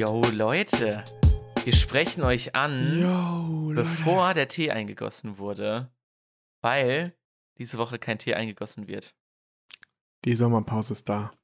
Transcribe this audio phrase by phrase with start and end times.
[0.00, 1.04] Yo, Leute,
[1.62, 5.92] wir sprechen euch an, Yo, bevor der Tee eingegossen wurde,
[6.62, 7.14] weil
[7.58, 9.14] diese Woche kein Tee eingegossen wird.
[10.24, 11.34] Die Sommerpause ist da.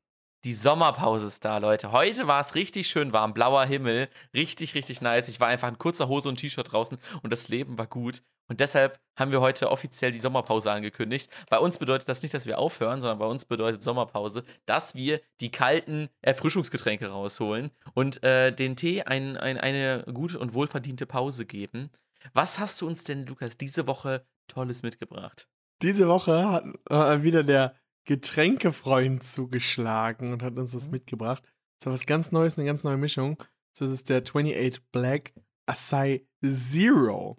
[0.47, 1.93] Die Sommerpause ist da, Leute.
[1.93, 5.29] Heute war es richtig schön warm, blauer Himmel, richtig, richtig nice.
[5.29, 8.23] Ich war einfach in kurzer Hose und T-Shirt draußen und das Leben war gut.
[8.49, 11.31] Und deshalb haben wir heute offiziell die Sommerpause angekündigt.
[11.51, 15.21] Bei uns bedeutet das nicht, dass wir aufhören, sondern bei uns bedeutet Sommerpause, dass wir
[15.41, 21.47] die kalten Erfrischungsgetränke rausholen und äh, den Tee ein, ein, eine gute und wohlverdiente Pause
[21.47, 21.91] geben.
[22.35, 25.49] Was hast du uns denn, Lukas, diese Woche Tolles mitgebracht?
[25.83, 30.93] Diese Woche hat äh, wieder der Getränkefreund zugeschlagen und hat uns das Mhm.
[30.93, 31.43] mitgebracht.
[31.81, 33.37] Das ist was ganz Neues, eine ganz neue Mischung.
[33.79, 35.35] Das ist der 28 Black
[35.67, 37.37] Acai Zero.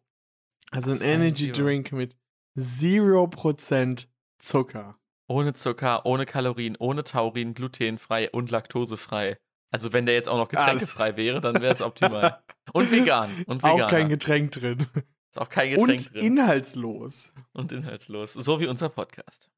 [0.71, 1.66] Also ein Energy Zero.
[1.66, 2.16] Drink mit
[2.57, 4.08] 0%
[4.39, 4.97] Zucker.
[5.28, 9.38] Ohne Zucker, ohne Kalorien, ohne Taurin, glutenfrei und laktosefrei.
[9.72, 12.42] Also wenn der jetzt auch noch getränkefrei wäre, dann wäre es optimal.
[12.73, 13.30] Und vegan.
[13.47, 13.81] Und vegan.
[13.81, 14.88] Auch kein Getränk drin.
[15.30, 16.25] Ist auch kein Getränk und drin.
[16.25, 17.33] inhaltslos.
[17.53, 18.33] und inhaltslos.
[18.33, 19.49] So wie unser Podcast.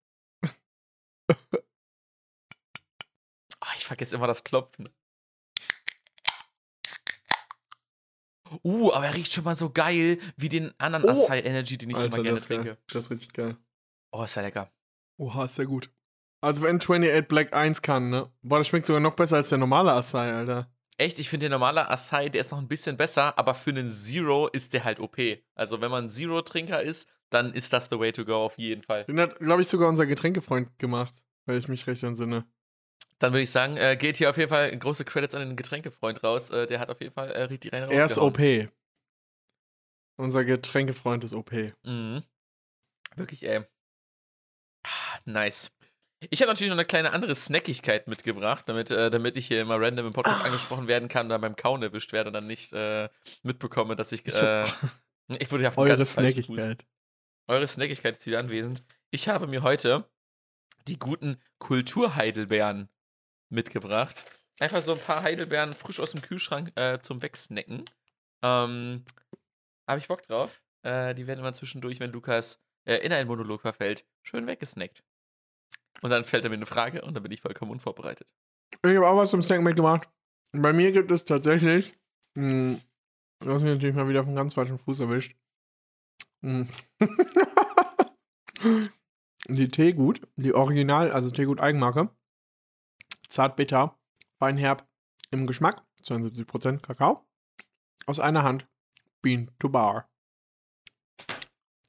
[3.62, 4.88] Ah, ich vergesse immer das Klopfen.
[8.64, 11.24] Uh, aber er riecht schon mal so geil wie den anderen Oh.
[11.24, 12.66] Acai Energy, den ich immer gerne trinke.
[12.66, 12.78] geil.
[12.92, 13.58] Das ist richtig geil.
[14.12, 14.72] Oh, ist ja lecker.
[15.18, 15.90] Oha, ist ja gut.
[16.42, 18.32] Also wenn 28 Black 1 kann, ne?
[18.42, 20.72] Boah, das schmeckt sogar noch besser als der normale Acai, Alter.
[20.98, 23.90] Echt, ich finde der normale Acai, der ist noch ein bisschen besser, aber für einen
[23.90, 25.18] Zero ist der halt OP.
[25.56, 29.06] Also wenn man Zero-Trinker ist, dann ist das the way to go auf jeden Fall.
[29.06, 31.14] Den hat, glaube ich, sogar unser Getränkefreund gemacht,
[31.46, 32.46] weil ich mich recht entsinne.
[33.20, 36.24] Dann würde ich sagen, äh, geht hier auf jeden Fall große Credits an den Getränkefreund
[36.24, 36.50] raus.
[36.50, 38.18] Äh, der hat auf jeden Fall äh, richtig rein Er ist.
[38.18, 38.40] OP.
[40.18, 41.52] Unser Getränkefreund ist OP.
[41.84, 42.24] Mhm.
[43.16, 43.64] Wirklich, ey.
[44.86, 45.72] Ah, Nice.
[46.30, 49.80] Ich habe natürlich noch eine kleine andere Snackigkeit mitgebracht, damit, äh, damit ich hier immer
[49.80, 50.46] random im Podcast Ah.
[50.46, 53.08] angesprochen werden kann und dann beim Kauen erwischt werde und dann nicht äh,
[53.44, 54.26] mitbekomme, dass ich.
[54.28, 54.66] Ich Äh,
[55.40, 56.12] ich wurde ja von eure ganz.
[56.12, 56.86] Snackigkeit.
[57.48, 58.84] Eure Snackigkeit ist wieder anwesend.
[59.12, 60.10] Ich habe mir heute
[60.90, 62.90] die guten Kulturheidelbeeren
[63.50, 64.26] mitgebracht.
[64.60, 67.86] Einfach so ein paar Heidelbeeren frisch aus dem Kühlschrank äh, zum Wegsnacken.
[68.44, 69.04] Ähm,
[69.88, 70.62] habe ich Bock drauf.
[70.84, 75.04] Äh, die werden immer zwischendurch, wenn Lukas äh, in einen Monolog verfällt, schön weggesnackt.
[76.02, 78.28] Und dann fällt er mir eine Frage und dann bin ich vollkommen unvorbereitet.
[78.84, 80.08] Ich habe auch was zum Snack mitgemacht.
[80.52, 81.98] Bei mir gibt es tatsächlich.
[82.36, 82.78] Mh,
[83.40, 85.36] du hast mich natürlich mal wieder vom ganz falschen Fuß erwischt.
[86.42, 86.68] Mh.
[89.48, 92.10] die Teegut, die Original, also Teegut Eigenmarke.
[93.30, 93.98] Zart bitter,
[94.40, 94.88] feinherb
[95.32, 97.26] im Geschmack, 72% Kakao.
[98.08, 98.68] Aus einer Hand,
[99.22, 100.10] Bean to Bar.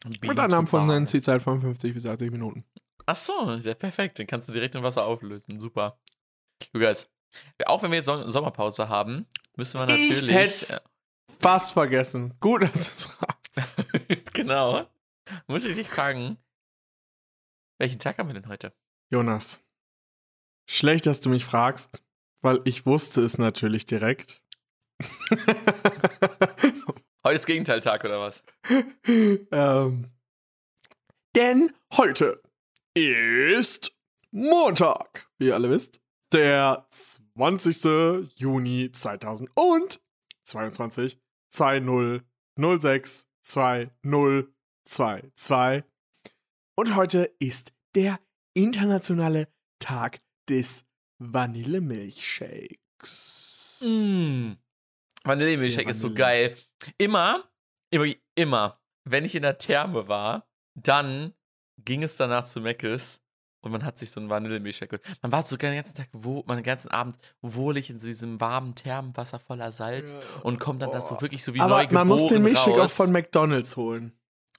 [0.05, 1.07] Mit Annahmen von Bean to einer bar.
[1.07, 2.65] Zielzeit von 50 bis 80 Minuten.
[3.07, 4.19] Ach so, ja, perfekt.
[4.19, 5.59] Den kannst du direkt im Wasser auflösen.
[5.61, 5.99] Super.
[6.73, 7.11] Lukas,
[7.67, 10.35] auch wenn wir jetzt Son- Sommerpause haben, müssen wir Ich natürlich.
[10.35, 10.77] hätt's
[11.41, 12.35] Fast vergessen.
[12.41, 13.75] Gut, dass du es fragst.
[14.09, 14.87] äh, genau.
[15.47, 16.37] Muss ich dich fragen,
[17.79, 18.75] welchen Tag haben wir denn heute?
[19.11, 19.61] Jonas,
[20.71, 22.03] schlecht, dass du mich fragst,
[22.43, 24.41] weil ich wusste es natürlich direkt.
[27.23, 28.43] Heute ist Gegenteiltag oder was?
[29.53, 30.11] ähm,
[31.35, 32.41] denn heute
[32.95, 33.95] ist
[34.31, 36.01] Montag, wie ihr alle wisst,
[36.33, 38.31] der 20.
[38.37, 40.01] Juni 2022,
[40.45, 41.19] 2006
[43.43, 45.85] 2022.
[46.75, 48.19] Und heute ist der
[48.55, 49.49] internationale
[49.79, 50.19] Tag
[50.51, 50.85] des
[51.19, 53.81] Vanillemilchshakes.
[53.83, 54.53] Mm.
[55.25, 56.19] Vanillemilchshake Ja, ist so Vanille.
[56.19, 56.57] geil.
[56.99, 57.45] Immer,
[57.91, 61.35] immer, immer, wenn ich in der Therme war, dann
[61.85, 63.23] ging es danach zu Meckes
[63.63, 65.19] und man hat sich so einen Vanillemilchshake geholt.
[65.23, 68.41] Man war sogar den ganzen Tag, wo, man den ganzen Abend wohlig in so diesem
[68.41, 71.21] warmen Thermenwasser voller Salz und kommt dann das so Oh.
[71.21, 72.97] wirklich so wie Aber neu man muss den Milchshake auch raus.
[72.97, 74.13] von McDonalds holen.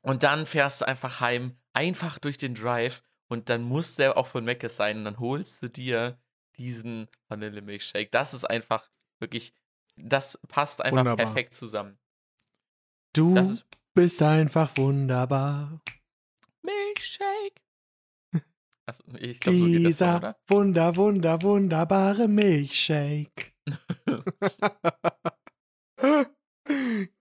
[0.04, 3.02] Und dann fährst du einfach heim, einfach durch den Drive
[3.32, 6.20] und dann muss der auch von Meckes sein und dann holst du dir
[6.58, 8.12] diesen Vanillemilchshake.
[8.12, 8.90] Das ist einfach
[9.20, 9.54] wirklich,
[9.96, 11.26] das passt einfach Wunderbar.
[11.26, 11.98] perfekt zusammen.
[13.14, 15.82] Du Das ist bist einfach wunderbar.
[16.62, 17.62] Milchshake.
[18.86, 20.40] Achso, ich glaube, so geht das Dieser mal, oder?
[20.48, 23.54] wunder, wunder, wunderbare Milchshake.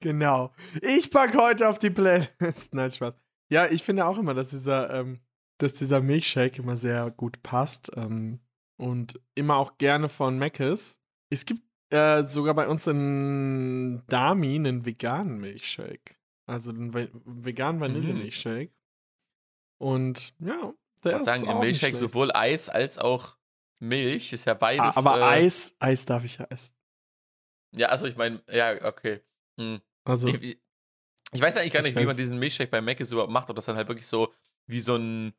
[0.01, 0.53] genau.
[0.83, 2.35] Ich packe heute auf die Playlist.
[2.75, 3.15] Nein, Spaß.
[3.49, 5.21] Ja, ich finde auch immer, dass dieser, ähm,
[5.63, 7.91] dass dieser Milchshake immer sehr gut passt.
[7.97, 8.41] Ähm,
[8.77, 11.01] und immer auch gerne von Mc's.
[11.29, 16.17] Es gibt äh, sogar bei uns in Dami einen veganen Milchshake.
[16.47, 18.73] Also einen ve veganen Vanillemilchshake.
[19.79, 23.37] Und ja, Ich der würde ist sagen, im Milchshake sowohl Eis als auch
[23.81, 24.97] Milch ist ja beides.
[24.97, 26.75] aber äh, Eis, Eis darf ich ja essen.
[27.73, 29.21] Ja, also ich meine, ja, okay.
[29.59, 29.81] Hm.
[30.05, 30.59] Also, Ich,
[31.33, 33.57] ich weiß eigentlich gar Ich nicht, wie man diesen Milchshake bei Mac überhaupt macht, ob
[33.57, 34.35] das dann halt wirklich so
[34.67, 35.35] wie so ein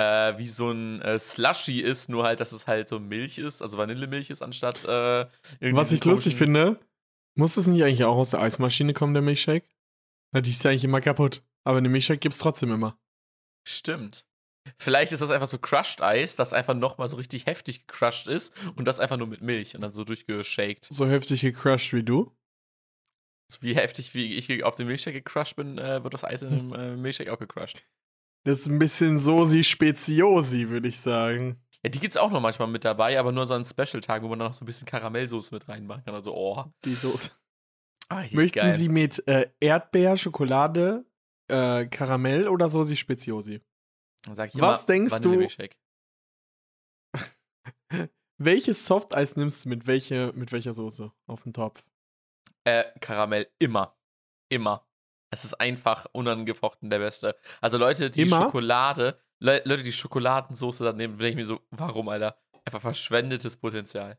[0.00, 3.60] äh, wie so ein äh, Slushy ist, nur halt, dass es halt so Milch ist,
[3.60, 5.20] also Vanillemilch ist anstatt äh,
[5.60, 6.80] irgendwie was ich lustig finde,
[7.36, 9.68] muss es nicht eigentlich auch aus der Eismaschine kommen, der Milchshake?
[10.32, 11.42] Weil die ist ja eigentlich immer kaputt.
[11.64, 12.98] Aber den Milchshake gibt's trotzdem immer.
[13.66, 14.26] Stimmt.
[14.78, 18.54] Vielleicht ist das einfach so Crushed Eis, das einfach nochmal so richtig heftig gecrushed ist
[18.76, 20.84] und das einfach nur mit Milch und dann so durchgeshaked.
[20.84, 22.34] So heftig gecrushed wie du.
[23.50, 26.50] So wie heftig wie ich auf den Milchshake gecrushed bin, äh, wird das Eis in
[26.50, 26.58] Hm.
[26.58, 27.82] dem äh, Milchshake auch gecrushed.
[28.44, 31.60] Das ist ein bisschen Sosi Speziosi, würde ich sagen.
[31.82, 34.38] Ja, die gibt's auch noch manchmal mit dabei, aber nur so an Special-Tagen, wo man
[34.38, 36.14] dann noch so ein bisschen Karamellsoße mit reinmachen kann.
[36.14, 36.64] Also, oh.
[36.84, 37.30] Die Soße.
[38.08, 38.76] Ah, Möchten geil.
[38.76, 41.06] Sie mit äh, Erdbeer, Schokolade,
[41.48, 43.60] äh, Karamell oder Sosi Speziosi?
[44.24, 45.46] Dann sag ich Was immer denkst du-.
[48.38, 51.84] Welches Softeis nimmst du mit, welche, mit welcher Soße auf den Topf?
[52.64, 53.96] Äh, Karamell, immer.
[54.48, 54.86] Immer.
[55.30, 57.36] Es ist einfach unangefochten der Beste.
[57.60, 58.42] Also Leute, die Immer?
[58.42, 62.36] Schokolade, Le Leute, die Schokoladensoße da nehmen, denke ich mir so, warum, Alter?
[62.64, 64.18] Einfach verschwendetes Potenzial.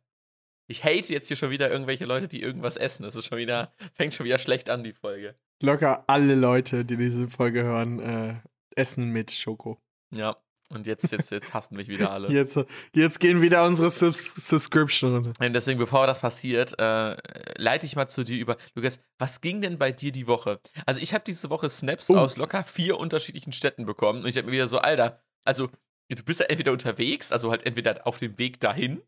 [0.68, 3.06] Ich hate jetzt hier schon wieder irgendwelche Leute, die irgendwas essen.
[3.06, 5.36] Es ist schon wieder, fängt schon wieder schlecht an, die Folge.
[5.62, 8.36] Locker alle Leute, die diese Folge hören, äh,
[8.76, 9.80] essen mit Schoko.
[10.12, 10.36] Ja.
[10.74, 12.30] Und jetzt, jetzt, jetzt hassen mich wieder alle.
[12.32, 12.58] Jetzt,
[12.96, 15.28] jetzt gehen wieder unsere Subs Subscription.
[15.40, 17.16] Und deswegen, bevor das passiert, äh,
[17.58, 18.58] leite ich mal zu dir über.
[18.76, 20.60] Lukas, was ging denn bei dir die Woche?
[20.86, 22.18] Also, ich habe diese Woche Snaps Oh.
[22.18, 24.24] aus locker vier unterschiedlichen Städten bekommen.
[24.24, 25.70] Und ich habe mir wieder so, Alter, also,
[26.10, 29.02] du bist ja entweder unterwegs, also halt entweder auf dem Weg dahin,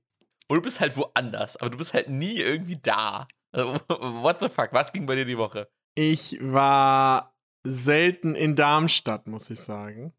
[0.50, 1.56] oder du bist halt woanders.
[1.58, 3.28] Aber du bist halt nie irgendwie da.
[3.52, 4.70] Also, what the fuck?
[4.72, 5.70] Was ging bei dir die Woche?
[5.96, 7.36] Ich war
[7.66, 10.12] selten in Darmstadt, muss ich sagen.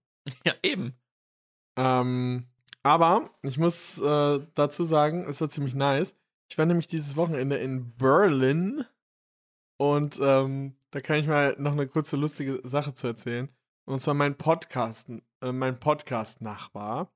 [0.47, 0.95] Ja, eben.
[1.77, 2.47] Ähm,
[2.83, 6.17] aber ich muss äh, dazu sagen, es war ziemlich nice.
[6.49, 8.85] Ich war nämlich dieses Wochenende in Berlin
[9.79, 13.49] und ähm, da kann ich mal noch eine kurze lustige Sache zu erzählen.
[13.87, 15.09] Und zwar mein Podcast,
[15.41, 17.13] äh, mein Podcast-Nachbar,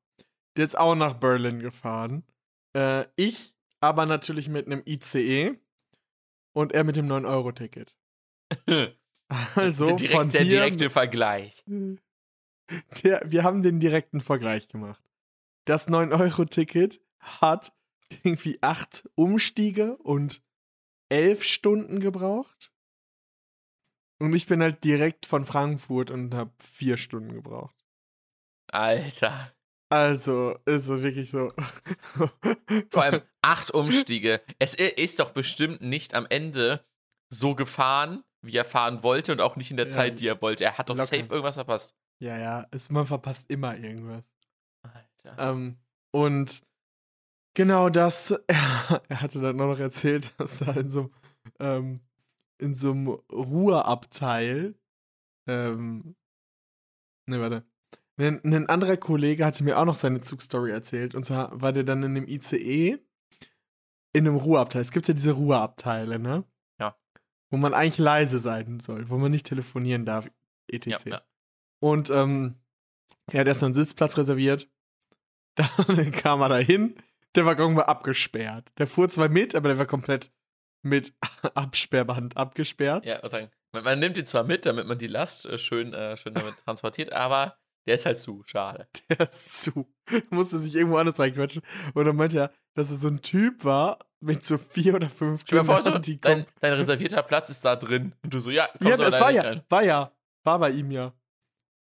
[0.57, 2.25] der ist auch nach Berlin gefahren.
[2.75, 5.57] Äh, ich aber natürlich mit einem ICE
[6.53, 7.95] und er mit dem 9-Euro-Ticket.
[9.55, 11.63] Also der, direkt, von der hier direkte Vergleich.
[13.03, 15.03] Der, wir haben den direkten Vergleich gemacht.
[15.65, 17.73] Das 9-Euro-Ticket hat
[18.23, 20.43] irgendwie acht Umstiege und
[21.09, 22.73] elf Stunden gebraucht.
[24.19, 27.76] Und ich bin halt direkt von Frankfurt und habe vier Stunden gebraucht.
[28.69, 29.53] Alter.
[29.91, 31.50] Also, ist so wirklich so.
[32.91, 34.43] Vor allem acht Umstiege.
[34.59, 36.85] Es ist doch bestimmt nicht am Ende
[37.31, 40.43] so gefahren, wie er fahren wollte und auch nicht in der Ja, Zeit, die er
[40.43, 40.64] wollte.
[40.64, 41.06] Er hat doch locker.
[41.06, 41.94] safe irgendwas verpasst.
[42.20, 44.35] Ja, ja, es, man verpasst immer irgendwas.
[44.82, 45.50] Alter.
[45.50, 45.79] Ähm,
[46.11, 46.62] und
[47.55, 51.11] genau das, er, er hatte dann noch erzählt, dass er in so,
[51.59, 52.00] ähm,
[52.59, 54.75] in so einem Ruheabteil,
[55.47, 56.17] ähm,
[57.26, 57.65] ne, warte,
[58.17, 61.85] ein, ein anderer Kollege hatte mir auch noch seine Zugstory erzählt, und zwar war der
[61.85, 62.99] dann in einem ICE
[64.12, 64.82] in einem Ruheabteil.
[64.82, 66.44] Es gibt ja diese Ruheabteile, ne?
[66.81, 66.97] Ja.
[67.50, 70.29] Wo man eigentlich leise sein soll, wo man nicht telefonieren darf,
[70.67, 70.87] etc.
[70.87, 71.23] ja, ja.
[71.80, 72.56] Und ähm,
[73.30, 74.68] er hat erstmal einen Sitzplatz reserviert.
[75.54, 76.97] Dann kam er da hin.
[77.35, 78.73] Der Waggon war abgesperrt.
[78.78, 80.32] Der fuhr zwar mit, aber der war komplett
[80.82, 81.12] mit
[81.54, 83.04] Absperrband abgesperrt.
[83.04, 86.16] ja sagen, man, man nimmt ihn zwar mit, damit man die Last äh, schön, äh,
[86.16, 88.42] schön damit transportiert, aber der ist halt zu.
[88.44, 88.87] Schade.
[89.08, 89.90] Der ist zu.
[90.30, 91.62] Musste sich irgendwo anders reinquatschen.
[91.94, 95.44] Und dann meinte er, dass er so ein Typ war mit so vier oder fünf
[95.44, 98.14] dir vor, so, die dein, dein reservierter Platz ist da drin.
[98.23, 99.62] Und du so, ja, komm Ja, so das war ja, rein.
[99.68, 100.12] war ja,
[100.44, 101.12] war bei ihm ja.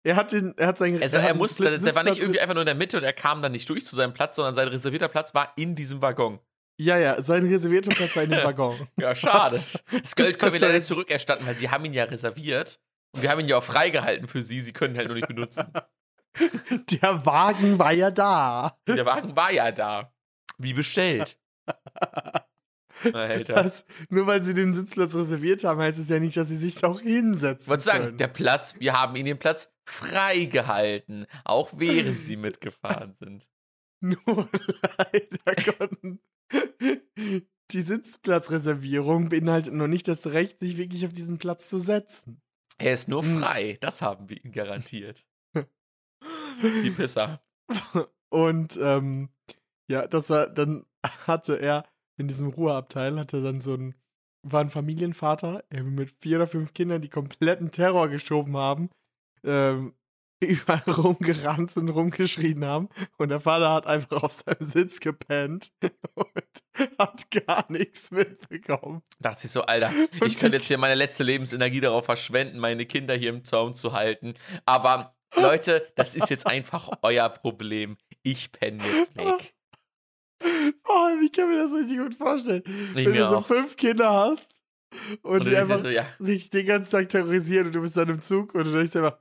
[0.04, 1.02] Er hat den, er hat seinen.
[1.02, 3.04] Also er einen musste, der, der war nicht irgendwie einfach nur in der Mitte und
[3.04, 6.02] er kam dann nicht durch zu seinem Platz, sondern sein reservierter Platz war in diesem
[6.02, 6.40] Waggon.
[6.80, 8.88] Ja, ja, sein reservierter Platz war in dem Waggon.
[8.98, 9.60] Ja, schade.
[9.92, 12.80] Das Geld können wir leider zurückerstatten, weil sie haben ihn ja reserviert.
[13.14, 14.62] Und wir haben ihn ja auch freigehalten für sie.
[14.62, 15.66] Sie können ihn halt nur nicht benutzen.
[17.02, 18.80] Der Wagen war ja da.
[18.88, 20.14] Der Wagen war ja da.
[20.58, 21.38] Wie bestellt.
[23.14, 23.54] Alter.
[23.54, 26.84] Das, nur weil sie den Sitzplatz reserviert haben, heißt es ja nicht, dass sie sich
[26.84, 28.18] auch hinsetzen Ich wollte sagen, können.
[28.18, 31.26] der Platz, wir haben ihnen den Platz freigehalten.
[31.46, 33.48] Auch während sie mitgefahren sind.
[34.02, 34.18] Nur
[34.98, 36.20] leider konnten
[37.72, 42.42] die Sitzplatzreservierung beinhaltet noch nicht das Recht, sich wirklich auf diesen Platz zu setzen.
[42.78, 43.40] Er ist nur Hm.
[43.40, 43.78] frei.
[43.82, 45.26] Das haben wir ihm garantiert.
[46.84, 47.42] Die Pisser.
[48.30, 49.30] Und ähm,
[49.88, 50.86] ja, das war, dann
[51.28, 51.86] hatte er
[52.20, 53.96] in diesem Ruheabteil, hatte dann so ein,
[54.44, 58.90] war ein Familienvater, er mit vier oder fünf Kindern, die kompletten Terror geschoben haben.
[59.44, 59.94] Ähm,
[60.42, 62.90] überall rumgerannt und rumgeschrien haben.
[63.18, 65.72] Und der Vater hat einfach auf seinem Sitz gepennt
[66.14, 69.02] und hat gar nichts mitbekommen.
[69.20, 69.92] Dachte ich so, Alter,
[70.26, 73.94] ich könnte jetzt hier meine letzte Lebensenergie darauf verschwenden, meine Kinder hier im Zaun zu
[73.94, 74.34] halten.
[74.66, 77.98] Aber Leute, das ist jetzt einfach euer Problem.
[78.24, 79.54] Ich penne jetzt weg.
[80.42, 82.64] Oh, ich kann mir das richtig gut vorstellen.
[82.96, 83.46] Ich Wenn du so auch.
[83.46, 84.56] fünf Kinder hast
[85.22, 88.10] und, Und die einfach so, ja, sich den ganzen Tag terrorisieren und du bist dann
[88.10, 89.18] im Zug und du denkst einfach,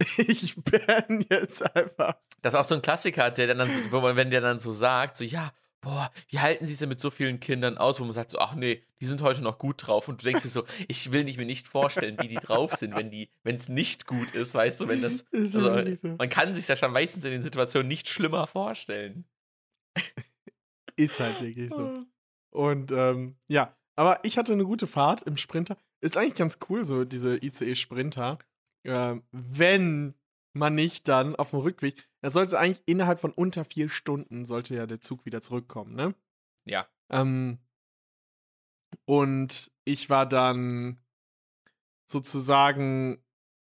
[0.16, 2.14] ich bin jetzt einfach.
[2.42, 5.16] Das ist auch so ein Klassiker, der dann, wo man, wenn der dann so sagt,
[5.16, 8.12] so, ja, boah, wie halten sie es denn mit so vielen Kindern aus, wo man
[8.12, 10.08] sagt so, ach nee, die sind heute noch gut drauf.
[10.08, 12.96] Und du denkst dir so, ich will nicht, mir nicht vorstellen, wie die drauf sind,
[12.96, 16.66] wenn die, wenn es nicht gut ist, weißt du, wenn das, also, man kann sich
[16.66, 19.24] ja schon meistens in den Situationen nicht schlimmer vorstellen.
[21.00, 22.04] Ist halt wirklich so.
[22.50, 25.76] Und ähm, ja, aber ich hatte eine gute Fahrt im Sprinter.
[26.00, 28.38] Ist eigentlich ganz cool, so diese ICE-Sprinter.
[28.84, 30.14] Ähm, wenn
[30.52, 34.74] man nicht dann auf dem Rückweg, er sollte eigentlich innerhalb von unter vier Stunden sollte
[34.74, 36.14] ja der Zug wieder zurückkommen, ne?
[36.64, 36.86] Ja.
[37.10, 37.58] Ähm,
[39.04, 41.00] und ich war dann
[42.10, 43.22] sozusagen,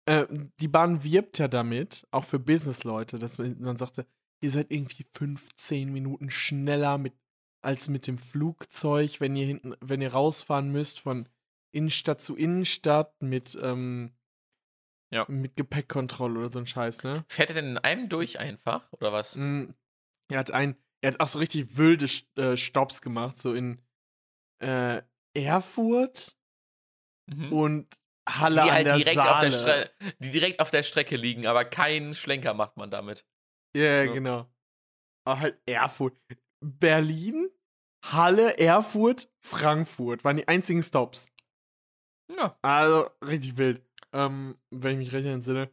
[0.04, 0.26] äh,
[0.61, 4.06] die Bahn wirbt ja damit, auch für Businessleute, dass man man sagte,
[4.40, 7.14] ihr seid irgendwie 15 Minuten schneller mit,
[7.62, 11.28] als mit dem Flugzeug, wenn ihr hinten, wenn ihr rausfahren müsst von
[11.73, 14.12] Innenstadt zu Innenstadt mit, ähm,
[15.12, 15.25] Ja.
[15.28, 17.25] mit Gepäckkontrolle oder so ein Scheiß, ne?
[17.28, 19.37] Fährt er denn in einem durch einfach, oder was?
[19.37, 19.71] Mm,
[20.31, 23.81] Er hat ein, er hat auch so richtig wilde äh, Stops gemacht, so in
[24.61, 25.02] äh,
[25.35, 26.37] Erfurt
[27.28, 27.52] Mhm.
[27.52, 29.31] und Die Halle an halt der direkt Saale.
[29.33, 29.90] auf der Stre
[30.21, 33.25] die direkt auf der Strecke liegen, aber keinen Schlenker macht man damit.
[33.76, 34.47] Ja, ja, genau.
[35.26, 36.16] Aber halt Erfurt.
[36.64, 37.50] Berlin,
[38.06, 41.28] Halle, Erfurt, Frankfurt waren die einzigen Stops.
[42.35, 42.59] Ja.
[42.62, 45.71] Also richtig wild, ähm, wenn ich mich recht entsinne.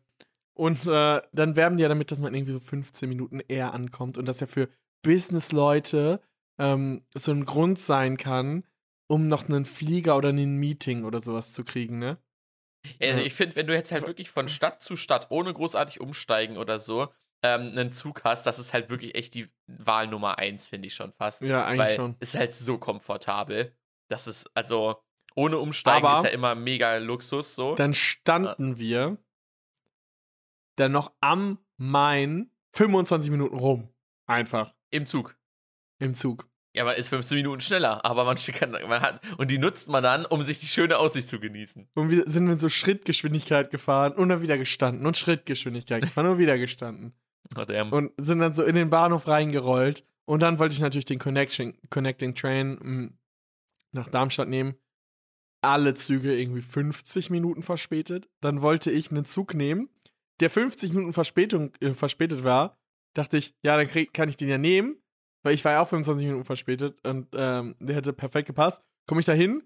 [0.56, 4.18] Und äh, dann werben die ja damit, dass man irgendwie so 15 Minuten eher ankommt
[4.18, 4.70] und dass ja für
[5.02, 6.22] Businessleute
[6.60, 8.66] ähm, so ein Grund sein kann,
[9.08, 12.18] um noch einen Flieger oder ein Meeting oder sowas zu kriegen, ne?
[13.02, 16.58] Also ich finde, wenn du jetzt halt wirklich von Stadt zu Stadt ohne großartig umsteigen
[16.58, 17.08] oder so
[17.44, 20.96] ähm, einen Zug hast, das ist halt wirklich echt die Wahl Nummer eins, finde ich
[20.96, 21.42] schon fast.
[21.42, 22.16] Ja, eigentlich Weil schon.
[22.20, 23.76] ist halt so komfortabel.
[24.10, 25.02] Das ist, also,
[25.36, 27.76] ohne Umsteigen Aber- ist ja immer mega Luxus so.
[27.76, 29.18] Dann standen wir
[30.76, 33.90] dann noch am Main 25 Minuten rum.
[34.26, 35.36] Einfach Im Zug.
[36.00, 36.48] im Zug.
[36.76, 40.02] Ja, man ist 15 Minuten schneller, aber man, kann, man hat, und die nutzt man
[40.02, 41.88] dann, um sich die schöne Aussicht zu genießen.
[41.94, 46.38] Und wir sind in so Schrittgeschwindigkeit gefahren und dann wieder gestanden und Schrittgeschwindigkeit gefahren und
[46.40, 47.14] wieder gestanden.
[47.92, 50.06] Und sind dann so in den Bahnhof reingerollt.
[50.26, 53.10] Und dann wollte ich natürlich den Connection, Connecting Train mh,
[53.92, 54.76] nach Darmstadt nehmen.
[55.62, 58.30] Alle Züge irgendwie 50 Minuten verspätet.
[58.42, 59.90] Dann wollte ich einen Zug nehmen,
[60.40, 62.78] der 50 Minuten Verspätung, äh, verspätet war.
[63.14, 64.98] Dachte ich, ja, dann krieg, kann ich den ja nehmen,
[65.44, 68.82] weil ich war ja auch 25 Minuten verspätet und ähm, der hätte perfekt gepasst.
[69.08, 69.62] Komme ich da hin,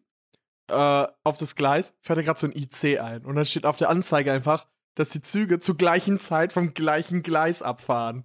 [0.70, 3.26] äh, auf das Gleis, fährt er gerade so ein IC ein.
[3.26, 4.68] Und dann steht auf der Anzeige einfach,
[4.98, 8.24] dass die Züge zur gleichen Zeit vom gleichen Gleis abfahren.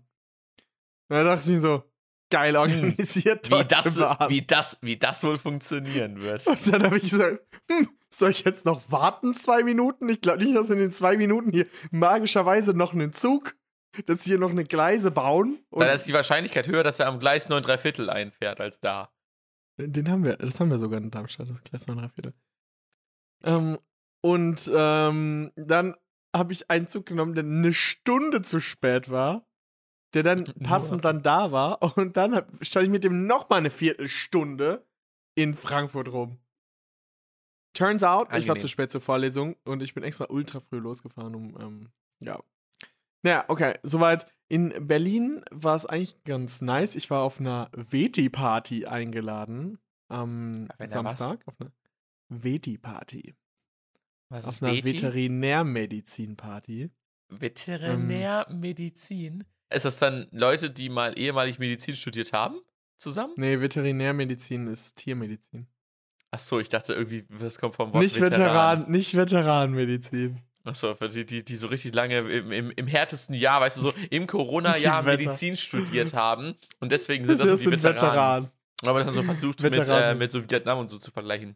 [1.08, 1.84] Und da dachte ich mir so,
[2.30, 4.30] geil organisiert, wie, Deutsche das, Bahn.
[4.30, 6.46] wie, das, wie das wohl funktionieren wird.
[6.46, 10.08] Und dann habe ich gesagt, hm, soll ich jetzt noch warten zwei Minuten?
[10.08, 13.54] Ich glaube nicht, dass in den zwei Minuten hier magischerweise noch einen Zug,
[14.06, 15.58] dass sie hier noch eine Gleise bauen.
[15.68, 18.80] Und Dann ist die Wahrscheinlichkeit höher, dass er am Gleis 9 3 Viertel einfährt als
[18.80, 19.12] da.
[19.76, 22.32] Den haben wir, das haben wir sogar in Darmstadt, das Gleis 9 Viertel.
[23.44, 23.78] Ähm,
[24.22, 25.96] und ähm, dann
[26.34, 29.46] habe ich einen Zug genommen, der eine Stunde zu spät war,
[30.14, 31.82] der dann passend dann da war.
[31.96, 34.86] Und dann stand ich mit dem nochmal eine Viertelstunde
[35.34, 36.38] in Frankfurt rum.
[37.74, 38.58] Turns out, ich war Angenehm.
[38.58, 41.88] zu spät zur Vorlesung und ich bin extra ultra früh losgefahren, um, ähm,
[42.20, 42.42] ja.
[43.22, 44.26] Naja, okay, soweit.
[44.48, 46.94] In Berlin war es eigentlich ganz nice.
[46.94, 50.68] Ich war auf einer Veti-Party eingeladen am?
[50.90, 51.40] Samstag.
[51.46, 51.72] Auf einer
[52.28, 53.34] Veti-Party.
[54.32, 54.82] Was Auf ist einer?
[54.82, 56.88] Veterinärmedizin-Party.
[57.28, 59.44] Veterinärmedizin.
[59.72, 62.62] ist das dann Leute, die mal ehemalig Medizin studiert haben?
[62.96, 63.34] Zusammen?
[63.36, 65.66] Nee, Veterinärmedizin ist Tiermedizin.
[66.30, 70.40] Ach so, ich dachte irgendwie, das kommt vom Wort Nicht Veteran, nicht Veteranmedizin.
[70.64, 73.82] Achso, für die, die, die so richtig lange im, im, im härtesten Jahr, weißt du,
[73.82, 76.54] so im Corona-Jahr Medizin studiert haben.
[76.80, 78.00] Und deswegen sind das, Das so die Veteranen.
[78.00, 78.48] Veteranen.
[78.84, 81.54] Aber das haben so versucht, mit, äh, mit so Vietnam und so zu vergleichen.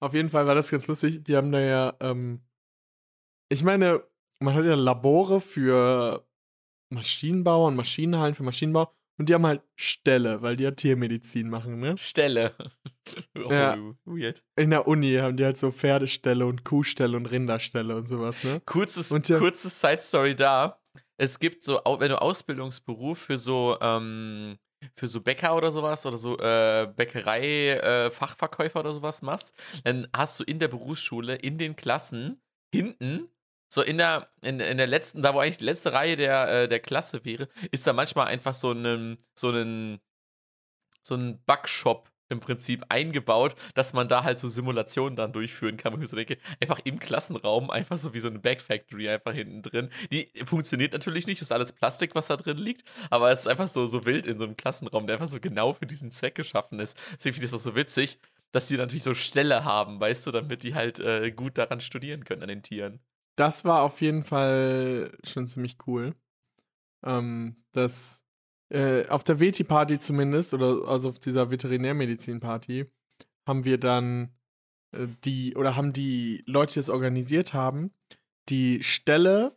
[0.00, 1.24] Auf jeden Fall war das ganz lustig.
[1.24, 2.42] Die haben da ja, ähm,
[3.48, 4.02] ich meine,
[4.40, 6.26] man hat ja Labore für
[6.90, 11.78] Maschinenbau und Maschinenhallen für Maschinenbau und die haben halt Stelle, weil die ja Tiermedizin machen,
[11.80, 11.96] ne?
[11.96, 12.52] Stelle.
[13.36, 13.76] oh, Ja.
[14.04, 14.44] Weird.
[14.56, 18.60] In der Uni haben die halt so Pferdestelle und Kuhstelle und Rinderstelle und sowas, ne?
[18.66, 20.80] Kurzes, Und ja- kurzes Side-Story da.
[21.16, 24.58] Es gibt so, wenn du Ausbildungsberuf für so, ähm,
[24.96, 28.10] für so Bäcker oder sowas oder so äh, Bäckerei, äh,
[28.74, 32.40] oder sowas machst, dann hast du in der Berufsschule in den Klassen
[32.72, 33.28] hinten,
[33.68, 36.68] so in der, in, in der letzten, da wo eigentlich die letzte Reihe der, äh,
[36.68, 40.00] der Klasse wäre, ist da manchmal einfach so ein, so ein,
[41.02, 45.92] so ein Backshop im Prinzip eingebaut, dass man da halt so Simulationen dann durchführen kann,
[45.92, 49.32] wo ich mir so denke, einfach im Klassenraum, einfach so wie so eine Backfactory einfach
[49.32, 49.90] hinten drin.
[50.10, 53.68] Die funktioniert natürlich nicht, ist alles Plastik, was da drin liegt, aber es ist einfach
[53.68, 56.80] so, so wild in so einem Klassenraum, der einfach so genau für diesen Zweck geschaffen
[56.80, 56.96] ist.
[57.14, 58.18] Deswegen finde ich das auch so witzig,
[58.52, 62.24] dass die natürlich so Stelle haben, weißt du, damit die halt äh, gut daran studieren
[62.24, 63.00] können, an den Tieren.
[63.36, 66.14] Das war auf jeden Fall schon ziemlich cool.
[67.04, 68.23] Ähm, das
[68.70, 72.86] äh, auf der Veti-Party zumindest, oder also auf dieser Veterinärmedizin-Party,
[73.46, 74.30] haben wir dann
[74.92, 77.92] äh, die, oder haben die Leute, die es organisiert haben,
[78.48, 79.56] die Stelle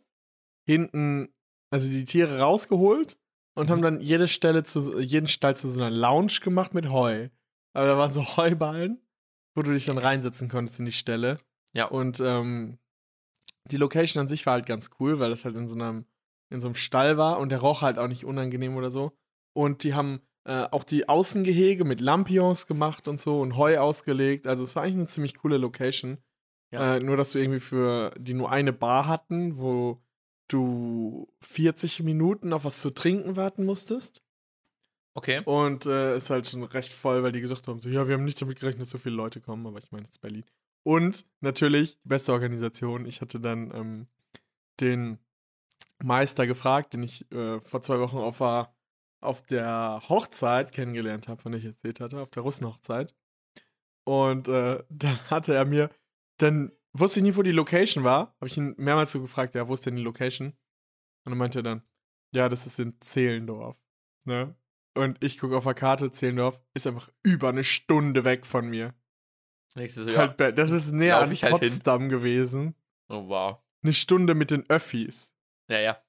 [0.66, 1.28] hinten,
[1.70, 3.18] also die Tiere rausgeholt
[3.54, 3.82] und haben Mhm.
[3.82, 7.28] dann jede Stelle zu, jeden Stall zu so einer Lounge gemacht mit Heu.
[7.74, 9.00] Aber da waren so Heuballen,
[9.54, 11.38] wo du dich dann reinsetzen konntest in die Stelle.
[11.74, 11.86] Ja.
[11.86, 12.78] Und ähm,
[13.70, 16.06] die Location an sich war halt ganz cool, weil das halt in so einem,
[16.50, 19.12] in so einem Stall war und der roch halt auch nicht unangenehm oder so.
[19.52, 24.46] Und die haben äh, auch die Außengehege mit Lampions gemacht und so und Heu ausgelegt.
[24.46, 26.18] Also es war eigentlich eine ziemlich coole Location.
[26.70, 26.96] Ja.
[26.96, 30.02] Äh, nur, dass du irgendwie für die nur eine Bar hatten, wo
[30.48, 34.22] du 40 Minuten auf was zu trinken warten musstest.
[35.14, 35.42] Okay.
[35.44, 38.24] Und äh, ist halt schon recht voll, weil die gesagt haben, so, ja, wir haben
[38.24, 40.44] nicht damit gerechnet, dass so viele Leute kommen, aber ich meine, es ist Berlin.
[40.84, 44.06] Und natürlich, die beste Organisation, ich hatte dann ähm,
[44.80, 45.18] den
[46.02, 48.74] Meister gefragt, den ich äh, vor zwei Wochen auf, der-
[49.20, 53.14] auf der Hochzeit kennengelernt habe, von der ich erzählt hatte, auf der Russenhochzeit.
[54.04, 55.90] Und äh, dann hatte er mir,
[56.38, 59.68] dann wusste ich nie, wo die Location war, habe ich ihn mehrmals so gefragt, ja,
[59.68, 60.48] wo ist denn die Location?
[60.48, 61.82] Und dann meinte er dann,
[62.34, 63.76] ja, das ist in Zehlendorf.
[64.24, 64.54] Ne?
[64.94, 68.94] Und ich gucke auf der Karte, Zehlendorf ist einfach über eine Stunde weg von mir.
[69.74, 70.34] Nächstes Jahr.
[70.38, 71.52] Halt, das ist näher Lauf an halt.
[71.60, 72.74] Potsdam gewesen.
[73.08, 73.58] Oh, wow.
[73.82, 75.34] Eine Stunde mit den Öffis.
[75.68, 76.02] Ja, ja.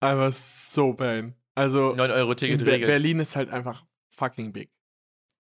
[0.00, 1.34] Aber so bang.
[1.54, 2.90] Also 9 Euro in Ticket Be regelt.
[2.90, 4.70] Berlin ist halt einfach fucking big.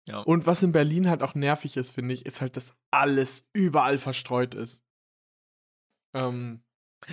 [0.08, 0.20] Ja.
[0.20, 3.98] Und was in Berlin halt auch nervig ist, finde ich, ist halt, dass alles überall
[3.98, 4.84] verstreut ist.
[6.14, 6.62] Ähm,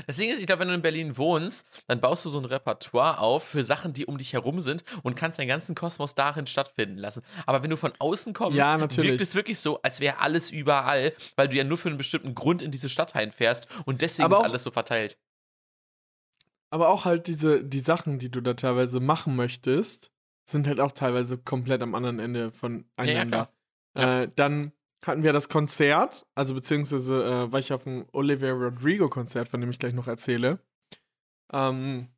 [0.06, 2.44] Das Ding ist, ich glaube, wenn du in Berlin wohnst, dann baust du so ein
[2.44, 6.46] Repertoire auf für Sachen, die um dich herum sind und kannst deinen ganzen Kosmos darin
[6.46, 7.22] stattfinden lassen.
[7.46, 9.10] Aber wenn du von außen kommst, Ja, natürlich.
[9.10, 12.34] wirkt es wirklich so, als wäre alles überall, weil du ja nur für einen bestimmten
[12.34, 15.16] Grund in diese Stadt reinfährst und deswegen Aber ist alles so verteilt.
[16.70, 20.12] Aber auch halt diese, die Sachen, die du da teilweise machen möchtest,
[20.48, 23.50] sind halt auch teilweise komplett am anderen Ende voneinander.
[23.94, 24.22] klar.
[24.22, 24.72] äh, dann
[25.04, 29.70] hatten wir das Konzert, also beziehungsweise äh, war ich auf dem Olivia Rodrigo-Konzert, von dem
[29.70, 30.60] ich gleich noch erzähle.
[31.52, 32.08] Ähm,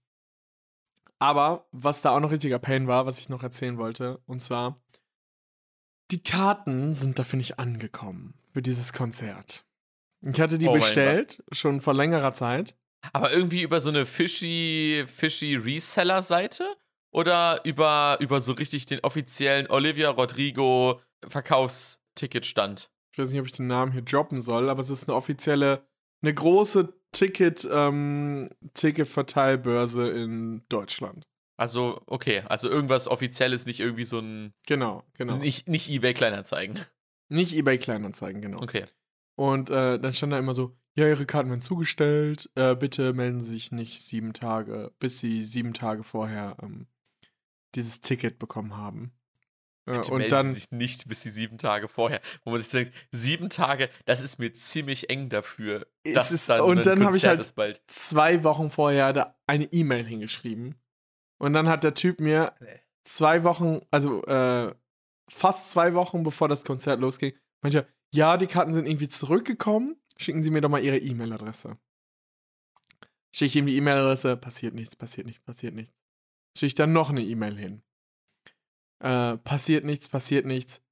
[1.18, 4.76] aber was da auch noch richtiger Pain war, was ich noch erzählen wollte, und zwar,
[6.10, 9.64] die Karten sind dafür nicht angekommen, für dieses Konzert.
[10.20, 12.76] Ich hatte die Oh bestellt, schon vor längerer Zeit.
[13.12, 16.76] Aber irgendwie über so eine fishy, fishy Reseller-Seite
[17.10, 22.90] oder über, über so richtig den offiziellen Olivia Rodrigo Verkaufsticketstand?
[23.12, 25.86] Ich weiß nicht, ob ich den Namen hier droppen soll, aber es ist eine offizielle,
[26.22, 31.26] eine große Ticket, ähm, Ticketverteilbörse in Deutschland.
[31.58, 34.54] Also, okay, also irgendwas Offizielles, nicht irgendwie so ein.
[34.66, 35.36] Genau, genau.
[35.36, 36.80] Nicht, nicht eBay Kleinanzeigen.
[37.28, 38.62] Nicht eBay Kleinanzeigen, genau.
[38.62, 38.84] Okay.
[39.36, 43.40] Und äh, dann stand da immer so, ja, Ihre Karten werden zugestellt, äh, bitte melden
[43.40, 46.86] Sie sich nicht sieben Tage, bis Sie sieben Tage vorher ähm,
[47.74, 49.12] dieses Ticket bekommen haben.
[49.86, 52.20] Äh, Bitte und melden dann, Sie sich nicht bis die sieben Tage vorher.
[52.44, 55.86] Wo man sich denkt, sieben Tage, das ist mir ziemlich eng dafür.
[56.04, 57.82] Das ist- dann und dann hab ich halt- bald.
[57.88, 60.76] zwei Wochen vorher da eine E-Mail hingeschrieben.
[61.38, 62.54] Und dann hat der Typ mir
[63.04, 64.72] zwei Wochen, also äh,
[65.28, 69.96] fast zwei Wochen bevor das Konzert losging, meinte ja, die Karten sind irgendwie zurückgekommen.
[70.16, 71.78] Schicken Sie mir doch mal Ihre E-Mail-Adresse.
[73.34, 75.94] Schicke ich ihm die E-Mail-Adresse, passiert nichts, passiert nichts, passiert nichts.
[76.56, 77.82] Schicke ich dann noch eine E-Mail hin.
[79.00, 80.82] Äh, passiert nichts, passiert nichts.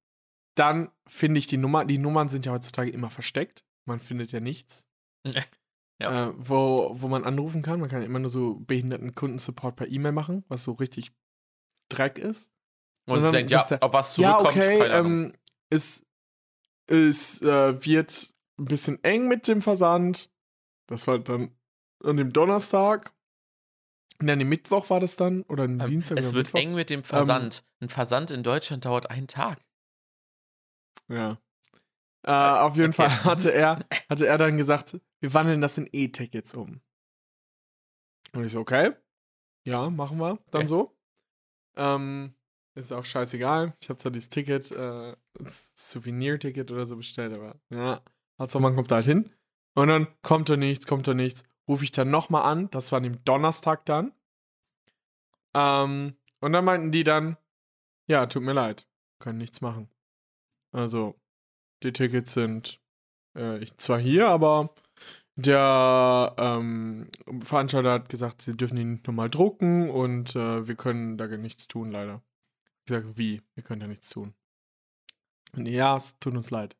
[0.55, 1.85] Dann finde ich die Nummer.
[1.85, 3.63] Die Nummern sind ja heutzutage immer versteckt.
[3.85, 4.87] Man findet ja nichts.
[6.01, 6.29] Ja.
[6.29, 7.79] Äh, wo, wo man anrufen kann.
[7.79, 11.11] Man kann immer nur so behinderten Kundensupport per E-Mail machen, was so richtig
[11.89, 12.49] Dreck ist.
[13.05, 15.11] Und, und dann denkt, ja, er, ob was Ja, zurückkommt, okay, keine Ahnung.
[15.25, 15.33] ähm,
[15.69, 16.05] es,
[16.87, 20.31] es äh, wird ein bisschen eng mit dem Versand.
[20.87, 21.55] Das war dann
[22.03, 23.13] an dem Donnerstag.
[24.19, 26.59] Nein, nee, Mittwoch war das dann oder ein Ähm, Dienstag es wird Mittwoch?
[26.59, 27.63] eng mit dem Versand.
[27.79, 29.59] Ein Versand in Deutschland dauert einen Tag.
[31.07, 31.39] Ja.
[32.23, 33.09] Äh, auf jeden okay.
[33.09, 36.81] Fall hatte er, hatte er dann gesagt, wir wandeln das in E-Tickets um.
[38.33, 38.93] Und ich so, okay.
[39.65, 40.67] Ja, machen wir dann Okay.
[40.67, 40.95] so.
[41.75, 42.35] Ähm,
[42.75, 43.75] ist auch scheißegal.
[43.81, 48.01] Ich habe zwar dieses Ticket, äh, das Souvenir-Ticket oder so bestellt, aber ja,
[48.37, 49.31] also man kommt da halt hin.
[49.73, 51.43] Und dann kommt da nichts, kommt da nichts.
[51.67, 52.69] Rufe ich dann nochmal an.
[52.71, 54.11] Das war an dem Donnerstag dann.
[55.53, 57.37] Ähm, und dann meinten die dann,
[58.07, 58.87] ja, tut mir leid,
[59.19, 59.89] können nichts machen.
[60.71, 61.15] Also,
[61.83, 62.81] die Tickets sind
[63.33, 64.73] äh, zwar hier, aber
[65.35, 67.09] der ähm,
[67.43, 71.67] Veranstalter hat gesagt, sie dürfen ihn nicht nochmal drucken und äh, wir können da nichts
[71.67, 72.21] tun, leider.
[72.85, 73.41] Ich sage, wie?
[73.55, 74.33] Wir können da nichts tun.
[75.53, 76.75] Und ja, es tut uns leid.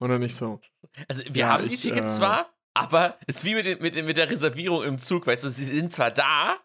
[0.00, 0.60] Dann nicht so.
[1.08, 3.80] Also, wir Ja, haben die ich, Tickets äh, zwar, aber es ist wie mit, den,
[3.82, 6.58] mit, den, mit der Reservierung im Zug, weißt du, sie sind zwar da,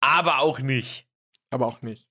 [0.00, 1.08] aber auch nicht.
[1.50, 2.08] aber auch nicht.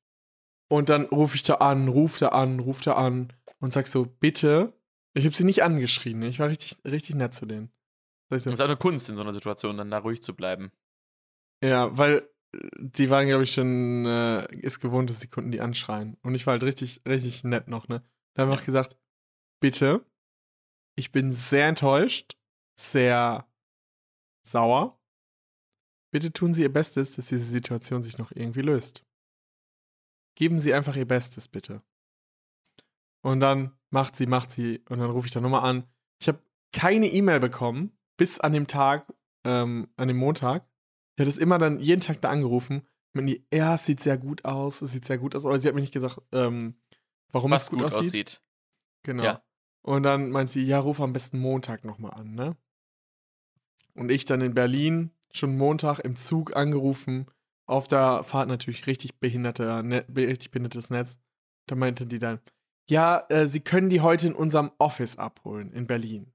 [0.70, 4.06] Und dann rufe ich da an, rufe da an, rufe da an und sag so,
[4.06, 4.74] bitte.
[5.16, 6.28] Ich habe sie nicht angeschrien, ne?
[6.28, 7.72] ich war richtig, richtig nett zu denen.
[8.32, 10.36] Sag so, Es ist auch eine Kunst in so einer Situation, dann da ruhig zu
[10.36, 10.72] bleiben.
[11.64, 15.62] Ja, weil äh, die waren, glaube ich, schon, äh, ist gewohnt, dass die Kunden die
[15.62, 16.18] anschreien.
[16.24, 18.04] Und ich war halt richtig, richtig nett noch, ne?
[18.34, 18.98] Da habe ich auch gesagt,
[19.62, 20.04] bitte,
[20.96, 22.38] ich bin sehr enttäuscht,
[22.80, 23.48] sehr
[24.48, 25.00] sauer.
[26.12, 29.04] Bitte tun Sie Ihr Bestes, dass diese Situation sich noch irgendwie löst.
[30.36, 31.82] Geben Sie einfach Ihr Bestes, bitte.
[33.24, 35.88] Und dann macht sie, macht sie, und dann rufe ich da nochmal an.
[36.22, 39.12] Ich habe keine E-Mail bekommen, bis an dem Tag,
[39.46, 40.68] ähm, an dem Montag.
[41.16, 42.86] Ich hatte es immer dann jeden Tag da angerufen.
[43.14, 45.46] Mit die, ja, es sieht sehr gut aus, es sieht sehr gut aus.
[45.46, 46.76] Aber sie hat mir nicht gesagt, ähm,
[47.32, 48.08] warum Was es gut, gut aussieht.
[48.08, 48.42] aussieht.
[49.04, 49.24] Genau.
[49.24, 49.44] Ja.
[49.84, 52.56] Und dann meint sie, ja, ruf am besten Montag nochmal an, ne?
[53.96, 57.28] Und ich dann in Berlin, schon Montag im Zug angerufen,
[57.66, 61.20] auf der Fahrt natürlich richtig behinderte, ne, richtig behindertes Netz.
[61.68, 62.40] Da meinte die dann,
[62.90, 66.34] ja, äh, sie können die heute in unserem Office abholen, in Berlin.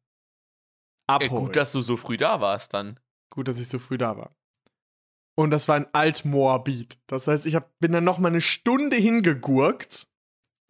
[1.06, 1.46] Äh, Abholen.
[1.46, 3.00] gut, dass du so früh da warst dann.
[3.30, 4.34] Gut, dass ich so früh da war.
[5.34, 6.98] Und das war ein Altmoabit.
[7.06, 10.08] Das heißt, ich hab, bin dann noch mal eine Stunde hingegurkt.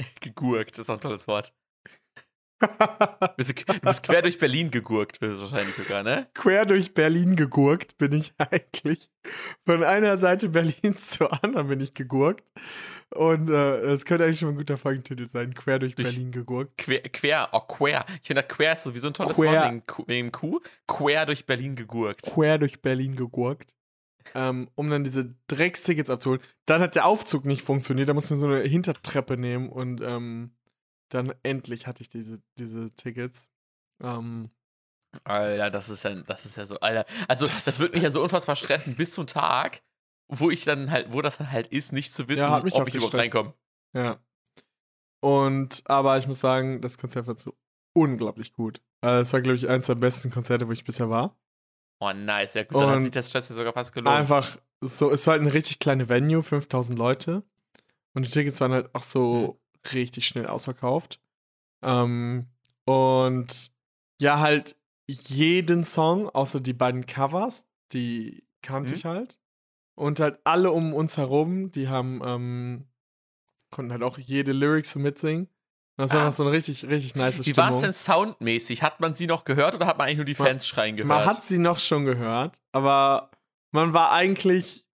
[0.21, 1.55] Gegurkt, das ist auch ein tolles Wort.
[2.61, 6.27] Du bist, quer durch Berlin gegurkt, bist du wahrscheinlich sogar, ne?
[6.35, 9.11] Quer durch Berlin gegurkt bin ich eigentlich.
[9.65, 12.51] Von einer Seite Berlins zur anderen bin ich gegurkt.
[13.15, 15.55] Und äh, das könnte eigentlich schon mal ein guter Folgentitel sein.
[15.55, 16.77] Quer durch, Durch- Berlin gegurkt.
[16.79, 18.05] Quer, quer, oh, quer.
[18.21, 19.53] Ich finde, quer ist sowieso ein tolles Quer.
[19.53, 20.61] Wort wegen, wegen Kuh.
[20.87, 22.23] Quer durch Berlin gegurkt.
[22.23, 23.75] Quer durch Berlin gegurkt.
[24.35, 26.43] Ähm, um dann diese Dreckstickets abzuholen.
[26.67, 28.11] Dann hat der Aufzug nicht funktioniert.
[28.11, 30.51] Da mussten wir so eine Hintertreppe nehmen und ähm,
[31.09, 33.51] dann endlich hatte ich diese, diese Tickets.
[34.03, 34.51] Ähm,
[35.25, 37.07] Alter, das ist ja, das ist ja so, Alter.
[37.29, 39.83] Also, das, wird mich ja so unfassbar stressen bis zum Tag,
[40.29, 42.87] wo ich dann halt, wo das dann halt ist, nicht zu wissen, hat mich ob
[42.89, 43.35] ich überhaupt gestresst.
[43.35, 43.55] reinkomme.
[43.95, 44.19] Ja.
[45.21, 47.57] Und, aber ich muss sagen, das Konzert war so
[47.95, 48.81] unglaublich gut.
[49.01, 51.37] Also, es war, glaube ich, eines der besten Konzerte, wo ich bisher war.
[52.01, 54.17] Oh, nice, ja gut, dann hat Und sich der Stress ja sogar fast gelohnt.
[54.17, 57.43] Einfach so, es war halt eine richtig kleine Venue, 5000 Leute.
[58.15, 59.61] Und die Tickets waren halt auch so
[59.95, 61.21] richtig schnell ausverkauft.
[61.83, 62.47] Ähm,
[62.85, 63.71] und
[64.21, 64.77] ja, halt
[65.09, 68.97] jeden Song, außer die beiden Covers, die kannte Mhm.
[68.99, 69.39] ich halt.
[69.95, 72.89] Und halt alle um uns herum, die haben, ähm,
[73.71, 75.49] konnten halt auch jede Lyrics so mitsingen.
[75.97, 76.25] Das war Ah.
[76.27, 77.83] noch so eine richtig, richtig nice Wie war es Stimmung.
[77.83, 78.83] denn soundmäßig?
[78.83, 81.09] Hat man sie noch gehört oder hat man eigentlich nur die Man- Fans schreien gehört?
[81.09, 83.33] Man hat sie noch schon gehört, aber
[83.73, 84.87] man war eigentlich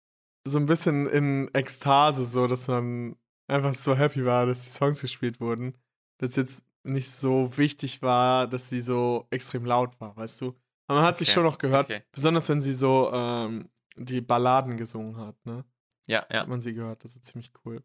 [0.46, 3.16] so ein bisschen in Ekstase, so dass man
[3.48, 5.76] einfach so happy war, dass die Songs gespielt wurden.
[6.18, 10.54] Dass jetzt nicht so wichtig war, dass sie so extrem laut war, weißt du?
[10.88, 12.02] Aber man hat sie Okay, schon noch gehört, okay.
[12.12, 15.64] besonders wenn sie so ähm, die Balladen gesungen hat, ne?
[16.06, 16.40] ja, ja.
[16.40, 17.82] Hat man sie gehört, das ist ziemlich cool.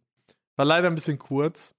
[0.56, 1.76] War leider ein bisschen kurz.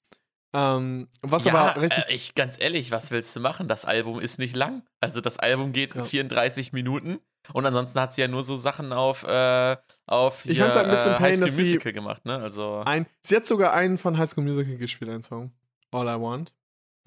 [0.55, 3.69] Ähm, was ja, aber richtig äh, ich ganz ehrlich, was willst du machen?
[3.69, 4.83] Das Album ist nicht lang.
[5.01, 6.03] Also das Album geht Ja.
[6.05, 7.19] 34 Minuten
[7.53, 10.91] und ansonsten hat sie ja nur so Sachen auf äh, auf Ich fand's halt ein
[10.93, 12.39] bisschen äh, pain, High School sie- Musical gemacht, ne?
[12.39, 13.07] Also ein.
[13.23, 15.53] Sie hat sogar einen von High School Musical gespielt, einen Song.
[15.91, 16.53] All I Want.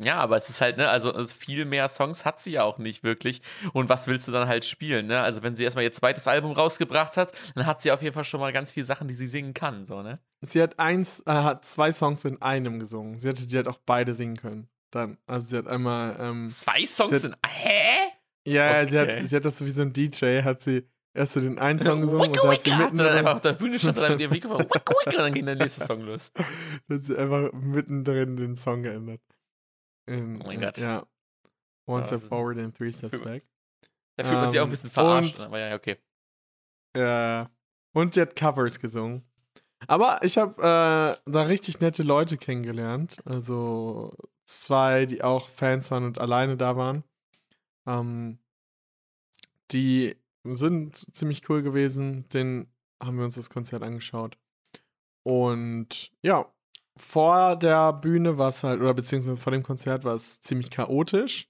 [0.03, 2.79] ja, aber es ist halt ne, also, also viel mehr Songs hat sie ja auch
[2.79, 3.41] nicht wirklich.
[3.73, 5.21] Und was willst du dann halt spielen, ne?
[5.21, 8.23] Also wenn sie erstmal ihr zweites Album rausgebracht hat, dann hat sie auf jeden Fall
[8.23, 10.19] schon mal ganz viele Sachen, die sie singen kann, so ne?
[10.41, 13.19] Sie hat eins, äh, hat zwei Songs in einem gesungen.
[13.19, 14.67] Sie hätte die halt auch beide singen können.
[14.89, 18.09] Dann, also sie hat einmal, ähm, Zwei Songs Sie in hä?
[18.47, 19.19] Ja, ja, sie Okay.
[19.21, 21.79] hat, sie hat das so wie so ein DJ, hat sie erst so den einen
[21.79, 24.01] Song gesungen und dann hat sie mitten hat sie dann einfach auf der Bühne stand
[24.01, 26.31] dann mit ihrem Mikrofon wicke, wicke, und dann ging der nächste Song los.
[26.87, 29.21] dann hat sie einfach mittendrin den Song geändert.
[30.07, 30.77] In, Oh mein äh, Gott.
[30.77, 31.05] Ja.
[31.87, 33.43] One step forward and three steps back.
[34.17, 35.97] Da fühlt man sich auch ein Ähm, bisschen verarscht, und- aber ja, okay.
[36.95, 37.49] Ja.
[37.93, 39.23] Und die hat Covers gesungen.
[39.87, 43.17] Aber ich habe äh, da richtig nette Leute kennengelernt.
[43.25, 44.13] Also
[44.45, 47.03] zwei, die auch Fans waren und alleine da waren.
[47.87, 48.39] Ähm,
[49.71, 52.27] die sind ziemlich cool gewesen.
[52.29, 52.67] Den
[53.01, 54.37] haben wir uns das Konzert angeschaut.
[55.23, 56.51] Und ja,
[56.97, 61.49] vor der Bühne war es halt, oder beziehungsweise vor dem Konzert war es ziemlich chaotisch,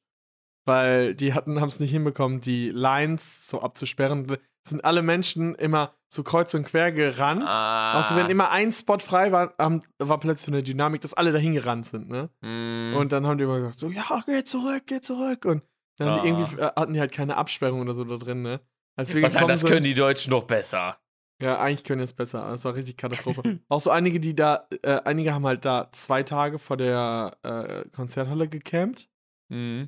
[0.65, 4.37] weil die hatten, haben es nicht hinbekommen, die Lines so abzusperren.
[4.67, 7.45] Sind alle Menschen immer so kreuz und quer gerannt.
[7.47, 7.93] Ah.
[7.93, 11.87] Also wenn immer ein Spot frei war, war plötzlich eine Dynamik, dass alle dahin gerannt
[11.87, 12.29] sind, ne?
[12.41, 15.45] Mm, Und dann haben die immer gesagt, so, ja, geh zurück, geh zurück.
[15.45, 15.63] Und
[16.05, 16.23] dann Ah.
[16.25, 18.59] irgendwie, äh, hatten die halt keine Absperrung oder so da drin, ne?
[18.95, 20.97] Als wir was gekommen das sind, können die Deutschen noch besser.
[21.41, 22.47] ja, eigentlich können die es besser.
[22.49, 23.59] Das war richtig Katastrophe.
[23.69, 27.89] Auch so einige, die da, äh, einige haben halt da zwei Tage vor der äh,
[27.89, 29.07] Konzerthalle gecampt,
[29.49, 29.85] Mm,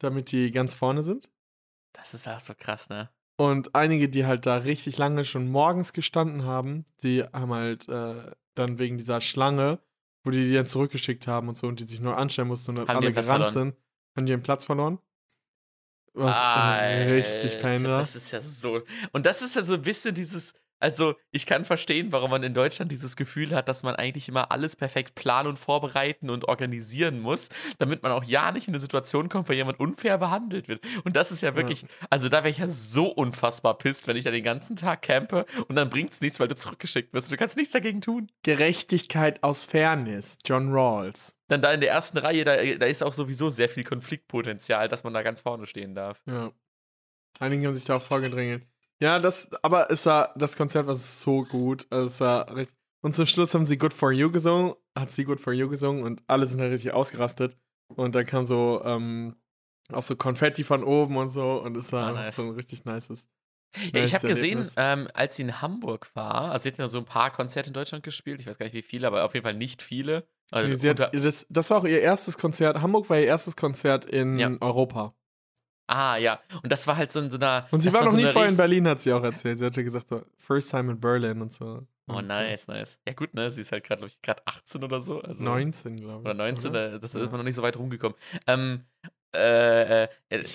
[0.00, 1.30] damit die ganz vorne sind.
[1.92, 3.08] das ist auch so krass, ne?
[3.38, 8.30] Und einige, die halt da richtig lange schon morgens gestanden haben, die haben halt äh,
[8.54, 9.78] dann wegen dieser Schlange,
[10.24, 12.78] wo die die dann zurückgeschickt haben und so und die sich nur anstellen mussten und
[12.78, 13.52] dann Haben alle gerannt verloren?
[13.52, 13.76] sind,
[14.16, 14.98] haben die den Platz verloren.
[16.18, 18.00] Was Alter, richtig war.
[18.00, 18.80] Das ist ja so.
[19.12, 20.54] Und das ist ja so ein bisschen dieses.
[20.78, 24.50] Also, ich kann verstehen, warum man in Deutschland dieses Gefühl hat, dass man eigentlich immer
[24.50, 27.48] alles perfekt planen und vorbereiten und organisieren muss,
[27.78, 30.82] damit man auch ja nicht in eine Situation kommt, wo jemand unfair behandelt wird.
[31.04, 34.24] Und das ist ja wirklich, also da wäre ich ja so unfassbar pisst, wenn ich
[34.24, 37.32] da den ganzen Tag campe und dann bringt's nichts, weil du zurückgeschickt wirst.
[37.32, 38.30] Du kannst nichts dagegen tun.
[38.42, 41.35] Gerechtigkeit aus Fairness, John Rawls.
[41.48, 45.04] Dann da in der ersten Reihe, da, da ist auch sowieso sehr viel Konfliktpotenzial, dass
[45.04, 46.20] man da ganz vorne stehen darf.
[46.26, 46.50] Ja.
[47.38, 48.66] Einige haben sich da auch vorgedrängelt.
[49.00, 51.86] Ja, das, aber es war, das Konzert war so gut.
[51.90, 52.76] Also es war richtig.
[53.02, 56.02] Und zum Schluss haben sie Good for You gesungen, hat sie Good for You gesungen
[56.02, 57.56] und alle sind halt richtig ausgerastet.
[57.94, 59.36] Und dann kam so, ähm,
[59.92, 62.34] auch so Konfetti von oben und so und es war Ah, nice.
[62.36, 63.28] so ein richtig nices.
[63.92, 66.98] Ja, ich habe gesehen, ähm, als sie in Hamburg war, also sie hat ja so
[66.98, 69.44] ein paar Konzerte in Deutschland gespielt, ich weiß gar nicht wie viele, aber auf jeden
[69.44, 70.26] Fall nicht viele.
[70.50, 72.80] Also Nee, hat, das, das war auch ihr erstes Konzert.
[72.80, 74.50] Hamburg war ihr erstes Konzert in Ja.
[74.60, 75.14] Europa.
[75.88, 76.40] ah, ja.
[76.62, 77.66] Und das war halt so in so einer.
[77.70, 79.58] Und sie das war noch so nie vorher in Berlin, hat sie auch erzählt.
[79.58, 81.86] Sie hatte gesagt, so, first time in Berlin und so.
[82.08, 83.00] Oh, äh, nice, nice.
[83.06, 83.50] Ja, gut, ne?
[83.50, 85.20] Sie ist halt gerade, glaube ich, gerade 18 oder so.
[85.20, 86.24] Also, 19, glaube ich.
[86.26, 87.20] Oder 19, äh, das Ja.
[87.22, 88.16] ist man noch nicht so weit rumgekommen.
[88.46, 88.84] Ähm,
[89.36, 90.08] äh, äh,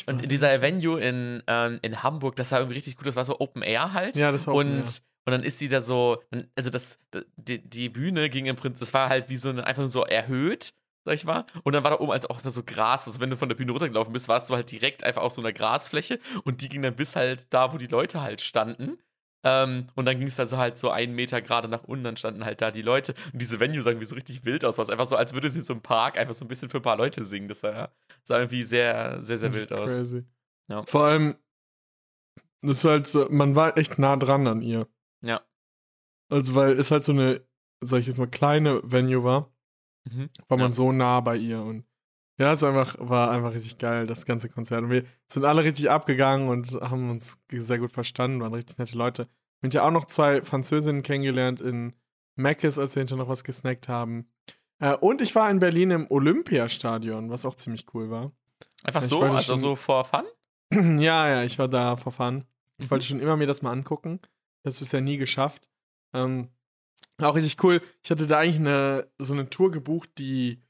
[0.07, 0.61] und weiß dieser nicht.
[0.61, 3.93] Venue in, ähm, in Hamburg, das war irgendwie richtig gut, das war so Open Air
[3.93, 4.15] halt.
[4.17, 4.83] Ja, das war und, Open Air.
[5.25, 6.21] und dann ist sie da so,
[6.55, 6.99] also das,
[7.35, 10.03] die, die Bühne ging im Prinzip, das war halt wie so eine, einfach nur so
[10.03, 10.73] erhöht,
[11.05, 11.45] sag ich mal.
[11.63, 13.07] Und dann war da oben als auch einfach so Gras.
[13.07, 15.41] Also wenn du von der Bühne runtergelaufen bist, warst du halt direkt einfach auf so
[15.41, 18.97] einer Grasfläche und die ging dann bis halt da, wo die Leute halt standen.
[19.43, 22.45] Ähm, und dann ging es also halt so einen Meter gerade nach unten, dann standen
[22.45, 23.15] halt da die Leute.
[23.33, 24.77] Und diese Venue sah irgendwie so richtig wild aus.
[24.77, 26.83] Also einfach so, als würde sie so im Park einfach so ein bisschen für ein
[26.83, 27.47] paar Leute singen.
[27.47, 27.91] Das sah,
[28.23, 29.95] sah irgendwie sehr, sehr, sehr wild aus.
[29.95, 30.23] Crazy.
[30.69, 30.83] Ja.
[30.85, 31.35] Vor allem,
[32.61, 34.87] das war halt so, man war echt nah dran an ihr.
[35.21, 35.41] Ja.
[36.29, 37.41] Also, weil es halt so eine,
[37.81, 39.51] sag ich jetzt mal, kleine Venue war,
[40.09, 40.29] Mhm.
[40.47, 40.71] war man Ja.
[40.71, 41.85] so nah bei ihr und
[42.41, 44.83] ja, es einfach, war einfach richtig geil, das ganze Konzert.
[44.83, 48.97] Und wir sind alle richtig abgegangen und haben uns sehr gut verstanden, waren richtig nette
[48.97, 49.27] Leute.
[49.61, 51.93] Wir haben ja auch noch zwei Französinnen kennengelernt in
[52.35, 54.27] Meckes, als wir hinterher noch was gesnackt haben.
[54.79, 58.31] Äh, und ich war in Berlin im Olympiastadion, was auch ziemlich cool war.
[58.83, 60.23] Einfach Ich so, also schon- so vor Fun?
[60.99, 62.45] ja, ja, ich war da vor Fun.
[62.77, 62.91] Ich Mhm.
[62.91, 64.19] wollte schon immer mir das mal angucken.
[64.63, 65.69] Das bisher nie geschafft.
[66.13, 66.49] Ähm,
[67.19, 67.81] auch richtig cool.
[68.03, 70.61] Ich hatte da eigentlich eine, so eine Tour gebucht, die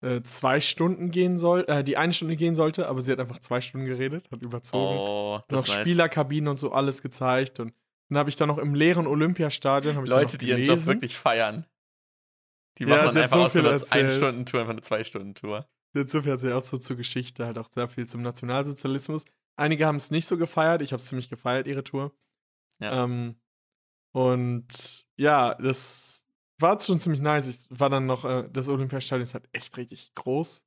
[0.00, 3.40] äh, zwei Stunden gehen soll, äh, die eine Stunde gehen sollte, aber sie hat einfach
[3.40, 4.98] zwei Stunden geredet, hat überzogen.
[4.98, 5.80] Oh, noch nice.
[5.80, 7.60] Spielerkabinen und so alles gezeigt.
[7.60, 7.74] Und
[8.08, 10.04] dann habe ich da noch im leeren Olympiastadion.
[10.06, 10.62] Leute, die ihren.
[10.62, 11.66] Job wirklich feiern.
[12.78, 14.04] Die Ja, machen sie dann einfach so aus so einer erzählt.
[14.04, 15.68] Ein-Stunden-Tour einfach eine Zwei-Stunden-Tour.
[15.94, 19.24] Jetzt so viel sie auch so zur Geschichte, halt auch sehr viel zum Nationalsozialismus.
[19.56, 22.12] Einige haben es nicht so gefeiert, ich habe es ziemlich gefeiert, ihre Tour.
[22.78, 23.04] Ja.
[23.04, 23.40] Ähm,
[24.12, 26.24] und ja, das
[26.60, 27.46] war schon ziemlich nice.
[27.46, 30.64] Ich war dann noch, äh, das Olympiastadion ist halt echt richtig groß.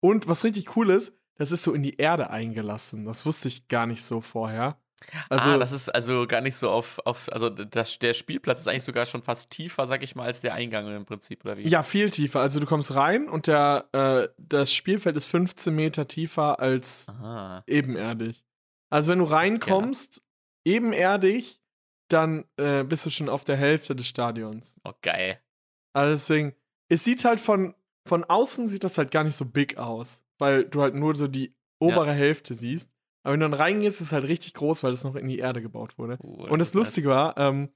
[0.00, 3.04] Und was richtig cool ist, das ist so in die Erde eingelassen.
[3.04, 4.80] Das wusste ich gar nicht so vorher.
[5.28, 8.68] Also, ah, das ist also gar nicht so auf, auf also das, der Spielplatz ist
[8.68, 11.66] eigentlich sogar schon fast tiefer, sag ich mal, als der Eingang im Prinzip, oder wie?
[11.66, 12.40] ja, viel tiefer.
[12.40, 17.64] Also du kommst rein und der, äh, das Spielfeld ist 15 Meter tiefer als Aha.
[17.66, 18.44] ebenerdig.
[18.90, 20.22] Also wenn du reinkommst,
[20.64, 21.59] ebenerdig,
[22.12, 24.80] dann äh, bist du schon auf der Hälfte des Stadions.
[24.84, 25.40] Oh, geil.
[25.92, 26.54] Also deswegen,
[26.88, 27.74] es sieht halt von,
[28.06, 31.28] von außen sieht das halt gar nicht so big aus, weil du halt nur so
[31.28, 32.90] die obere Hälfte siehst.
[33.22, 35.38] Aber wenn du dann reingehst, ist es halt richtig groß, weil das noch in die
[35.38, 36.18] Erde gebaut wurde.
[36.22, 36.74] Uh, Und das.
[36.74, 37.70] Lustige war, ähm,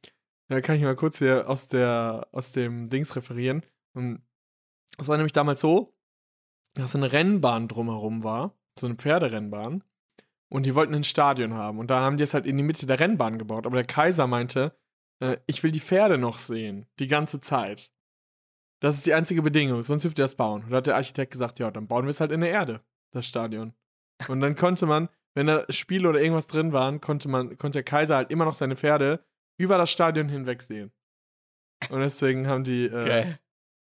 [0.48, 3.64] da kann ich mal kurz hier aus, der, aus dem Dings referieren.
[3.94, 4.22] Und
[4.96, 5.94] Das war nämlich damals so,
[6.74, 9.84] dass eine Rennbahn drumherum war, so eine Pferderennbahn.
[10.54, 11.80] Und die wollten ein Stadion haben.
[11.80, 13.66] Und da haben die es halt in die Mitte der Rennbahn gebaut.
[13.66, 14.72] Aber der Kaiser meinte,
[15.18, 16.86] äh, ich will die Pferde noch sehen.
[17.00, 17.90] Die ganze Zeit.
[18.78, 20.62] Das ist die einzige Bedingung, sonst dürft ihr das bauen.
[20.62, 22.84] Und da hat der Architekt gesagt, ja, dann bauen wir es halt in der Erde,
[23.10, 23.74] das Stadion.
[24.28, 27.82] Und dann konnte man, wenn da Spiele oder irgendwas drin waren, konnte man, konnte der
[27.82, 29.24] Kaiser halt immer noch seine Pferde
[29.58, 30.92] über das Stadion hinweg sehen.
[31.90, 33.34] Und deswegen haben die, äh,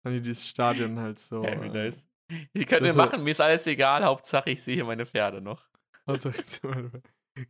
[0.06, 1.44] haben die dieses Stadion halt so.
[1.44, 2.08] Ja, wie äh, nice.
[2.54, 5.66] Die könnt ihr machen, mir ist alles egal, Hauptsache ich sehe meine Pferde noch.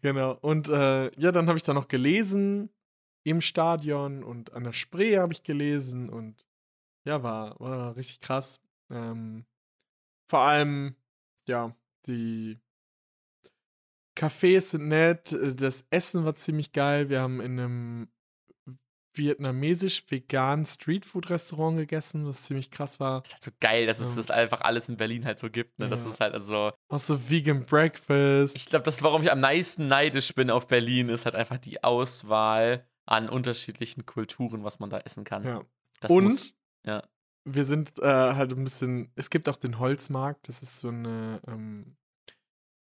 [0.00, 0.38] Genau.
[0.40, 2.70] Und äh, ja, dann habe ich da noch gelesen
[3.24, 6.46] im Stadion und an der Spree habe ich gelesen und
[7.04, 8.60] ja, war, war richtig krass.
[8.90, 9.44] Ähm,
[10.30, 10.96] vor allem,
[11.48, 12.60] ja, die
[14.16, 17.08] Cafés sind nett, äh, das Essen war ziemlich geil.
[17.08, 18.08] Wir haben in einem
[19.14, 23.20] vietnamesisch-veganen Streetfood-Restaurant gegessen, was ziemlich krass war.
[23.20, 25.78] Das ist halt so geil, dass es das einfach alles in Berlin halt so gibt.
[25.78, 25.86] Ne?
[25.86, 25.90] Ja.
[25.90, 26.72] Das ist halt also.
[26.88, 28.56] Auch so Vegan Breakfast.
[28.56, 31.82] Ich glaube, das, warum ich am meisten neidisch bin auf Berlin, ist halt einfach die
[31.84, 35.44] Auswahl an unterschiedlichen Kulturen, was man da essen kann.
[35.44, 35.62] Ja.
[36.00, 37.02] Das Und muss, ja.
[37.44, 39.12] wir sind äh, halt ein bisschen.
[39.14, 41.40] Es gibt auch den Holzmarkt, das ist so eine.
[41.46, 41.96] Ähm,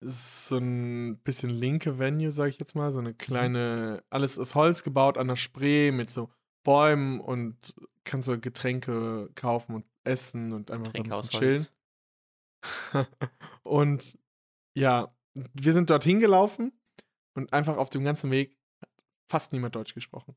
[0.06, 2.92] so ein bisschen linke Venue, sag ich jetzt mal.
[2.92, 3.18] So eine mhm.
[3.18, 6.30] kleine, alles aus Holz gebaut an der Spree mit so
[6.64, 11.68] Bäumen und kannst so Getränke kaufen und essen und einfach ein bisschen chillen.
[13.64, 14.18] und
[14.76, 16.72] ja, wir sind dorthin gelaufen
[17.36, 18.58] und einfach auf dem ganzen Weg
[19.30, 20.36] fast niemand Deutsch gesprochen.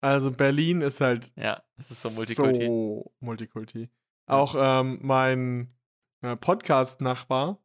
[0.00, 2.66] Also Berlin ist halt ja, es ist so Multikulti.
[2.66, 3.88] So Multikulti.
[4.26, 5.74] Auch ähm, mein
[6.22, 7.58] äh, Podcast-Nachbar,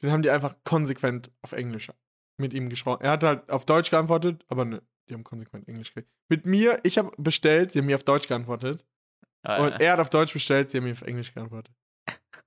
[0.00, 1.90] den haben die einfach konsequent auf Englisch
[2.38, 3.02] mit ihm gesprochen.
[3.02, 6.10] Er hat halt auf Deutsch geantwortet, aber ne, die haben konsequent Englisch geredet.
[6.28, 8.86] Mit mir, ich habe bestellt, sie haben mir auf Deutsch geantwortet.
[9.42, 9.76] Ah, und ja.
[9.78, 11.74] er hat auf Deutsch bestellt, sie haben mir auf Englisch geantwortet.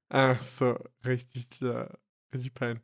[0.09, 1.87] Ach so, richtig, äh,
[2.33, 2.81] richtig pain.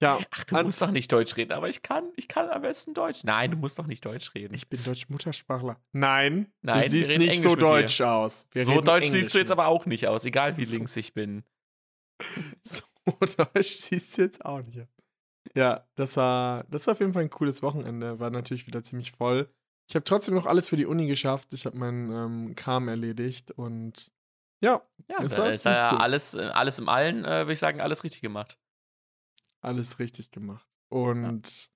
[0.00, 2.92] Ja, Ach, du musst doch nicht Deutsch reden, aber ich kann, ich kann am besten
[2.94, 3.24] Deutsch.
[3.24, 4.52] Nein, du musst doch nicht Deutsch reden.
[4.52, 5.80] Ich bin Deutsch-Muttersprachler.
[5.92, 8.10] Nein, Nein, du siehst nicht so deutsch dir.
[8.10, 8.48] aus.
[8.50, 10.76] Wir so deutsch Englisch siehst du jetzt aber auch nicht aus, egal wie so.
[10.76, 11.44] links ich bin.
[12.62, 14.86] So deutsch siehst du jetzt auch nicht.
[15.54, 18.18] Ja, das war, das war auf jeden Fall ein cooles Wochenende.
[18.18, 19.48] War natürlich wieder ziemlich voll.
[19.88, 21.52] Ich habe trotzdem noch alles für die Uni geschafft.
[21.52, 24.10] Ich habe meinen ähm, Kram erledigt und
[24.62, 24.82] ja.
[25.08, 25.98] Ja, ist da ist ja cool.
[25.98, 28.58] alles, äh, alles im Allen, äh, würde ich sagen, alles richtig gemacht
[29.64, 30.66] alles richtig gemacht.
[30.88, 31.70] Und ja.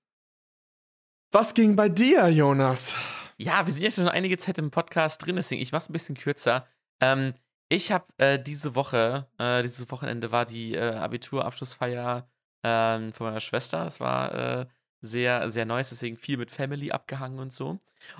[1.31, 2.95] was ging bei dir, Jonas?
[3.37, 6.15] Ja, wir sind jetzt schon einige Zeit im Podcast drin, deswegen ich mach's ein bisschen
[6.15, 6.67] kürzer.
[7.01, 7.33] Ähm,
[7.69, 12.27] ich habe äh, diese Woche, äh, dieses Wochenende war die äh, Abiturabschlussfeier
[12.63, 13.85] ähm, von meiner Schwester.
[13.85, 14.65] Das war äh,
[15.01, 17.79] sehr, sehr nice, deswegen viel mit Family abgehangen und so.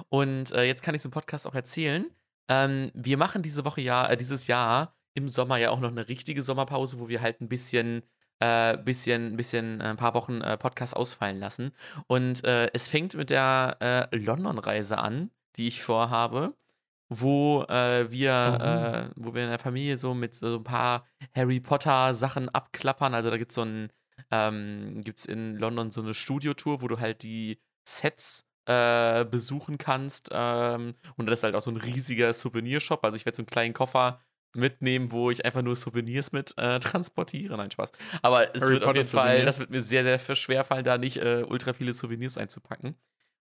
[0.10, 2.06] Und äh, jetzt kann ich es im Podcast auch erzählen.
[2.48, 6.08] Ähm, wir machen diese Woche ja, äh, dieses Jahr im Sommer ja auch noch eine
[6.08, 8.04] richtige Sommerpause, wo wir halt ein bisschen
[8.40, 11.74] äh, bisschen, bisschen ein paar Wochen äh, Podcast ausfallen lassen.
[12.08, 16.54] Und äh, es fängt mit der London-Reise an, die ich vorhabe,
[17.10, 19.14] wo äh, wir, oh.
[19.16, 23.14] wo wir in der Familie so mit so ein paar Harry Potter-Sachen abklappern.
[23.14, 23.92] Also da gibt es so ein,
[24.32, 28.46] ähm, gibt es in London so eine Studiotour, wo du halt die Sets
[29.32, 30.30] besuchen kannst.
[30.32, 33.04] Ähm, und das ist halt auch so ein riesiger Souvenirshop.
[33.04, 34.20] Also ich werde so einen kleinen Koffer
[34.56, 37.58] mitnehmen, wo ich einfach nur Souvenirs mit äh, transportiere.
[37.58, 37.92] Nein, Spaß.
[38.22, 39.46] Aber es Harry wird Potter auf jeden Fall, Souvenirs.
[39.46, 42.96] das wird mir sehr, sehr schwer fallen, da nicht äh, ultra viele Souvenirs einzupacken.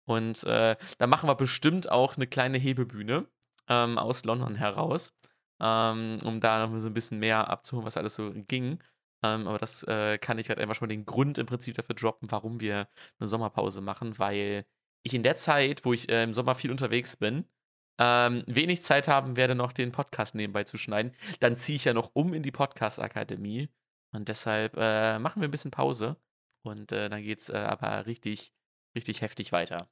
[0.06, 3.28] Und äh, da machen wir bestimmt auch eine kleine Hebebühne
[3.70, 5.14] ähm, aus London heraus,
[5.62, 8.84] ähm, um da noch so ein bisschen mehr abzuholen, was alles so ging.
[9.24, 11.96] Ähm, aber das äh, kann ich halt einfach schon mal den Grund im Prinzip dafür
[11.96, 12.88] droppen, warum wir
[13.20, 14.66] eine Sommerpause machen, weil
[15.04, 17.46] ich in der Zeit, wo ich äh, im Sommer viel unterwegs bin,
[18.00, 21.94] ähm, wenig Zeit haben werde, noch den Podcast nebenbei zu schneiden, dann ziehe ich ja
[21.94, 23.70] noch um in die Podcast-Akademie.
[24.12, 26.18] Und deshalb äh, machen wir ein bisschen Pause.
[26.64, 28.54] Und äh, dann geht es äh, aber richtig,
[28.96, 29.88] richtig heftig weiter.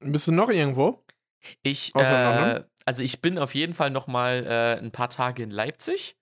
[0.00, 1.04] Bist du noch irgendwo?
[1.62, 5.50] Ich, äh, also ich bin auf jeden Fall noch mal äh, ein paar Tage in
[5.50, 6.16] Leipzig,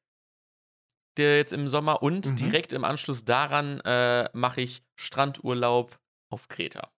[1.17, 2.37] der jetzt im Sommer und mhm.
[2.37, 5.99] direkt im Anschluss daran äh, mache ich Strandurlaub
[6.31, 6.93] auf Kreta.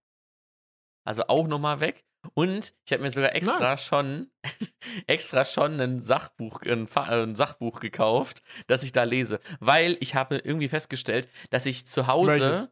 [1.04, 2.04] Also auch noch mal weg.
[2.34, 3.78] Und ich habe mir sogar extra Nein.
[3.78, 4.30] schon,
[5.06, 9.40] extra schon ein Sachbuch, ein, ein, Sachbuch gekauft, das ich da lese.
[9.60, 12.70] Weil ich habe irgendwie festgestellt, dass ich zu Hause?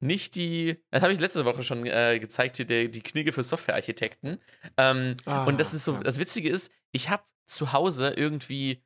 [0.00, 3.42] Nicht die, das habe ich letzte Woche schon äh, gezeigt, hier die, die Knigge für
[3.42, 4.38] Softwarearchitekten.
[4.76, 8.82] Ähm, ah, und das ist so, das Witzige ist, ich habe zu Hause irgendwie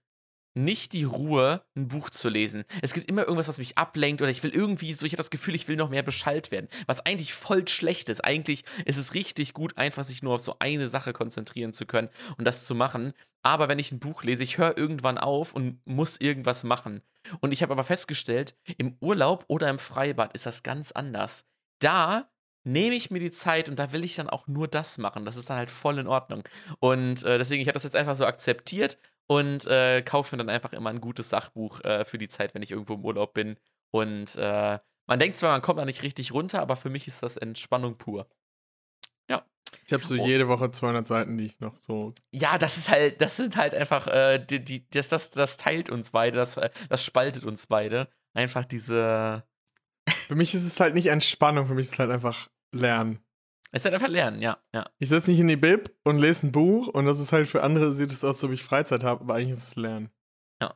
[0.55, 2.64] nicht die Ruhe, ein Buch zu lesen.
[2.82, 5.30] Es gibt immer irgendwas, was mich ablenkt oder ich will irgendwie so, ich habe das
[5.30, 6.68] Gefühl, ich will noch mehr beschallt werden.
[6.86, 8.24] Was eigentlich voll schlecht ist.
[8.24, 12.11] Eigentlich ist es richtig gut, einfach sich nur auf so eine Sache konzentrieren zu können
[12.36, 13.12] und das zu machen.
[13.42, 17.03] Aber wenn ich ein Buch lese, ich höre irgendwann auf und muss irgendwas machen.
[17.40, 21.44] Und ich habe aber festgestellt, im Urlaub oder im Freibad ist das ganz anders.
[21.80, 22.28] Da
[22.64, 25.24] nehme ich mir die Zeit und da will ich dann auch nur das machen.
[25.24, 26.44] Das ist dann halt voll in Ordnung.
[26.78, 30.55] Und äh, deswegen, ich habe das jetzt einfach so akzeptiert und äh, kaufe mir dann
[30.55, 33.57] einfach immer ein gutes Sachbuch äh, für die Zeit, wenn ich irgendwo im Urlaub bin.
[33.91, 37.23] Und äh, man denkt zwar, man kommt da nicht richtig runter, aber für mich ist
[37.23, 38.29] das Entspannung pur.
[39.29, 39.45] Ja.
[39.87, 40.27] Ich habe so oh.
[40.27, 42.14] jede Woche 200 Seiten, die ich noch so.
[42.31, 45.91] Ja, das ist halt, das sind halt einfach, äh, die, die, das, das, das teilt
[45.91, 48.09] uns beide, das, äh, das spaltet uns beide.
[48.35, 49.45] Einfach diese.
[50.27, 53.23] Für mich ist es halt nicht Entspannung, für mich ist es halt einfach Lernen.
[53.75, 54.59] Es ist halt einfach lernen, ja.
[54.75, 54.85] ja.
[54.99, 57.62] Ich setze nicht in die Bib und lese ein Buch und das ist halt für
[57.62, 60.11] andere, sieht es aus, so wie ich Freizeit habe, aber eigentlich ist es Lernen.
[60.61, 60.75] Ja.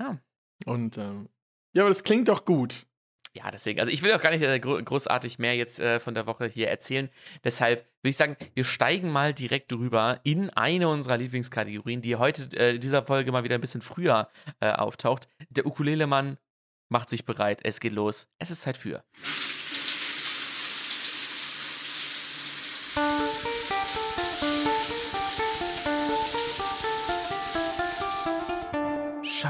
[0.00, 0.18] Ja.
[0.66, 1.28] Und, ähm,
[1.74, 2.86] ja, aber das klingt doch gut.
[3.34, 3.80] Ja, deswegen.
[3.80, 6.68] Also ich will auch gar nicht äh, großartig mehr jetzt äh, von der Woche hier
[6.68, 7.08] erzählen.
[7.44, 12.54] Deshalb würde ich sagen, wir steigen mal direkt rüber in eine unserer Lieblingskategorien, die heute
[12.58, 14.28] äh, dieser Folge mal wieder ein bisschen früher
[14.60, 15.28] äh, auftaucht.
[15.48, 16.36] Der Ukulelemann
[16.90, 17.60] macht sich bereit.
[17.62, 18.28] Es geht los.
[18.38, 19.02] Es ist Zeit für.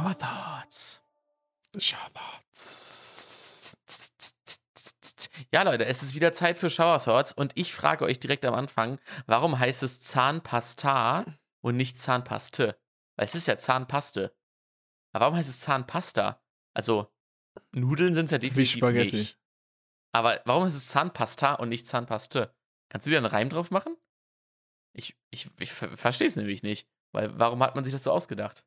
[0.02, 1.00] Shower Thoughts.
[1.78, 3.76] Shower Thoughts.
[5.52, 8.54] Ja, Leute, es ist wieder Zeit für Shower Thoughts und ich frage euch direkt am
[8.54, 12.76] Anfang, warum heißt es Zahnpasta und nicht Zahnpaste?
[13.14, 14.34] Weil es ist ja Zahnpaste.
[15.12, 16.42] Aber warum heißt es Zahnpasta?
[16.74, 17.12] Also,
[17.70, 19.16] Nudeln sind es ja definitiv Wie Spaghetti.
[19.16, 19.38] nicht.
[20.10, 22.52] Aber warum ist es Zahnpasta und nicht Zahnpaste?
[22.88, 23.96] Kannst du dir einen Reim drauf machen?
[24.94, 26.88] Ich, ich, ich verstehe es nämlich nicht.
[27.12, 28.64] Weil warum hat man sich das so ausgedacht?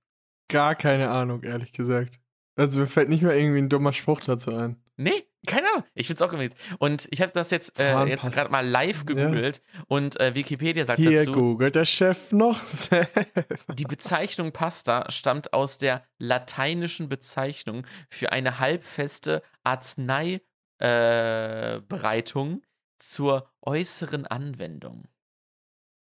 [0.50, 2.20] Gar keine Ahnung, ehrlich gesagt.
[2.56, 4.82] Also mir fällt nicht mehr irgendwie ein dummer Spruch dazu ein.
[4.98, 5.84] Nee, keine Ahnung.
[5.94, 6.56] Ich find's auch irgendwie.
[6.80, 9.82] Und ich habe das jetzt, äh, jetzt gerade mal live gegoogelt ja.
[9.88, 11.26] und äh, Wikipedia sagt Hier dazu.
[11.26, 13.26] Hier googelt der Chef noch selber.
[13.74, 22.66] Die Bezeichnung Pasta stammt aus der lateinischen Bezeichnung für eine halbfeste Arzneibereitung äh,
[22.98, 25.10] zur äußeren Anwendung.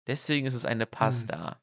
[0.07, 0.91] Deswegen ist es eine hm.
[0.91, 1.51] Pasta.
[1.51, 1.57] Hm.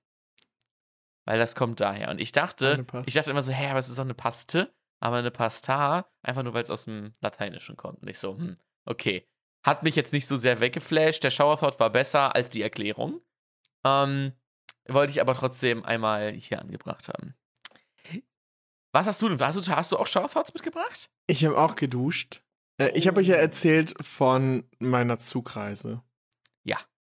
[1.26, 2.10] Weil das kommt daher.
[2.10, 5.18] Und ich dachte, ich dachte immer so, hä, aber es ist doch eine Paste, aber
[5.18, 8.02] eine Pasta, einfach nur weil es aus dem Lateinischen kommt.
[8.02, 8.56] Und ich so, hm,
[8.86, 9.28] okay.
[9.64, 11.24] Hat mich jetzt nicht so sehr weggeflasht.
[11.24, 13.22] Der Shower Thought war besser als die Erklärung.
[13.84, 14.34] Ähm,
[14.88, 17.36] wollte ich aber trotzdem einmal hier angebracht haben.
[18.96, 19.40] Was hast du denn?
[19.40, 21.10] Hast du, hast du auch Shower Thoughts mitgebracht?
[21.28, 22.44] Ich habe auch geduscht.
[22.78, 23.40] Äh, ich habe euch ja oh.
[23.40, 26.02] erzählt von meiner Zugreise.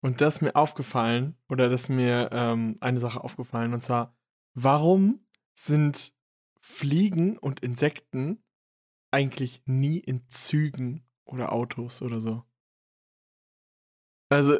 [0.01, 4.15] Und das ist mir aufgefallen, oder das ist mir ähm, eine Sache aufgefallen, und zwar,
[4.53, 6.13] warum sind
[6.59, 8.43] Fliegen und Insekten
[9.11, 12.43] eigentlich nie in Zügen oder Autos oder so?
[14.29, 14.57] Also,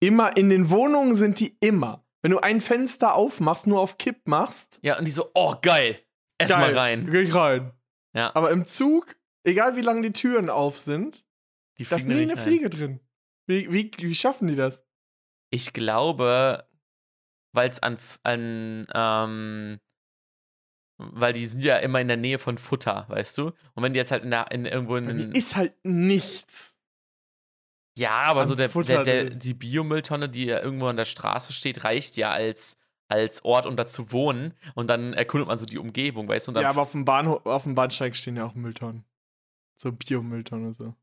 [0.00, 2.04] immer in den Wohnungen sind die immer.
[2.20, 4.80] Wenn du ein Fenster aufmachst, nur auf Kipp machst.
[4.82, 5.98] Ja, und die so, oh, geil.
[6.38, 7.08] Erstmal rein.
[7.10, 7.72] Geh ich rein.
[8.14, 8.34] Ja.
[8.34, 11.24] Aber im Zug, egal wie lange die Türen auf sind,
[11.78, 13.00] da ist nie eine Fliege drin.
[13.46, 14.86] Wie, wie, wie schaffen die das?
[15.50, 16.66] Ich glaube,
[17.52, 19.80] weil es an, an ähm,
[20.96, 23.52] weil die sind ja immer in der Nähe von Futter, weißt du?
[23.74, 25.32] Und wenn die jetzt halt in der, in irgendwo in.
[25.32, 26.76] Ist halt nichts.
[27.96, 31.84] Ja, aber so der, der, der, die Biomülltonne, die ja irgendwo an der Straße steht,
[31.84, 32.76] reicht ja als,
[33.08, 34.54] als Ort, um da zu wohnen.
[34.74, 36.52] Und dann erkundet man so die Umgebung, weißt du?
[36.52, 39.04] ja, aber auf dem, Bahnhof, auf dem Bahnsteig stehen ja auch Mülltonnen.
[39.76, 40.94] So Biomülltonnen so.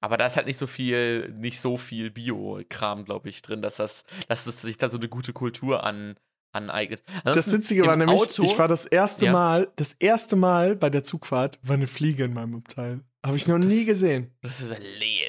[0.00, 3.76] Aber da ist halt nicht so viel, nicht so viel Bio-Kram, glaube ich, drin, dass
[3.76, 6.16] das, dass es sich da so eine gute Kultur an,
[6.52, 7.02] aneignet.
[7.24, 9.32] Ansonsten das Witzige war nämlich, Auto, ich war das erste ja.
[9.32, 13.00] Mal, das erste Mal bei der Zugfahrt war eine Fliege in meinem Abteil.
[13.26, 14.32] Habe ich noch das, nie gesehen.
[14.42, 14.82] Das ist ein.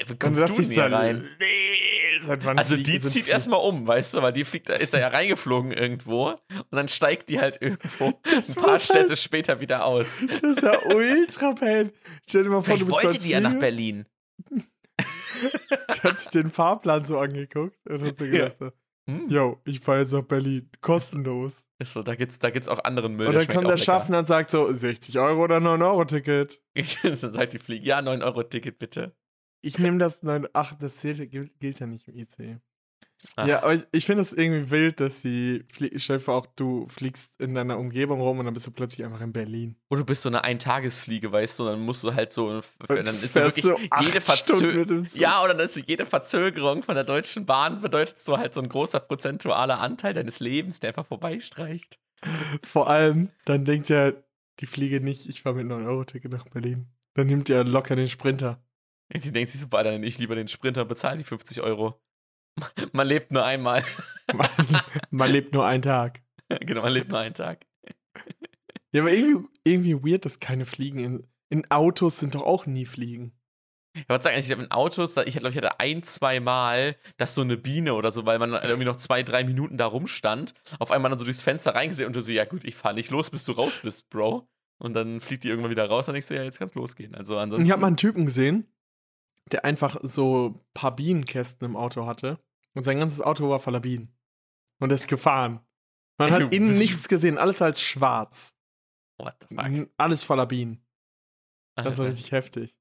[0.06, 1.28] Wie kommst du hier rein?
[2.56, 6.66] also die zieht erstmal um, weißt du, weil die fliegt, ist ja reingeflogen irgendwo und
[6.70, 10.22] dann steigt die halt irgendwo das ein paar Städte halt, später wieder aus.
[10.28, 11.90] Das ist ja ultra pain.
[12.28, 14.06] Stell dir mal vor, Vielleicht du bist wollte die ja nach Berlin.
[15.94, 18.72] Die hat sich den Fahrplan so angeguckt und hat so gedacht, ja.
[19.06, 21.64] so, yo, ich fahre jetzt nach Berlin, kostenlos.
[21.78, 23.28] Ist so, da gibt's, da gibt's auch anderen Müll.
[23.28, 26.60] Und dann kommt der Schaffner und sagt so, 60 Euro oder 9 Euro Ticket.
[27.02, 29.16] dann sagt die Fliege, ja, 9 Euro Ticket bitte.
[29.62, 32.60] Ich nehme das 9, ach, das zählt, gilt ja nicht im IC.
[33.36, 33.46] Ach.
[33.46, 35.64] Ja, aber ich, ich finde es irgendwie wild, dass sie,
[35.96, 39.32] stell auch, du fliegst in deiner Umgebung rum und dann bist du plötzlich einfach in
[39.32, 39.76] Berlin.
[39.90, 43.22] Oder du bist so eine Eintagesfliege, weißt du, und dann musst du halt so, dann
[43.22, 45.06] ist so wirklich so jede Verzögerung.
[45.14, 48.60] Ja, oder dann ist so jede Verzögerung von der Deutschen Bahn bedeutet so halt so
[48.60, 51.98] ein großer prozentualer Anteil deines Lebens, der einfach vorbeistreicht.
[52.62, 54.12] Vor allem, dann denkt ja
[54.60, 56.86] die Fliege nicht, ich fahre mit 9-Euro-Ticket nach Berlin.
[57.14, 58.62] Dann nimmt ihr locker den Sprinter.
[59.12, 62.00] Die denkt sich so, dann ich lieber den Sprinter und bezahle die 50 Euro.
[62.92, 63.84] Man lebt nur einmal.
[64.32, 64.48] Man,
[65.10, 66.22] man lebt nur einen Tag.
[66.60, 67.66] genau, man lebt nur einen Tag.
[68.92, 72.86] Ja, aber irgendwie, irgendwie weird, dass keine Fliegen in, in Autos sind doch auch nie
[72.86, 73.32] Fliegen.
[73.94, 77.34] Ich wollte sagen, ich glaube, in Autos, ich glaube, ich hatte ein, zwei Mal, dass
[77.34, 80.92] so eine Biene oder so, weil man irgendwie noch zwei, drei Minuten da rumstand, auf
[80.92, 83.30] einmal dann so durchs Fenster reingesehen und du so, ja gut, ich fahre nicht los,
[83.30, 84.48] bis du raus bist, Bro.
[84.78, 87.14] Und dann fliegt die irgendwann wieder raus, dann denkst du, ja, jetzt kann's losgehen.
[87.14, 87.64] Also ansonsten.
[87.64, 88.72] Ich habe mal einen Typen gesehen,
[89.50, 92.38] der einfach so ein paar Bienenkästen im Auto hatte
[92.74, 94.14] und sein ganzes Auto war voller Bienen.
[94.78, 95.60] Und er ist gefahren.
[96.18, 98.54] Man hat innen nichts gesehen, alles halt schwarz.
[99.18, 99.88] What the fuck?
[99.96, 100.84] Alles voller Bienen.
[101.76, 102.76] Das war richtig heftig.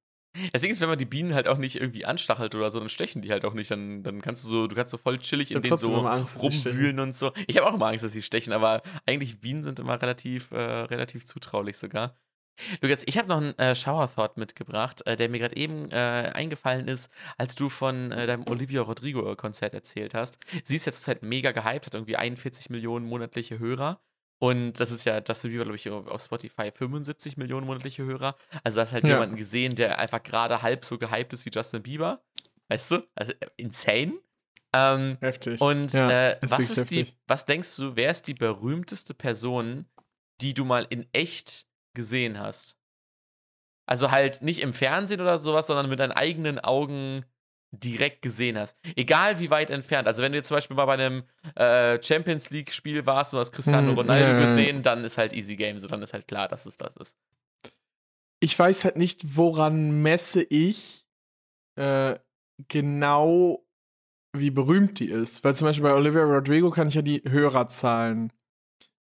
[0.53, 2.89] Das Ding ist, wenn man die Bienen halt auch nicht irgendwie anstachelt oder so, dann
[2.89, 3.71] stechen die halt auch nicht.
[3.71, 6.99] Dann, dann kannst du so, du kannst so voll chillig in denen so Angst, rumwühlen
[6.99, 7.33] und so.
[7.47, 10.59] Ich habe auch immer Angst, dass sie stechen, aber eigentlich Bienen sind immer relativ, äh,
[10.59, 12.15] relativ zutraulich sogar.
[12.81, 16.31] Lukas, ich habe noch einen äh, Shower Thought mitgebracht, äh, der mir gerade eben äh,
[16.33, 20.37] eingefallen ist, als du von äh, deinem Olivia Rodrigo-Konzert erzählt hast.
[20.63, 23.99] Sie ist jetzt halt mega gehypt, hat irgendwie 41 Millionen monatliche Hörer.
[24.39, 28.35] Und das ist ja Justin Bieber, glaube ich, auf Spotify 75 Millionen monatliche Hörer.
[28.63, 29.15] Also hast halt ja.
[29.15, 32.21] jemanden gesehen, der einfach gerade halb so gehypt ist wie Justin Bieber.
[32.69, 33.07] Weißt du?
[33.15, 34.13] Also äh, insane.
[34.73, 35.59] Ähm, heftig.
[35.59, 37.11] Und ja, äh, was ist heftig.
[37.11, 39.85] die, was denkst du, wer ist die berühmteste Person,
[40.41, 42.77] die du mal in echt gesehen hast?
[43.85, 47.25] Also halt nicht im Fernsehen oder sowas, sondern mit deinen eigenen Augen
[47.71, 48.77] direkt gesehen hast.
[48.95, 50.07] Egal wie weit entfernt.
[50.07, 51.23] Also wenn du jetzt zum Beispiel mal bei einem
[51.55, 55.55] äh, Champions League-Spiel warst und hast Cristiano hm, Ronaldo ja, gesehen, dann ist halt easy
[55.55, 57.17] game, so dann ist halt klar, dass es das ist.
[58.39, 61.05] Ich weiß halt nicht, woran messe ich
[61.75, 62.17] äh,
[62.67, 63.65] genau,
[64.33, 65.43] wie berühmt die ist.
[65.43, 68.33] Weil zum Beispiel bei Olivia Rodrigo kann ich ja die Hörerzahlen,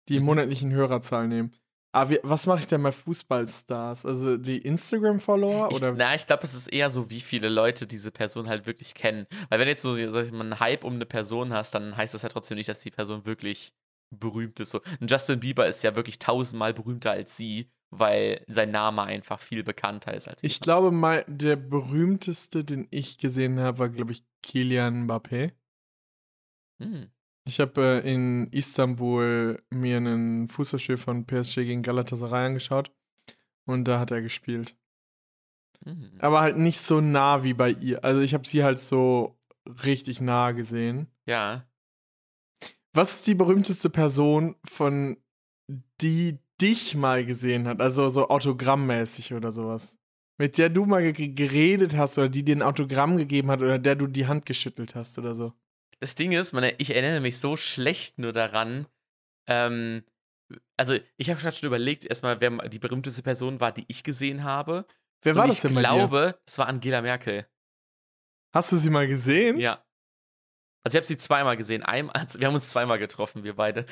[0.09, 0.25] die mhm.
[0.25, 1.53] monatlichen Hörerzahlen nehmen.
[1.97, 4.05] Aber wie, was mache ich denn bei Fußballstars?
[4.05, 5.73] Also die Instagram-Follower?
[5.73, 5.93] oder?
[5.93, 9.25] Na, ich glaube, es ist eher so, wie viele Leute diese Person halt wirklich kennen.
[9.49, 11.97] Weil wenn du jetzt so sag ich mal, einen Hype um eine Person hast, dann
[11.97, 13.73] heißt das ja trotzdem nicht, dass die Person wirklich
[14.11, 14.69] berühmt ist.
[14.69, 19.63] So, Justin Bieber ist ja wirklich tausendmal berühmter als sie, weil sein Name einfach viel
[19.63, 20.51] bekannter ist als ich.
[20.51, 25.53] Ich glaube, mal, der berühmteste, den ich gesehen habe, war, glaube ich, Kilian Mbappé.
[26.79, 27.09] Hm.
[27.47, 32.91] Ich habe äh, in Istanbul mir einen Fußballspiel von PSG gegen Galatasaray angeschaut
[33.65, 34.75] und da hat er gespielt.
[35.85, 36.11] Mhm.
[36.19, 38.03] Aber halt nicht so nah wie bei ihr.
[38.03, 39.39] Also ich habe sie halt so
[39.85, 41.07] richtig nah gesehen.
[41.25, 41.65] Ja.
[42.93, 45.17] Was ist die berühmteste Person, von
[46.01, 47.79] die dich mal gesehen hat?
[47.79, 49.97] Also so autogrammmäßig oder sowas.
[50.37, 53.95] Mit der du mal geredet hast oder die dir ein Autogramm gegeben hat oder der
[53.95, 55.53] du die Hand geschüttelt hast oder so
[55.99, 58.87] das Ding ist, man, ich erinnere mich so schlecht nur daran.
[59.47, 60.03] Ähm,
[60.77, 64.43] also, ich habe gerade schon überlegt, erstmal, wer die berühmteste Person war, die ich gesehen
[64.43, 64.85] habe.
[65.21, 65.71] Wer war Und das denn?
[65.71, 67.47] Ich glaube, es war Angela Merkel.
[68.53, 69.57] Hast du sie mal gesehen?
[69.59, 69.83] Ja.
[70.83, 71.83] Also ich habe sie zweimal gesehen.
[71.83, 73.85] Einmal, also wir haben uns zweimal getroffen, wir beide.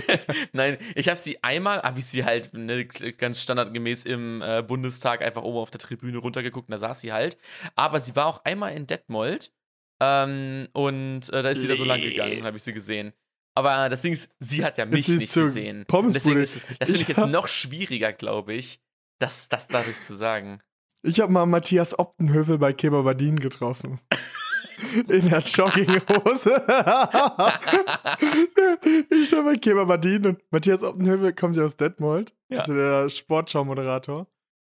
[0.52, 5.22] Nein, ich habe sie einmal, habe ich sie halt ne, ganz standardgemäß im äh, Bundestag
[5.22, 7.38] einfach oben auf der Tribüne runtergeguckt und da saß sie halt.
[7.76, 9.52] Aber sie war auch einmal in Detmold
[10.00, 13.12] ähm, und äh, da ist sie da so lang gegangen, habe ich sie gesehen.
[13.54, 15.84] Aber das Ding ist, sie hat ja mich nicht gesehen.
[15.90, 18.80] Deswegen ist, das finde ich jetzt noch schwieriger, glaube ich,
[19.18, 20.60] das, das dadurch zu sagen.
[21.02, 24.00] Ich habe mal Matthias Optenhövel bei Kebabadin getroffen.
[25.08, 26.56] In der Jogginghose.
[29.10, 32.34] ich stand bei Kebabadin und Matthias Optenhövel kommt ja aus Detmold.
[32.48, 32.60] Ja.
[32.60, 34.26] Also der Sportschau-Moderator.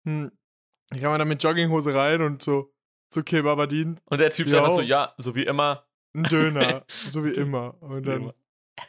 [0.06, 0.32] Hm.
[0.94, 2.72] Ich kam mal da mit Jogginghose rein und so,
[3.10, 4.00] zu Kebabadin.
[4.06, 5.84] Und der Typ sagt einfach so, ja, so wie immer.
[6.14, 7.80] Ein Döner, so wie immer.
[7.82, 8.32] Und dann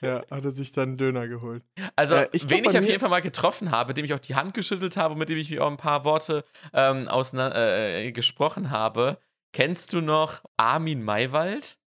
[0.01, 1.63] ja, hat er sich dann einen Döner geholt.
[1.95, 4.35] Also, äh, ich wen ich auf jeden Fall mal getroffen habe, dem ich auch die
[4.35, 6.43] Hand geschüttelt habe, mit dem ich mir auch ein paar Worte
[6.73, 9.17] ähm, äh, gesprochen habe.
[9.51, 11.79] Kennst du noch Armin Maywald?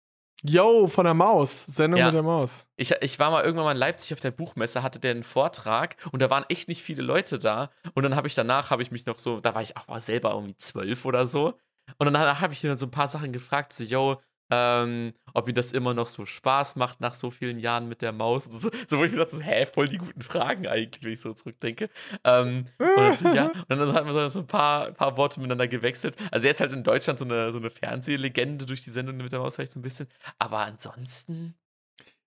[0.43, 2.07] Yo, von der Maus, Sendung ja.
[2.07, 2.66] mit der Maus.
[2.76, 5.97] Ich, ich war mal irgendwann mal in Leipzig auf der Buchmesse, hatte der einen Vortrag
[6.12, 7.70] und da waren echt nicht viele Leute da.
[7.93, 10.01] Und dann habe ich danach, habe ich mich noch so, da war ich auch mal
[10.01, 11.59] selber irgendwie zwölf oder so.
[11.99, 14.20] Und danach habe ich ihn dann so ein paar Sachen gefragt, so, yo,
[14.51, 18.12] ähm, ob ihm das immer noch so Spaß macht nach so vielen Jahren mit der
[18.12, 18.45] Maus.
[18.47, 21.20] So, so wo ich mir dachte, so, hä, voll die guten Fragen eigentlich, wenn ich
[21.20, 21.88] so zurückdenke.
[22.24, 26.16] Ähm, und, dann, ja, und dann haben wir so ein paar, paar Worte miteinander gewechselt.
[26.32, 29.30] Also er ist halt in Deutschland so eine, so eine Fernsehlegende durch die Sendung mit
[29.30, 30.09] der Maus vielleicht so ein bisschen.
[30.38, 31.55] Aber ansonsten.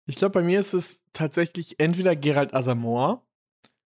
[0.05, 3.25] Ich glaube, bei mir ist es tatsächlich entweder Gerald Asamoah,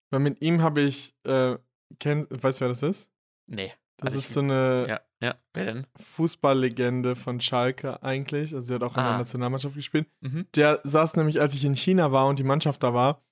[0.10, 1.58] weil mit ihm habe ich, äh,
[2.00, 3.12] kenn, weißt du, wer das ist?
[3.48, 3.74] Nee.
[3.98, 5.36] Das also ist so eine ja, ja.
[5.54, 5.88] Wer denn?
[5.98, 8.54] Fußballlegende von Schalke eigentlich.
[8.54, 9.10] Also sie hat auch in ah.
[9.10, 10.08] der Nationalmannschaft gespielt.
[10.22, 10.48] Mhm.
[10.56, 13.24] Der saß nämlich, als ich in China war und die Mannschaft da war,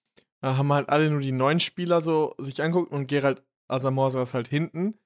[0.42, 4.34] äh, haben halt alle nur die neuen Spieler so sich anguckt und Gerald Asamoah saß
[4.34, 4.98] halt hinten.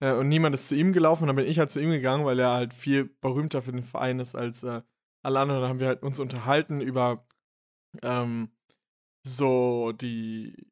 [0.00, 1.24] Äh, und niemand ist zu ihm gelaufen.
[1.24, 3.84] Und dann bin ich halt zu ihm gegangen, weil er halt viel berühmter für den
[3.84, 4.82] Verein ist als äh,
[5.22, 5.62] alle anderen.
[5.62, 7.26] Da haben wir halt uns unterhalten über
[8.02, 8.50] ähm,
[9.24, 10.70] so die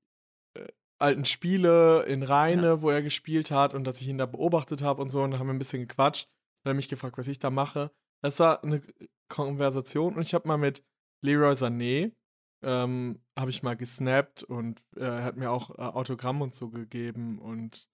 [1.04, 2.82] alten Spiele in Rheine, ja.
[2.82, 5.22] wo er gespielt hat und dass ich ihn da beobachtet habe und so.
[5.22, 6.28] Und da haben wir ein bisschen gequatscht.
[6.62, 7.90] Dann hat er mich gefragt, was ich da mache.
[8.22, 8.82] Das war eine
[9.28, 10.82] Konversation und ich habe mal mit
[11.22, 12.12] Leroy Sané,
[12.62, 16.70] ähm, habe ich mal gesnappt und er äh, hat mir auch äh, Autogramm und so
[16.70, 17.88] gegeben und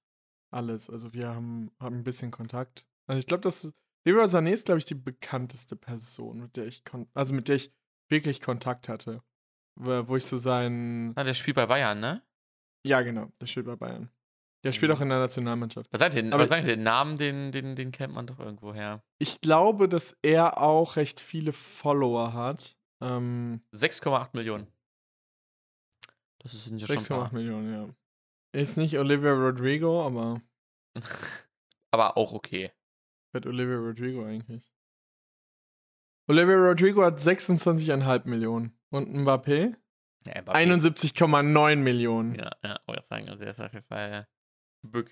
[0.53, 0.89] alles.
[0.89, 2.87] Also wir haben, haben ein bisschen Kontakt.
[3.09, 3.73] Also ich glaube, dass
[4.05, 6.83] Leroy Sané ist, glaube ich, die bekannteste Person, mit der ich
[7.15, 7.73] also mit der ich
[8.09, 9.23] wirklich Kontakt hatte.
[9.77, 11.13] Wo ich so sein.
[11.17, 12.23] Ah, der spielt bei Bayern, ne?
[12.85, 14.11] Ja, genau, der spielt bei Bayern.
[14.65, 14.97] Der spielt mhm.
[14.97, 15.91] auch in der Nationalmannschaft.
[15.93, 18.75] Was sagt ihr, aber sagt ihr, den Namen, den, den, den kennt man doch irgendwo
[18.75, 19.03] her.
[19.19, 22.77] Ich glaube, dass er auch recht viele Follower hat.
[23.03, 24.67] Ähm, 6,8 Millionen.
[26.43, 27.89] Das sind ja schon 6,8 Millionen, ja.
[28.53, 30.43] Ist nicht Olivia Rodrigo, aber.
[31.93, 32.73] aber auch okay.
[33.35, 34.73] Hat Olivia Rodrigo eigentlich?
[36.29, 38.79] Olivia Rodrigo hat 26,5 Millionen.
[38.91, 39.77] Und Mbappé?
[40.27, 42.35] Ja, 71,9 Millionen.
[42.35, 44.27] Ja, ja, wollte ich sagen, also er ist auf jeden Fall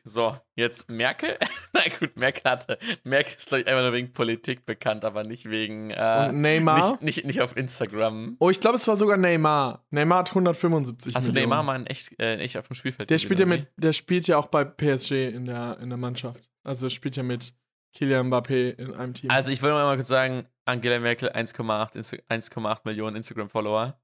[0.05, 1.37] so, jetzt Merkel.
[1.73, 2.79] Na gut, Merkel hatte.
[3.05, 5.91] Merkel ist, glaube ich, einfach nur wegen Politik bekannt, aber nicht wegen.
[5.91, 6.93] Äh, Und Neymar?
[6.93, 8.37] Nicht, nicht, nicht auf Instagram.
[8.39, 9.85] Oh, ich glaube, es war sogar Neymar.
[9.91, 11.51] Neymar hat 175 also Millionen.
[11.51, 13.11] Neymar mal echt, äh, echt auf dem Spielfeld.
[13.11, 16.49] Der spielt, ja mit, der spielt ja auch bei PSG in der, in der Mannschaft.
[16.65, 17.55] Also spielt ja mit
[17.95, 19.31] Kylian Mbappé in einem Team.
[19.31, 23.99] Also ich will mal kurz sagen, Angela Merkel 1,8 Millionen Instagram-Follower.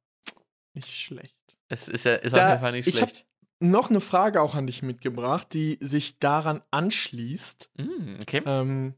[0.74, 1.36] Nicht schlecht.
[1.68, 3.26] Es ist ja ist da, auf jeden Fall nicht schlecht
[3.64, 7.70] noch eine Frage auch an dich mitgebracht, die sich daran anschließt.
[7.76, 8.42] Mm, okay.
[8.46, 8.94] Ähm,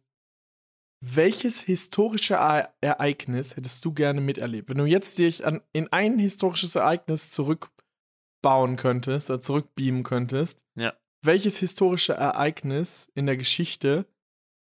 [1.00, 2.34] welches historische
[2.80, 4.68] Ereignis hättest du gerne miterlebt?
[4.68, 10.94] Wenn du jetzt dich an, in ein historisches Ereignis zurückbauen könntest oder zurückbeamen könntest, ja.
[11.22, 14.06] welches historische Ereignis in der Geschichte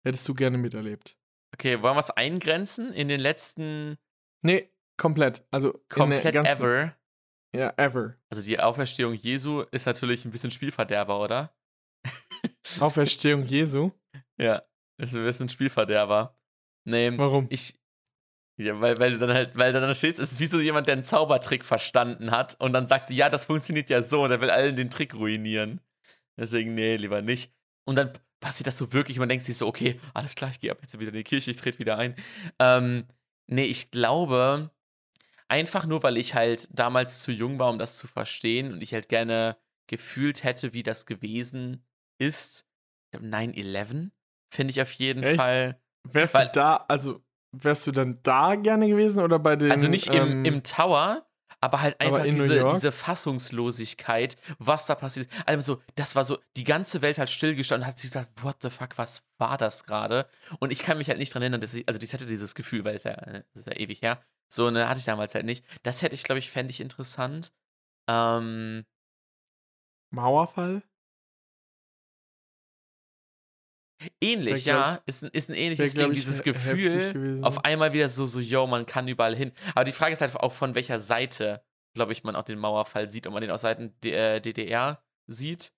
[0.03, 1.17] hättest du gerne miterlebt?
[1.53, 3.97] Okay, wollen wir es eingrenzen in den letzten.
[4.41, 5.45] Nee, komplett.
[5.51, 6.95] Also komplett ever.
[7.55, 8.15] Ja, ever.
[8.29, 11.53] Also die Auferstehung Jesu ist natürlich ein bisschen Spielverderber, oder?
[12.79, 13.91] Auferstehung Jesu?
[14.39, 14.63] Ja,
[14.97, 16.37] ist ein bisschen Spielverderber.
[16.87, 17.47] Nee, Warum?
[17.49, 17.77] Ich.
[18.57, 20.87] Ja, weil, weil du dann halt, weil du dann stehst, es ist wie so jemand,
[20.87, 24.39] der einen Zaubertrick verstanden hat und dann sagt, ja, das funktioniert ja so und er
[24.41, 25.81] will allen den Trick ruinieren.
[26.37, 27.51] Deswegen, nee, lieber nicht.
[27.85, 30.71] Und dann passiert das so wirklich, man denkt sich so, okay, alles klar, ich gehe
[30.71, 32.15] ab jetzt wieder in die Kirche, ich trete wieder ein.
[32.59, 33.05] Ähm,
[33.47, 34.71] nee, ich glaube,
[35.51, 38.93] Einfach nur, weil ich halt damals zu jung war, um das zu verstehen und ich
[38.93, 41.85] halt gerne gefühlt hätte, wie das gewesen
[42.17, 42.65] ist.
[43.13, 44.11] 9-11
[44.49, 45.35] finde ich auf jeden Echt?
[45.35, 45.77] Fall.
[46.09, 47.21] Wärst weil, du da, also
[47.51, 49.71] wärst du dann da gerne gewesen oder bei den.
[49.71, 51.25] Also nicht ähm, im, im Tower,
[51.59, 55.27] aber halt einfach aber diese, diese Fassungslosigkeit, was da passiert.
[55.45, 58.69] Also, das war so, die ganze Welt hat stillgestanden und hat sich gedacht, what the
[58.69, 60.27] fuck, was war das gerade?
[60.59, 62.83] Und ich kann mich halt nicht dran erinnern, dass ich, also ich hatte dieses Gefühl,
[62.85, 64.23] weil es ja, das ist ja ewig her,
[64.53, 65.65] so, ne, hatte ich damals halt nicht.
[65.83, 67.53] Das hätte ich, glaube ich, fände ich interessant.
[68.09, 68.85] Ähm,
[70.13, 70.83] Mauerfall?
[74.19, 75.01] Ähnlich, ja.
[75.05, 78.85] Ist ein, ist ein ähnliches Ding, dieses Gefühl, auf einmal wieder so, so, yo, man
[78.85, 79.53] kann überall hin.
[79.73, 81.63] Aber die Frage ist halt auch, von welcher Seite,
[81.95, 85.71] glaube ich, man auch den Mauerfall sieht, ob man den aus Seiten der DDR sieht.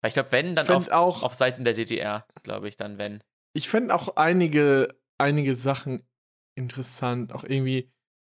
[0.00, 3.22] Weil ich glaube, wenn, dann auf, auch, auf Seiten der DDR, glaube ich, dann wenn.
[3.52, 6.06] Ich fände auch einige, einige Sachen
[6.54, 7.32] interessant.
[7.32, 7.90] Auch irgendwie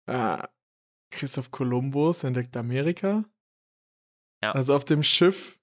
[0.06, 0.42] äh,
[1.10, 3.24] Christoph Kolumbus entdeckt Amerika.
[4.42, 4.52] Ja.
[4.52, 5.58] Also auf dem Schiff.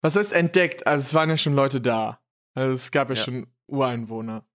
[0.00, 0.86] Was heißt entdeckt?
[0.86, 2.22] Also es waren ja schon Leute da.
[2.54, 3.22] Also es gab ja, ja.
[3.22, 4.46] schon Ureinwohner.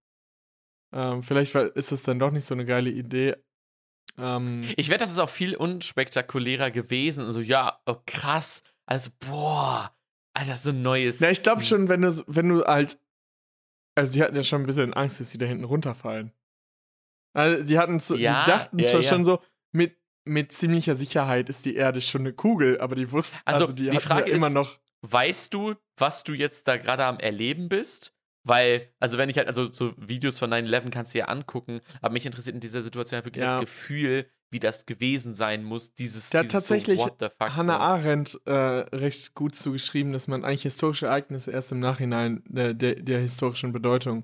[0.93, 3.35] Ähm, vielleicht ist das dann doch nicht so eine geile Idee.
[4.17, 7.25] Ähm, ich wette, das ist auch viel unspektakulärer gewesen.
[7.25, 8.63] Also ja, oh, krass.
[8.85, 9.95] Also boah,
[10.33, 11.19] Alter, so ein neues.
[11.19, 12.99] Ja, ich glaube schon, wenn du, wenn du halt.
[13.95, 16.31] Also die hatten ja schon ein bisschen Angst, dass sie da hinten runterfallen.
[17.37, 19.39] Also die hatten so, ja, die dachten ja, schon so,
[19.71, 23.75] mit, mit ziemlicher Sicherheit ist die Erde schon eine Kugel, aber die wussten, also, also
[23.75, 24.79] die, die Frage ja immer noch.
[25.01, 28.15] Weißt du, was du jetzt da gerade am Erleben bist?
[28.43, 32.13] Weil, also wenn ich halt, also so Videos von 9-11 kannst du ja angucken, aber
[32.13, 33.53] mich interessiert in dieser Situation halt wirklich ja.
[33.53, 37.79] das Gefühl, wie das gewesen sein muss, dieses, Der dieses tatsächlich so, Hannah so.
[37.79, 42.95] Arendt äh, recht gut zugeschrieben, dass man eigentlich historische Ereignisse erst im Nachhinein der, der,
[42.95, 44.23] der historischen Bedeutung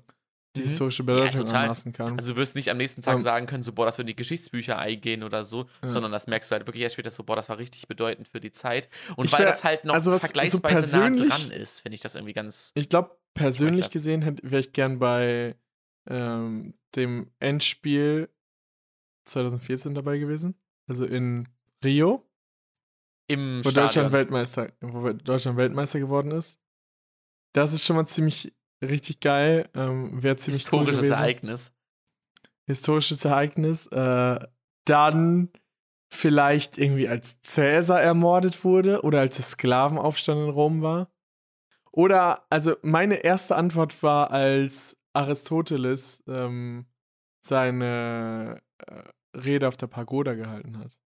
[0.54, 0.64] die mhm.
[0.64, 2.16] historische Bedeutung ja, anmaßen kann.
[2.16, 4.16] Also du wirst nicht am nächsten Tag um, sagen können, so, boah, das würden die
[4.16, 5.90] Geschichtsbücher eingehen oder so, ja.
[5.90, 8.40] sondern das merkst du halt wirklich erst später so, boah, das war richtig bedeutend für
[8.40, 8.88] die Zeit.
[9.16, 11.94] Und ich weil wär, das halt noch also was, vergleichsweise so nah dran ist, finde
[11.94, 12.70] ich das irgendwie ganz.
[12.74, 15.56] Ich glaube, persönlich gesehen wäre ich gern bei
[16.08, 18.28] ähm, dem Endspiel
[19.26, 20.54] 2014 dabei gewesen.
[20.86, 21.48] Also in
[21.82, 22.28] Rio.
[23.26, 23.86] im wo Stadion.
[23.86, 26.60] Deutschland Weltmeister, wo Deutschland Weltmeister geworden ist.
[27.54, 28.52] Das ist schon mal ziemlich
[28.88, 29.68] richtig geil.
[29.74, 31.12] Ähm, Wäre ziemlich cool Historisches gewesen.
[31.12, 31.72] Ereignis.
[32.66, 33.86] Historisches Ereignis.
[33.88, 34.38] Äh,
[34.84, 35.50] dann
[36.10, 41.10] vielleicht irgendwie als Cäsar ermordet wurde oder als der Sklavenaufstand in Rom war.
[41.90, 46.86] Oder, also meine erste Antwort war, als Aristoteles ähm,
[47.40, 50.98] seine äh, Rede auf der Pagoda gehalten hat.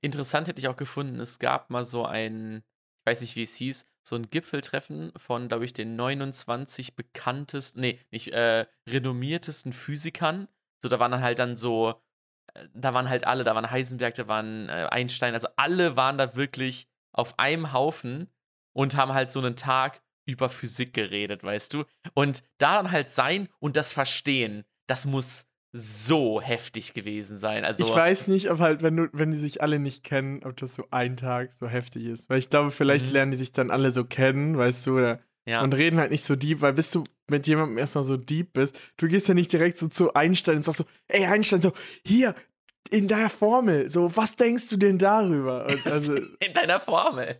[0.00, 2.75] Interessant hätte ich auch gefunden, es gab mal so ein, ich
[3.06, 8.00] weiß nicht, wie es hieß, so ein Gipfeltreffen von, glaube ich, den 29 bekanntesten, nee,
[8.10, 10.48] nicht äh, renommiertesten Physikern.
[10.82, 12.00] So, da waren dann halt dann so,
[12.54, 16.18] äh, da waren halt alle, da waren Heisenberg, da waren äh, Einstein, also alle waren
[16.18, 18.28] da wirklich auf einem Haufen
[18.72, 21.84] und haben halt so einen Tag über Physik geredet, weißt du?
[22.14, 25.46] Und da dann halt sein und das verstehen, das muss
[25.76, 27.64] so heftig gewesen sein.
[27.64, 30.56] Also, ich weiß nicht, ob halt, wenn du, wenn die sich alle nicht kennen, ob
[30.56, 32.30] das so ein Tag so heftig ist.
[32.30, 33.12] Weil ich glaube, vielleicht Mhm.
[33.12, 35.60] lernen die sich dann alle so kennen, weißt du, oder ja.
[35.62, 38.78] und reden halt nicht so deep, weil bis du mit jemandem erstmal so deep bist,
[38.96, 41.72] du gehst ja nicht direkt so zu Einstein und sagst so, ey Einstein, so,
[42.04, 42.34] hier,
[42.90, 45.66] in deiner Formel, so, was denkst du denn darüber?
[45.66, 47.36] Und also, in deiner Formel.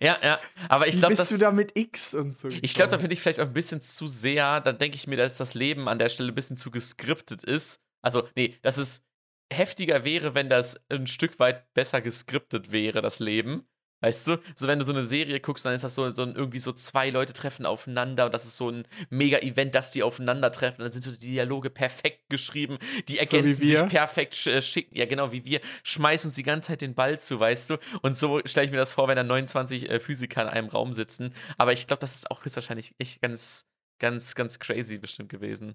[0.00, 0.40] Ja, ja.
[0.68, 1.28] Aber ich glaube, bist das.
[1.30, 2.48] du da mit X und so?
[2.48, 5.16] Ich glaube, da finde ich vielleicht auch ein bisschen zu sehr, dann denke ich mir,
[5.16, 7.82] dass das Leben an der Stelle ein bisschen zu geskriptet ist.
[8.02, 9.04] Also, nee, dass es
[9.52, 13.66] heftiger wäre, wenn das ein Stück weit besser geskriptet wäre, das Leben.
[14.00, 14.38] Weißt du?
[14.54, 17.10] So, wenn du so eine Serie guckst, dann ist das so, so irgendwie so zwei
[17.10, 20.82] Leute treffen aufeinander und das ist so ein Mega-Event, dass die aufeinandertreffen.
[20.82, 22.78] Dann sind so die Dialoge perfekt geschrieben,
[23.08, 23.80] die ergänzen wir?
[23.80, 24.96] sich perfekt, sch äh, schicken.
[24.96, 27.78] Ja, genau, wie wir schmeißen uns die ganze Zeit den Ball zu, weißt du?
[28.02, 30.94] Und so stelle ich mir das vor, wenn da 29 äh, Physiker in einem Raum
[30.94, 31.34] sitzen.
[31.56, 33.66] Aber ich glaube, das ist auch höchstwahrscheinlich echt ganz,
[33.98, 35.74] ganz, ganz crazy bestimmt gewesen.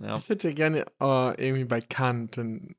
[0.00, 0.18] Ja.
[0.18, 2.76] Ich hätte gerne oh, irgendwie bei Kant dann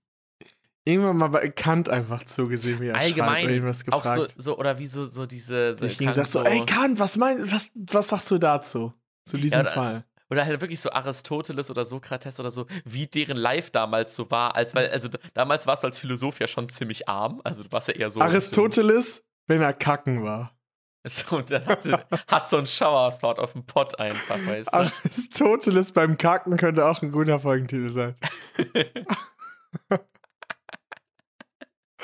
[0.89, 4.35] irgendwann mal bei Kant einfach zugesehen, wie er schreibt Allgemein oder irgendwas auch so, gefragt.
[4.37, 5.75] so, oder wie so, so diese.
[5.75, 8.93] So, ich Kant gesagt so, ey Kant, was mein, was, was sagst du dazu?
[9.25, 10.05] Zu diesem oder- Fall.
[10.31, 14.55] Oder halt wirklich so Aristoteles oder Sokrates oder so, wie deren Life damals so war.
[14.55, 17.41] Als, weil, also damals warst du als Philosoph ja schon ziemlich arm.
[17.43, 18.21] Also du warst ja eher so.
[18.21, 20.55] Aristoteles, wenn er kacken war.
[21.07, 21.93] So, und dann hat, sie,
[22.27, 24.77] hat so ein Showerthought auf dem Pott einfach, weißt du?
[24.77, 28.15] Aristoteles beim Kacken könnte auch ein guter Folgentitel sein.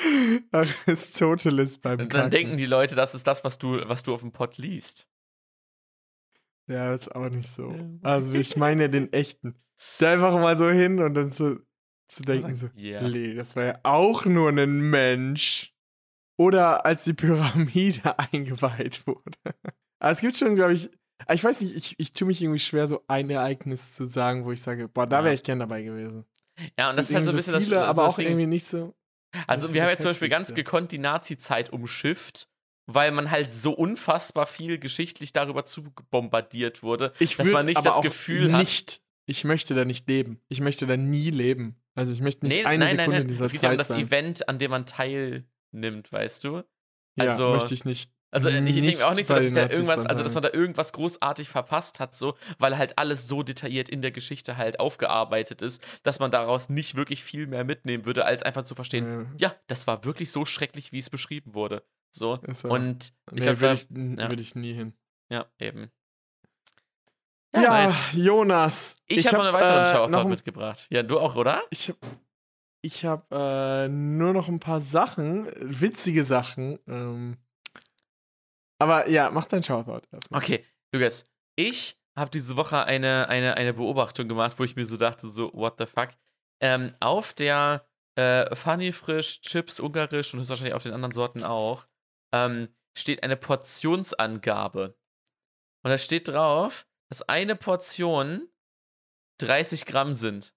[0.52, 2.20] Aristoteles beim Und Kacken.
[2.22, 5.08] dann denken die Leute, das ist das, was du, was du auf dem Pott liest.
[6.68, 7.74] ja, das ist auch nicht so.
[8.02, 9.54] Also ich meine ja den echten.
[9.98, 11.56] Da einfach mal so hin und dann so
[12.08, 13.02] zu denken so, Ja.
[13.02, 15.72] nee, das war ja auch nur ein Mensch.
[16.38, 19.38] Oder als die Pyramide eingeweiht wurde.
[19.98, 20.90] Aber es gibt schon, glaube ich,
[21.32, 24.52] ich weiß nicht, ich, ich tue mich irgendwie schwer, so ein Ereignis zu sagen, wo
[24.52, 26.26] ich sage, boah, da wäre ich gern dabei gewesen.
[26.78, 28.26] Ja, und das ist halt so ein bisschen das, viele, das, aber das auch Ding.
[28.28, 28.94] irgendwie nicht so.
[29.46, 32.48] Also wir haben ja zum Beispiel ganz gekonnt die Nazi-Zeit umschifft,
[32.86, 37.84] weil man halt so unfassbar viel geschichtlich darüber zu bombardiert wurde, Ich dass man nicht
[37.84, 38.60] das Gefühl hat.
[38.60, 40.40] nicht, ich möchte da nicht leben.
[40.48, 41.76] Ich möchte da nie leben.
[41.94, 43.28] Also ich möchte nicht Nee, eine nein, Sekunde nein, in nein.
[43.28, 44.00] dieser Es geht ja um Zeit das sein.
[44.00, 46.56] Event, an dem man teilnimmt, weißt du?
[47.16, 48.12] ja, also- möchte ich nicht.
[48.36, 50.92] Also ich denke mir auch nicht so, dass, da irgendwas, also dass man da irgendwas
[50.92, 55.82] großartig verpasst hat, so, weil halt alles so detailliert in der Geschichte halt aufgearbeitet ist,
[56.02, 59.54] dass man daraus nicht wirklich viel mehr mitnehmen würde, als einfach zu verstehen, Ja, ja,
[59.68, 61.82] das war wirklich so schrecklich, wie es beschrieben wurde.
[62.10, 62.34] So.
[62.46, 62.68] ist so.
[62.68, 64.30] Und ich nee, glaube, ich, n- ja.
[64.30, 64.92] will ich nie hin.
[65.30, 65.90] ja, eben.
[67.54, 68.04] Ja, Ja, nice.
[68.12, 68.96] Jonas.
[69.06, 70.86] Ich, habe noch einen weiteren äh, ein- mitgebracht.
[70.90, 71.62] Ja, du auch, oder?
[71.70, 71.98] Ich habe
[72.82, 76.78] ich hab, äh, nur noch ein paar Sachen, witzige Sachen.
[76.86, 77.38] Ähm,
[78.78, 80.40] aber ja, mach dein Shoutout erstmal.
[80.42, 81.24] Okay, Lukas,
[81.56, 85.52] ich habe diese Woche eine, eine, eine Beobachtung gemacht, wo ich mir so dachte, so,
[85.52, 86.08] what the fuck?
[86.60, 91.86] Ähm, auf der äh, Funny Frisch, Chips, Ungarisch und wahrscheinlich auf den anderen Sorten auch,
[92.32, 94.96] ähm, steht eine Portionsangabe.
[95.84, 98.48] Und da steht drauf, dass eine Portion
[99.38, 100.54] 30 Gramm sind.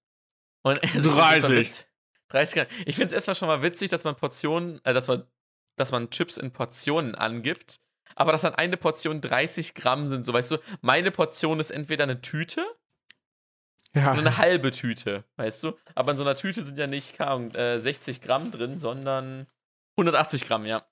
[0.63, 1.49] Und also ich find's erstmal 30.
[1.51, 1.85] witz-
[2.29, 2.67] 30 Gramm.
[2.85, 5.27] Ich finde es erstmal schon mal witzig, dass man Portionen, äh, dass man,
[5.75, 7.81] dass man Chips in Portionen angibt
[8.15, 10.25] aber dass dann eine Portion 30 Gramm sind.
[10.25, 12.65] So, weißt du, meine Portion ist entweder eine Tüte
[13.93, 14.11] Ja.
[14.11, 15.73] oder eine halbe Tüte, weißt du?
[15.95, 19.47] Aber in so einer Tüte sind ja nicht, äh, 60 Gramm drin, sondern
[19.97, 20.83] 180 Gramm, ja.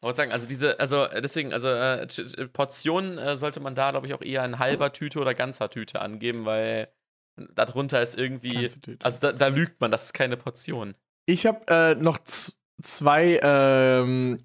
[0.00, 2.06] Ich wollte sagen, also diese, also äh, deswegen, also äh,
[2.52, 6.00] Portionen äh, sollte man da, glaube ich, auch eher in halber Tüte oder ganzer Tüte
[6.00, 6.88] angeben, weil
[7.54, 8.68] darunter ist irgendwie,
[9.02, 10.94] also da, da lügt man, das ist keine Portion.
[11.26, 12.18] Ich habe äh, noch
[12.80, 14.36] zwei ähm,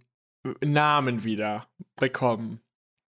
[0.64, 1.66] Namen wieder
[1.96, 2.60] bekommen.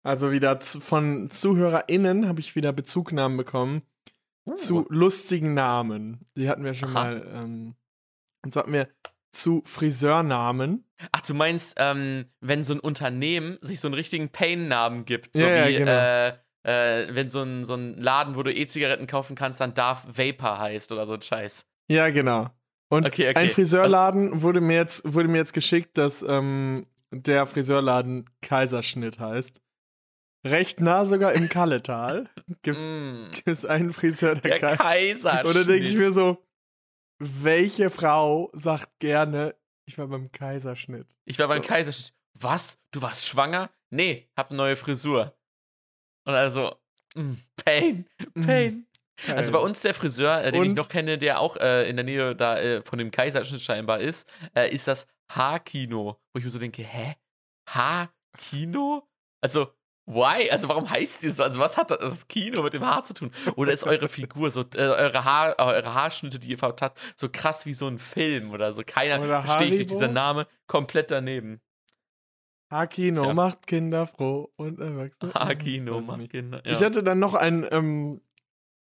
[0.02, 3.82] Also wieder von ZuhörerInnen habe ich wieder Bezugnahmen bekommen
[4.56, 6.26] zu lustigen Namen.
[6.36, 7.04] Die hatten wir schon Aha.
[7.04, 7.30] mal.
[7.32, 7.74] Ähm,
[8.44, 8.88] und so hatten wir
[9.32, 10.84] zu Friseurnamen.
[11.12, 15.44] Ach, du meinst, ähm, wenn so ein Unternehmen sich so einen richtigen Pain-Namen gibt, so
[15.44, 15.90] Ja, ja, wie genau.
[15.90, 16.28] äh,
[16.62, 20.58] äh, wenn so ein, so ein Laden, wo du E-Zigaretten kaufen kannst, dann Darth Vapor
[20.58, 21.66] heißt oder so ein Scheiß.
[21.88, 22.50] Ja, genau.
[22.90, 23.38] Und Okay, okay.
[23.38, 29.60] ein Friseurladen wurde mir jetzt, wurde mir jetzt geschickt, dass ähm, der Friseurladen Kaiserschnitt heißt.
[30.46, 32.28] Recht nah sogar im Kalletal
[32.62, 35.40] gibt Mm, es einen Friseur, der, der Kai Kaiser.
[35.46, 36.44] Oder denke ich mir so,
[37.18, 39.54] welche Frau sagt gerne,
[39.86, 41.06] ich war beim Kaiserschnitt?
[41.24, 42.12] Ich war beim Kaiserschnitt.
[42.34, 42.78] Was?
[42.90, 43.70] Du warst schwanger?
[43.90, 45.34] Nee, hab eine neue Frisur.
[46.26, 46.74] Und also,
[47.14, 47.34] mm,
[47.64, 48.06] Pain,
[48.44, 48.86] Pain.
[49.28, 50.76] Also bei uns der Friseur, äh, den ich Und?
[50.76, 54.28] noch kenne, der auch äh, in der Nähe da äh, von dem Kaiserschnitt scheinbar ist,
[54.54, 56.18] äh, ist das Haarkino.
[56.32, 57.14] Wo ich mir so denke, hä?
[57.68, 59.06] Haarkino?
[59.40, 59.68] Also,
[60.06, 60.50] why?
[60.50, 61.42] Also warum heißt die so?
[61.42, 63.30] Also was hat das Kino mit dem Haar zu tun?
[63.56, 67.66] Oder ist eure Figur so, äh, eure, Haar, eure Haarschnitte, die ihr habt, so krass
[67.66, 68.82] wie so ein Film oder so?
[68.84, 69.84] Keiner ich nicht, Haribo?
[69.84, 71.60] dieser Name komplett daneben.
[72.70, 73.34] Hakino Tja.
[73.34, 75.32] macht Kinder froh und Erwachsene.
[75.34, 76.32] Weiß ich Mann, nicht.
[76.32, 76.60] Kinder.
[76.64, 76.86] Ich Ja.
[76.86, 78.20] hatte dann noch ein, ähm,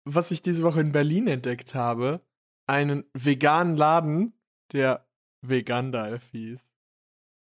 [0.06, 2.22] was ich diese Woche in Berlin entdeckt habe,
[2.68, 4.34] einen veganen Laden,
[4.72, 5.06] der
[5.42, 6.70] Vegandalf hieß.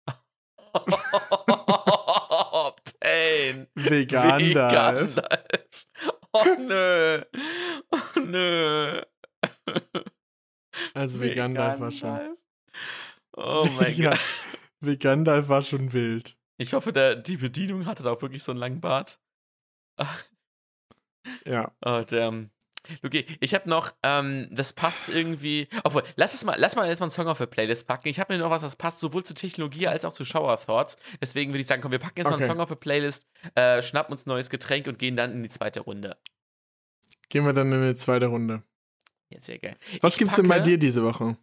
[2.99, 3.67] Pain.
[3.75, 5.15] Vegandalf.
[5.15, 5.15] Vegandalf.
[6.31, 7.23] Oh nö.
[7.91, 9.01] Oh nö.
[10.93, 12.35] Also Vegandalf war schon.
[13.35, 14.19] Oh mein Ja, Gott.
[14.79, 16.37] Vegandalf war schon wild.
[16.57, 19.19] Ich hoffe, der, die Bedienung hatte da auch wirklich so einen langen Bart.
[21.45, 21.71] Ja.
[21.85, 22.51] Oh, damn.
[23.03, 25.67] Okay, ich habe noch, ähm, das passt irgendwie.
[25.83, 28.07] Obwohl, lass es mal, lass mal jetzt mal einen Song auf der Playlist packen.
[28.07, 30.97] Ich habe mir noch was, das passt sowohl zu Technologie als auch zu Shower Thoughts.
[31.21, 32.43] Deswegen würde ich sagen, komm, wir packen jetzt mal Okay.
[32.43, 35.43] einen Song auf der Playlist, äh, schnappen uns ein neues Getränk und gehen dann in
[35.43, 36.17] die zweite Runde.
[37.29, 38.63] Gehen wir dann in die zweite Runde.
[39.29, 39.77] Ja, sehr geil.
[40.01, 41.37] Was Ich gibt's denn bei packe- dir diese Woche?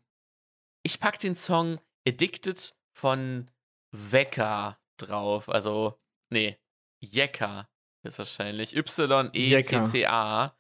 [0.82, 1.78] Ich pack den Song
[2.08, 3.50] Addicted von
[3.92, 5.48] Wecker drauf.
[5.48, 5.98] Also,
[6.30, 6.56] nee,
[7.00, 7.68] Jekka
[8.02, 8.74] ist wahrscheinlich.
[8.74, 10.56] E Y-E-C-C-A.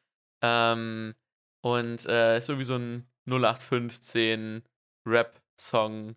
[0.46, 1.14] Ähm,
[1.62, 4.62] und äh, ist irgendwie so ein 0815
[5.06, 6.14] Rap-Song.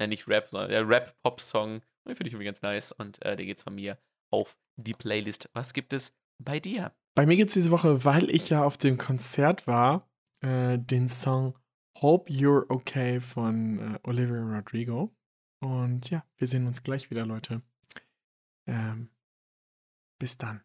[0.00, 1.80] Ja, nicht Rap, sondern der Rap-Pop-Song.
[2.06, 2.92] Den finde ich irgendwie ganz nice.
[2.92, 3.98] Und äh, der geht's von mir
[4.30, 5.48] auf die Playlist.
[5.52, 6.92] Was gibt es bei dir?
[7.14, 10.08] Bei mir gibt's diese Woche, weil ich ja auf dem Konzert war,
[10.40, 11.58] äh, den Song
[12.00, 15.14] Hope You're Okay von äh, Olivia Rodrigo.
[15.60, 17.62] Und ja, wir sehen uns gleich wieder, Leute.
[18.66, 19.10] Ähm,
[20.18, 20.62] bis dann.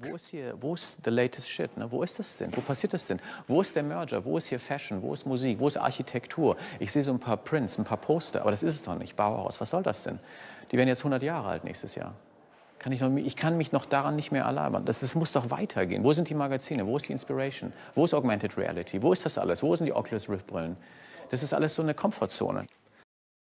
[0.00, 1.76] Wo ist hier, wo ist the latest shit?
[1.76, 1.90] Ne?
[1.90, 2.54] Wo ist das denn?
[2.56, 3.20] Wo passiert das denn?
[3.46, 4.24] Wo ist der Merger?
[4.24, 5.02] Wo ist hier Fashion?
[5.02, 5.58] Wo ist Musik?
[5.58, 6.56] Wo ist Architektur?
[6.78, 9.16] Ich sehe so ein paar Prints, ein paar Poster, aber das ist es doch nicht.
[9.16, 10.18] Bauhaus, was soll das denn?
[10.70, 12.14] Die werden jetzt 100 Jahre alt nächstes Jahr.
[12.78, 14.84] Kann ich, noch, ich kann mich noch daran nicht mehr erlabern.
[14.84, 16.04] Das, das muss doch weitergehen.
[16.04, 16.86] Wo sind die Magazine?
[16.86, 17.72] Wo ist die Inspiration?
[17.94, 19.02] Wo ist Augmented Reality?
[19.02, 19.62] Wo ist das alles?
[19.62, 20.76] Wo sind die Oculus Rift Brillen?
[21.30, 22.66] Das ist alles so eine Komfortzone.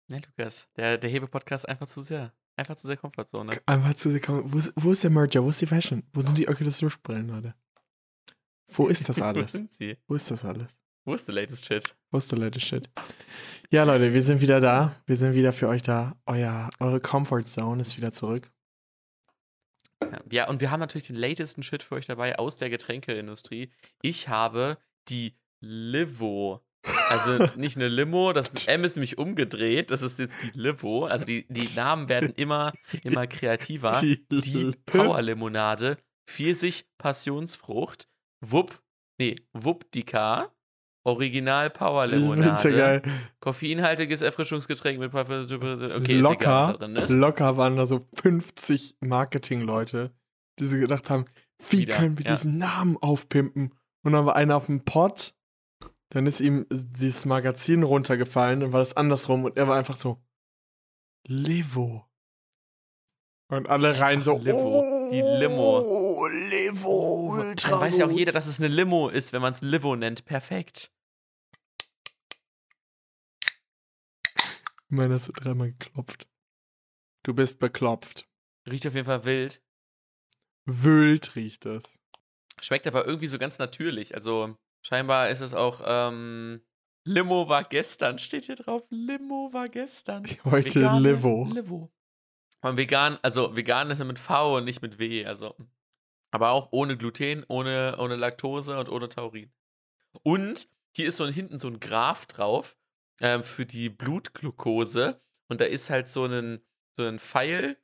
[0.08, 2.32] Ne, Lukas, der, der Hebe-Podcast einfach zu sehr.
[2.58, 3.50] Einfach zu sehr Komfortzone.
[3.66, 4.52] Einfach zu sehr kommen.
[4.52, 5.44] Wo ist, wo ist der Merger?
[5.44, 6.02] Wo ist die Fashion?
[6.12, 7.54] Wo sind die Oculus Rift Brillen, Leute?
[8.72, 9.52] Wo ist das Wo alles?
[9.52, 9.96] sind sie?
[10.08, 10.76] Wo ist das alles?
[11.04, 11.96] Wo ist der latest Shit?
[12.10, 12.90] Wo ist der latest shit?
[13.70, 14.96] Ja, Leute, wir sind wieder da.
[15.06, 16.16] Wir sind wieder für euch da.
[16.26, 18.50] Euer, eure Comfort Zone ist wieder zurück.
[20.02, 23.70] Ja, ja, und wir haben natürlich den latesten Shit für euch dabei aus der Getränkeindustrie.
[24.02, 24.78] Ich habe
[25.08, 26.60] die Livo.
[27.10, 29.90] Also nicht eine Limo, das M ist nämlich umgedreht.
[29.90, 31.06] Das ist jetzt die Livo.
[31.06, 32.72] Also die, die Namen werden immer,
[33.02, 34.00] immer kreativer.
[34.00, 38.08] Die, Powerlimonade, Pfirsich, Passionsfrucht,
[38.40, 38.80] Wupp,
[39.18, 40.52] nee, Wuppdika,
[41.04, 42.70] Original Powerlimonade.
[42.70, 43.02] Geil.
[43.40, 45.46] Koffeinhaltiges Erfrischungsgetränk mit Parfüm.
[45.50, 47.16] Okay, ist locker, egal, was ist.
[47.16, 50.12] locker waren da so 50 Marketingleute,
[50.58, 51.24] die so gedacht haben,
[51.70, 52.32] wie Wieder, können wir ja.
[52.32, 53.74] diesen Namen aufpimpen?
[54.04, 55.34] Und dann war einer auf dem Pott,
[56.10, 60.22] dann ist ihm dieses Magazin runtergefallen, dann war das andersrum und er war einfach so,
[61.24, 62.06] Livo.
[63.50, 65.80] Und alle rein so, Livo, die Limo.
[65.80, 69.52] Oh, Livo, ultra Dann weiß ja auch jeder, dass es eine Limo ist, wenn man
[69.52, 70.24] es Livo nennt.
[70.24, 70.92] Perfekt.
[74.88, 76.26] Meiner hast du dreimal geklopft.
[77.22, 78.26] Du bist beklopft.
[78.66, 79.62] Riecht auf jeden Fall wild.
[80.64, 81.98] Wild riecht es.
[82.60, 84.14] Schmeckt aber irgendwie so ganz natürlich.
[84.14, 86.62] Also scheinbar ist es auch, ähm,
[87.04, 88.82] Limo war gestern, steht hier drauf.
[88.90, 90.26] Limo war gestern.
[90.44, 91.48] Heute Vegane Livo.
[91.52, 91.90] Livo.
[92.60, 95.24] Und vegan, also vegan ist ja mit V und nicht mit W.
[95.24, 95.56] Also,
[96.30, 99.52] aber auch ohne Gluten, ohne, ohne Laktose und ohne Taurin.
[100.22, 102.76] Und hier ist so ein, hinten so ein Graph drauf
[103.20, 105.20] ähm, für die Blutglucose.
[105.48, 106.60] Und da ist halt so ein,
[106.92, 107.78] so ein Pfeil,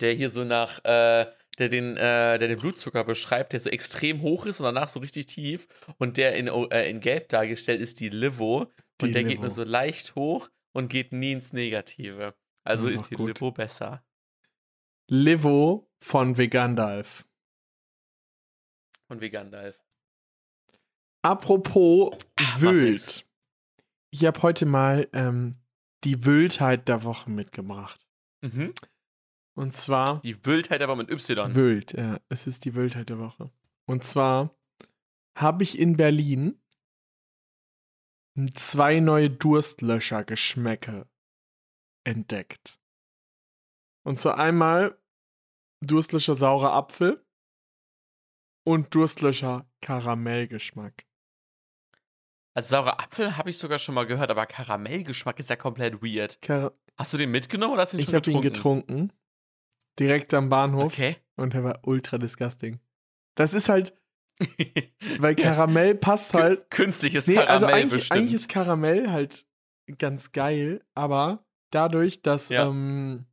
[0.00, 1.30] der hier so nach, äh,
[1.62, 5.00] der den, äh, der den Blutzucker beschreibt, der so extrem hoch ist und danach so
[5.00, 5.68] richtig tief.
[5.98, 8.70] Und der in, äh, in Gelb dargestellt ist die Livo.
[9.00, 9.42] Die und der geht Livo.
[9.42, 12.34] nur so leicht hoch und geht nie ins Negative.
[12.64, 13.28] Also Ja, ist die gut.
[13.28, 14.04] Lipo besser.
[15.08, 17.26] Livo von Vegandalf.
[19.08, 19.78] Und wie Gandalf.
[21.22, 23.26] Apropos was wild.
[24.10, 25.56] Ich habe heute mal ähm,
[26.04, 28.00] die Wildheit der Woche mitgebracht.
[28.40, 28.72] Mhm.
[29.54, 31.54] Und zwar Die Wildheit aber mit Y.
[31.54, 33.50] wild, ja, es ist die Wildheit der Woche.
[33.86, 34.54] Und zwar
[35.36, 36.58] habe ich in Berlin
[38.54, 41.06] zwei neue Durstlöscher-Geschmäcke
[42.04, 42.80] entdeckt.
[44.04, 44.98] Und zwar einmal
[45.80, 47.24] Durstlöscher saurer Apfel
[48.64, 51.06] und Durstlöscher Karamellgeschmack.
[52.54, 56.40] Also saurer Apfel habe ich sogar schon mal gehört, aber Karamellgeschmack ist ja komplett weird.
[56.42, 59.12] Kar Hast du den mitgenommen oder hast du den ich schon habe ihn getrunken.
[59.98, 60.84] Direkt am Bahnhof.
[60.92, 61.16] Okay.
[61.36, 62.80] Und er war ultra disgusting.
[63.36, 63.94] Das ist halt,
[65.18, 66.70] weil Karamell passt halt.
[66.70, 68.18] Künstliches Nee, Karamell also eigentlich, bestimmt.
[68.20, 69.46] eigentlich ist Karamell halt
[69.98, 72.66] ganz geil, aber dadurch, dass Ja.
[72.68, 73.26] ähm,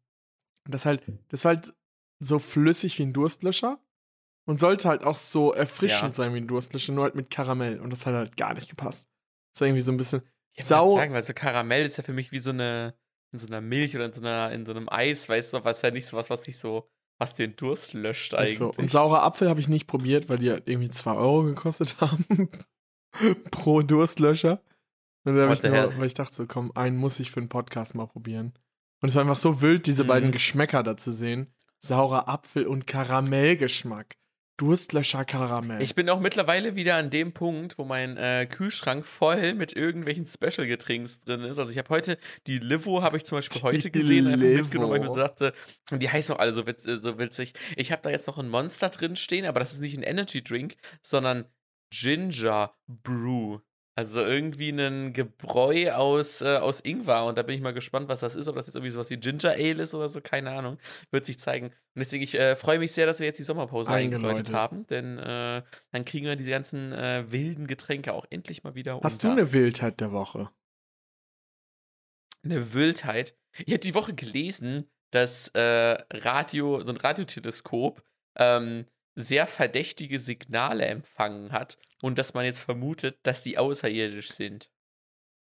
[0.68, 1.74] das halt, das war halt
[2.20, 3.80] so flüssig wie ein Durstlöscher
[4.45, 6.24] und sollte halt auch so erfrischend Ja.
[6.24, 9.10] sein wie ein Durstlöscher, nur halt mit Karamell und das hat halt gar nicht gepasst.
[9.53, 10.22] Das war irgendwie so ein bisschen,
[10.53, 12.93] Ich Sau- Sau sagen, weil so Karamell ist ja für mich wie so eine,
[13.32, 15.82] in so einer Milch oder in so, einer, in so einem Eis, weißt du, was
[15.82, 18.58] ja nicht so was, was dich so, was den Durst löscht ist eigentlich.
[18.58, 18.72] so.
[18.78, 22.26] Und saurer Apfel habe ich nicht probiert, weil die halt irgendwie 2 Euro gekostet haben
[23.52, 24.62] pro Durstlöscher.
[25.26, 27.50] Und da habe ich nur, weil ich dachte so, komm, einen muss ich für einen
[27.50, 28.54] Podcast mal probieren.
[29.02, 30.34] Und es war einfach so wild, diese beiden Mhm.
[30.34, 31.54] Geschmäcker da zu sehen.
[31.80, 34.16] Saurer Apfel und Karamellgeschmack.
[34.60, 35.82] Durstlöscher Karamell.
[35.82, 40.26] Ich bin auch mittlerweile wieder an dem Punkt, wo mein äh, Kühlschrank voll mit irgendwelchen
[40.26, 41.60] Special-Getrinks drin ist.
[41.60, 44.91] Also ich habe heute die Livo, habe ich zum Beispiel heute Die gesehen, einfach mitgenommen,
[44.91, 45.53] weil ich mir so dachte,
[45.91, 47.53] die heißen auch alle so, witz, äh, so witzig.
[47.78, 50.43] Ich habe da jetzt noch ein Monster drin stehen, aber das ist nicht ein Energy
[50.43, 51.45] Drink, sondern
[51.91, 53.60] Ginger Brew.
[53.96, 57.26] Also irgendwie ein Gebräu aus, äh, aus Ingwer.
[57.26, 58.48] Und da bin ich mal gespannt, was das ist.
[58.48, 60.78] Ob das jetzt irgendwie sowas wie Ginger Ale ist oder so, keine Ahnung.
[61.12, 61.68] Wird sich zeigen.
[61.68, 64.88] Und deswegen, ich äh, freue mich sehr, dass wir jetzt die Sommerpause eingeläutet haben.
[64.88, 69.24] Denn äh, dann kriegen wir diese ganzen äh, wilden Getränke auch endlich mal wieder Hast
[69.24, 69.42] du unter.
[69.42, 70.50] eine Wildheit der Woche?
[72.44, 73.36] eine Wildheit.
[73.58, 78.04] Ich habe die Woche gelesen, dass äh, Radio, so ein Radioteleskop
[78.38, 78.86] ähm,
[79.16, 84.70] sehr verdächtige Signale empfangen hat und dass man jetzt vermutet, dass die außerirdisch sind.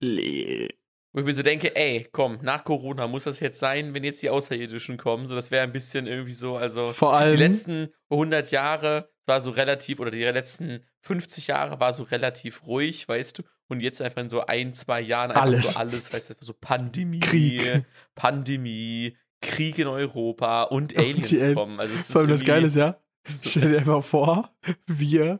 [0.01, 0.69] Le
[1.13, 4.23] Wo ich mir so denke, ey, komm, nach Corona muss das jetzt sein, wenn jetzt
[4.23, 5.27] die Außerirdischen kommen.
[5.27, 9.41] So, das wäre ein bisschen irgendwie so, also Vor allem, die letzten 100 Jahre war
[9.41, 14.03] so relativ, oder die letzten 50 Jahre war so relativ ruhig, weißt du, und jetzt
[14.03, 15.73] einfach in so ein, zwei Jahren einfach Alles.
[15.75, 17.85] so alles, weißt du, so Pandemie, Krieg.
[18.15, 21.79] Pandemie, Krieg in Europa und Und Aliens Al- kommen.
[21.79, 23.01] Also es ist vor allem das Geile ist ja,
[23.35, 24.51] so- Stell dir einfach vor,
[24.87, 25.39] wir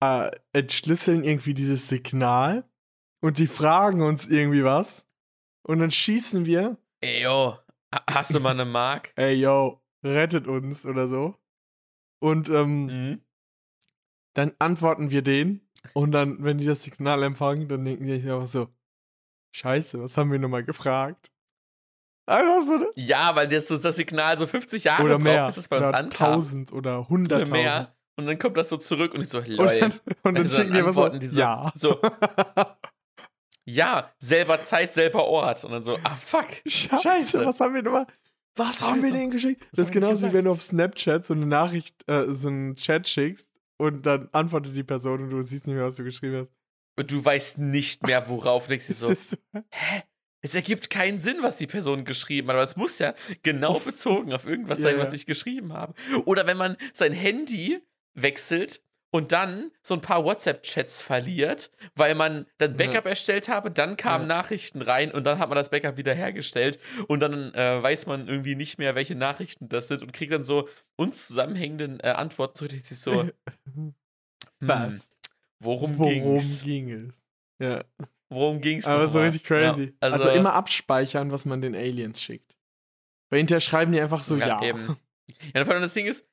[0.00, 2.64] äh, entschlüsseln irgendwie dieses Signal
[3.20, 5.06] und die fragen uns irgendwie was
[5.62, 7.56] und dann schießen wir, Ey, yo,
[7.94, 9.12] ha- hast du mal eine Mark?
[9.16, 11.34] ey yo, rettet uns oder so.
[12.22, 13.20] Und ähm, Mhm.
[14.34, 18.30] dann antworten wir denen und dann, wenn die das Signal empfangen, dann denken die sich
[18.30, 18.68] einfach so,
[19.54, 21.30] scheiße, was haben wir nochmal gefragt?
[22.26, 22.90] Einfach so, ne?
[22.96, 25.46] Ja, weil das, das Signal so 50 Jahre Oder braucht, mehr.
[25.46, 26.32] bis es bei oder uns ankam.
[26.34, 27.50] 1000 oder Oder 100.000.
[27.50, 27.96] mehr.
[28.16, 29.80] Und dann kommt das so zurück und ich so, Und lol.
[29.80, 31.72] dann, und dann Also dann schicken die einfach so, die so- ja.
[31.74, 32.00] so.
[33.66, 35.64] Ja, selber Zeit, selber Ort.
[35.64, 36.46] Und dann so, ah, fuck.
[36.66, 37.44] Scheiße, Scheiße.
[37.44, 38.06] was haben wir nochmal?
[38.56, 39.12] Was haben wir Scheiße.
[39.18, 39.62] denen geschickt?
[39.62, 42.74] Was das ist genauso wie wenn du auf Snapchat so eine Nachricht, äh, so einen
[42.74, 43.48] Chat schickst
[43.78, 46.48] und dann antwortet die Person und du siehst nicht mehr, was du geschrieben hast.
[46.98, 48.64] Und du weißt nicht mehr, worauf.
[48.64, 50.02] Du denkst so, hä?
[50.42, 54.32] Es ergibt keinen Sinn, was die Person geschrieben hat, aber es muss ja genau bezogen
[54.32, 55.02] auf irgendwas Ja, sein, ja.
[55.02, 55.94] was ich geschrieben habe.
[56.24, 57.78] Oder wenn man sein Handy
[58.14, 58.82] wechselt
[59.12, 64.28] und dann so ein paar WhatsApp-Chats verliert, weil man dann Backup erstellt habe, dann kamen
[64.28, 64.36] Ja.
[64.36, 68.28] Nachrichten rein und dann hat man das Backup wieder hergestellt und dann äh, weiß man
[68.28, 72.70] irgendwie nicht mehr, welche Nachrichten das sind und kriegt dann so unzusammenhängende äh, Antworten zurück.
[72.70, 73.28] Die sich so,
[73.74, 73.94] hm,
[74.60, 75.10] was?
[75.58, 76.62] worum, Worum ging's?
[76.62, 77.20] ging es?
[77.60, 77.84] Ja,
[78.28, 78.86] Worum ging's?
[78.86, 79.94] aber so richtig crazy.
[80.00, 82.56] Ja, also, immer abspeichern, was man den Aliens schickt.
[83.28, 84.62] Weil hinterher schreiben die einfach so, ja.
[84.62, 84.96] Eben.
[85.54, 86.28] Ja, vor allem das Ding ist,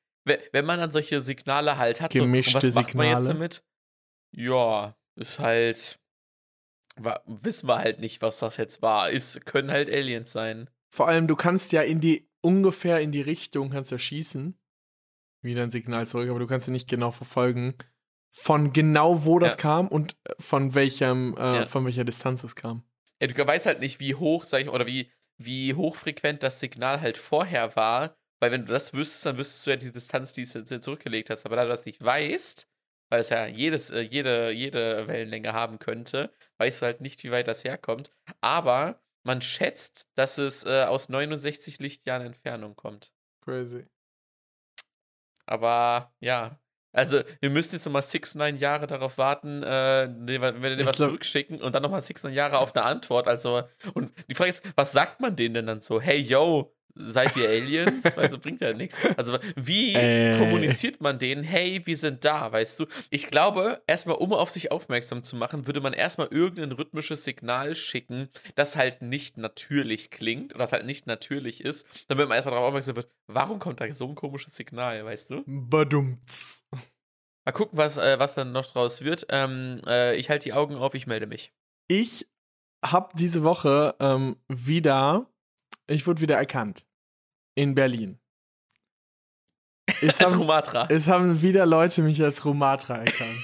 [0.52, 3.38] wenn man dann solche Signale halt hat, so, Gemischte was macht man jetzt Signale.
[3.38, 3.64] damit?
[4.32, 5.98] Ja, ist halt.
[7.26, 9.10] Wissen wir halt nicht, was das jetzt war.
[9.10, 10.68] Ist, können halt Aliens sein.
[10.90, 14.58] Vor allem, du kannst ja in die, ungefähr in die Richtung kannst du schießen.
[15.42, 17.74] Wieder ein Signal zurück, aber du kannst ja nicht genau verfolgen,
[18.30, 19.56] von genau wo das Ja.
[19.58, 21.66] kam und äh, von welchem, äh, Ja.
[21.66, 22.82] von welcher Distanz es kam.
[23.22, 27.00] Ja, du weißt halt nicht, wie hoch, sag ich, oder wie, wie hochfrequent das Signal
[27.00, 28.17] halt vorher war.
[28.40, 31.44] Weil wenn du das wüsstest, dann wüsstest du ja die Distanz, die du zurückgelegt hast.
[31.44, 32.68] Aber da du das nicht weißt,
[33.10, 37.30] weil es ja jedes, äh, jede, jede Wellenlänge haben könnte, weißt du halt nicht, wie
[37.30, 38.12] weit das herkommt.
[38.40, 43.12] Aber man schätzt, dass es äh, aus 69 Lichtjahren Entfernung kommt.
[43.44, 43.86] Crazy.
[45.46, 46.60] Aber ja,
[46.92, 50.86] also wir müssten jetzt nochmal 6, 9 Jahre darauf warten, äh, wenn wir dir Ich
[50.86, 53.26] was glaub- zurückschicken und dann nochmal 6, 9 Jahre auf eine Antwort.
[53.28, 53.62] Also,
[53.94, 56.00] und die Frage ist, was sagt man denen denn dann so?
[56.00, 58.04] Hey, yo, seid ihr Aliens?
[58.16, 59.00] weißt du, bringt ja nichts.
[59.16, 60.38] Also, wie Äh.
[60.38, 62.86] kommuniziert man denen, hey, wir sind da, weißt du?
[63.10, 67.74] Ich glaube, erstmal, um auf sich aufmerksam zu machen, würde man erstmal irgendein rhythmisches Signal
[67.74, 72.52] schicken, das halt nicht natürlich klingt oder das halt nicht natürlich ist, damit man erstmal
[72.54, 75.44] darauf aufmerksam wird, warum kommt da so ein komisches Signal, weißt du?
[75.46, 76.64] Badumts.
[77.44, 79.26] Mal gucken, was, äh, was dann noch draus wird.
[79.30, 81.52] Ähm, äh, ich halte die Augen auf, ich melde mich.
[81.88, 82.26] Ich
[82.84, 85.26] habe diese Woche ähm, wieder,
[85.86, 86.84] ich wurde wieder erkannt.
[87.58, 88.18] In Berlin.
[90.02, 90.86] Es Als haben, Romatra.
[90.90, 93.42] es haben wieder Leute mich als Romatra erkannt.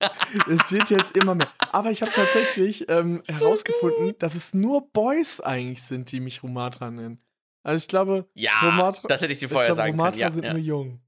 [0.48, 1.50] es wird jetzt immer mehr.
[1.72, 6.42] Aber ich habe tatsächlich ähm, So herausgefunden, dass es nur Boys eigentlich sind, die mich
[6.42, 7.18] Romatra nennen.
[7.62, 10.20] Also ich glaube, Ja, Romatra- das hätte ich dir ich vorher glaube, sagen Romatra können.
[10.20, 10.52] Ja, sind ja.
[10.52, 11.02] nur jung.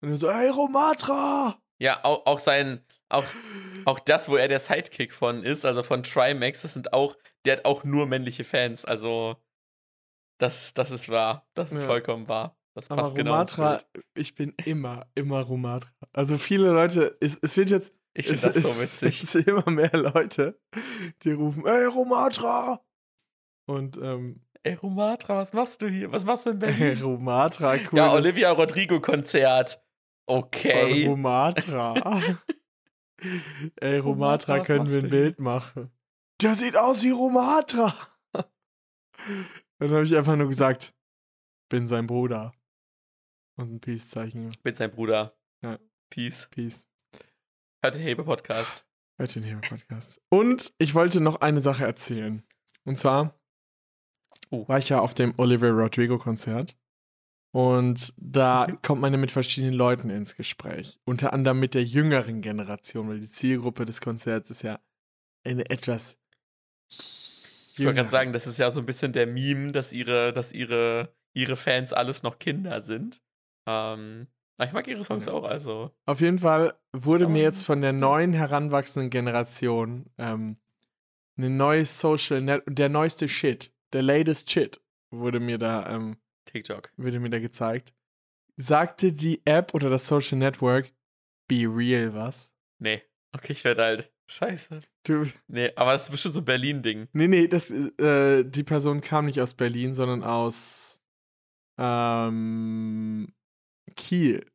[0.00, 1.60] Und du so, hey Romatra!
[1.78, 3.24] ja auch, auch sein, auch,
[3.84, 7.56] auch das, wo er der Sidekick von ist, also von Trimax, das sind auch, der
[7.58, 8.84] hat auch nur männliche Fans.
[8.84, 9.36] Also,
[10.42, 11.46] das, das ist wahr.
[11.54, 11.86] Das ist Ja.
[11.86, 12.56] vollkommen wahr.
[12.74, 14.06] Das Aber passt genau ins Romatra, Bild.
[14.14, 15.90] ich bin immer, immer Romatra.
[16.12, 19.22] Also viele Leute, es, es wird jetzt, Ich finde es, das so es- witzig.
[19.22, 20.58] Es sind immer mehr Leute,
[21.22, 22.80] die rufen, ey Romatra!
[23.66, 26.12] Und ähm, Ey, Romatra, was machst du hier?
[26.12, 27.02] Was machst du in ey, Berlin?
[27.02, 27.98] Romatra, cool.
[27.98, 29.82] ja, Olivia Rodrigo-Konzert.
[30.26, 31.06] Okay.
[31.06, 32.22] Romatra.
[33.80, 35.10] ey, Romatra, können wir ein hier?
[35.10, 35.90] Bild machen.
[36.40, 37.92] Der sieht aus wie Romatra.
[39.82, 40.94] Dann habe ich einfach nur gesagt,
[41.68, 42.52] bin sein Bruder.
[43.56, 44.48] Und ein Peace-Zeichen.
[44.50, 45.36] Ich bin sein Bruder.
[45.60, 45.76] Ja.
[46.08, 46.48] Peace.
[46.52, 46.86] Peace.
[47.82, 48.86] Hört den Hebe-Podcast.
[49.18, 50.22] Hört den Hebel-Podcast.
[50.28, 52.44] Und ich wollte noch eine Sache erzählen.
[52.84, 53.36] Und zwar
[54.50, 54.68] Oh.
[54.68, 56.76] war ich ja auf dem Oliver Rodrigo-Konzert.
[57.50, 58.82] Und da Mhm.
[58.82, 61.00] kommt man ja mit verschiedenen Leuten ins Gespräch.
[61.04, 64.80] Unter anderem mit der jüngeren Generation, weil die Zielgruppe des Konzerts ist ja
[65.42, 66.18] eine etwas.
[67.78, 70.52] Ich wollte gerade sagen, das ist ja so ein bisschen der Meme, dass ihre, dass
[70.52, 73.22] ihre, ihre Fans alles noch Kinder sind.
[73.66, 74.28] Ähm,
[74.62, 75.32] ich mag ihre Songs Ja.
[75.32, 75.90] auch, also.
[76.06, 80.56] Auf jeden Fall wurde mir jetzt von der neuen heranwachsenden Generation ähm,
[81.36, 86.92] eine neue Social Net, der neueste Shit, der latest Shit wurde mir da ähm, TikTok.
[86.96, 87.94] wurde mir da gezeigt.
[88.56, 90.92] Sagte die App oder das Social Network
[91.48, 92.54] Be Real was?
[92.78, 93.02] Nee.
[93.32, 94.11] Okay, ich werde alt.
[94.32, 94.80] Scheiße.
[95.04, 97.08] Du, Nee, aber das ist bestimmt so ein Berlin-Ding.
[97.12, 101.02] nee, nee, das, äh, die Person kam nicht aus Berlin, sondern aus
[101.78, 103.32] ähm,
[103.94, 104.46] Kiel.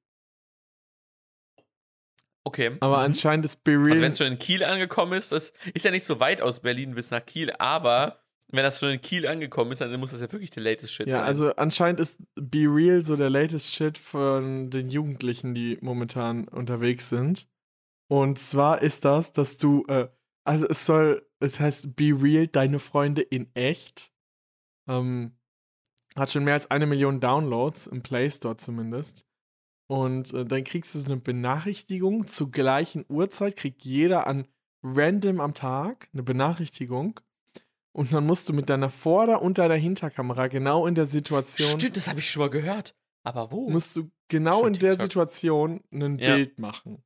[2.44, 2.78] Okay.
[2.80, 3.04] Aber mhm.
[3.04, 3.92] anscheinend ist Be Real.
[3.92, 6.62] Also wenn es schon in Kiel angekommen ist, das ist ja nicht so weit aus
[6.62, 10.22] Berlin bis nach Kiel, aber wenn das schon in Kiel angekommen ist, dann muss das
[10.22, 11.24] ja wirklich der latest Shit ja, sein.
[11.26, 17.10] also anscheinend ist Be Real so der latest Shit von den Jugendlichen, die momentan unterwegs
[17.10, 17.48] sind.
[18.08, 20.08] Und zwar ist das, dass du, äh,
[20.44, 24.12] also es soll, es heißt Be Real, deine Freunde in echt.
[24.88, 25.38] Ähm,
[26.16, 29.26] hat schon mehr als eine Million Downloads im Play Store zumindest.
[29.88, 34.48] Und äh, dann kriegst du so eine Benachrichtigung zur gleichen Uhrzeit, kriegt jeder an
[34.84, 37.20] random am Tag eine Benachrichtigung.
[37.92, 41.98] Und dann musst du mit deiner Vorder- und deiner Hinterkamera genau in der Situation, Stimmt,
[41.98, 42.96] das habe ich schon mal gehört.
[43.24, 43.70] Aber wo?
[43.70, 45.02] musst du genau Schon in der TikTok.
[45.08, 46.36] Situation ein Ja.
[46.36, 47.04] Bild machen.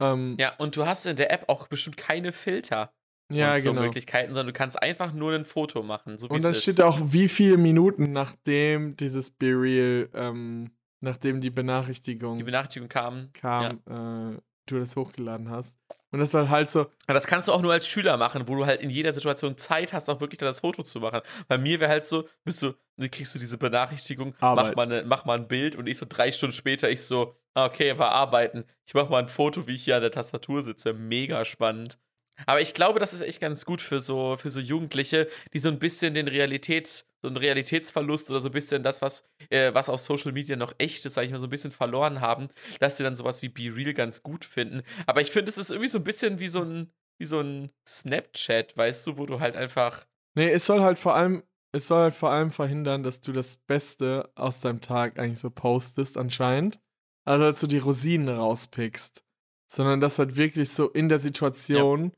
[0.00, 2.92] Ähm, ja, und du hast in der App auch bestimmt keine Filter
[3.32, 3.82] ja, und so genau.
[3.82, 7.28] Möglichkeiten, sondern du kannst einfach nur ein Foto machen, so Und dann steht auch, wie
[7.28, 10.70] viele Minuten nachdem dieses Be Real, ähm,
[11.00, 13.30] nachdem die Benachrichtigung die Benachrichtigung kam.
[13.32, 15.78] kam, äh, du das hochgeladen hast.
[16.10, 18.46] Und das ist dann halt so, Aber das kannst du auch nur als Schüler machen,
[18.46, 21.20] wo du halt in jeder Situation Zeit hast, auch wirklich dann das Foto zu machen.
[21.48, 22.72] Bei mir wäre halt so, bist du,
[23.10, 26.30] kriegst du diese Benachrichtigung, mach mal, ne, mach mal ein Bild und ich so drei
[26.30, 28.64] Stunden später, ich so, okay, war arbeiten.
[28.86, 30.92] Ich mach mal ein Foto, wie ich hier an der Tastatur sitze.
[30.92, 31.98] Mega spannend.
[32.46, 35.68] Aber ich glaube, das ist echt ganz gut für so, für so Jugendliche, die so
[35.68, 39.88] ein bisschen den Realitäts, so einen Realitätsverlust oder so ein bisschen das, was, äh, was
[39.88, 42.48] auf Social Media noch echt ist, sag ich mal, so ein bisschen verloren haben,
[42.80, 44.82] dass sie dann sowas wie Be Real ganz gut finden.
[45.06, 47.70] Aber ich finde, es ist irgendwie so ein bisschen wie so ein, wie so ein
[47.88, 50.04] Snapchat, weißt du, wo du halt einfach.
[50.34, 53.56] nee, es soll halt vor allem, es soll halt vor allem verhindern, dass du das
[53.56, 56.80] Beste aus deinem Tag eigentlich so postest anscheinend.
[57.24, 59.24] Also, dass du die Rosinen rauspickst.
[59.66, 62.12] Sondern dass halt wirklich so in der Situation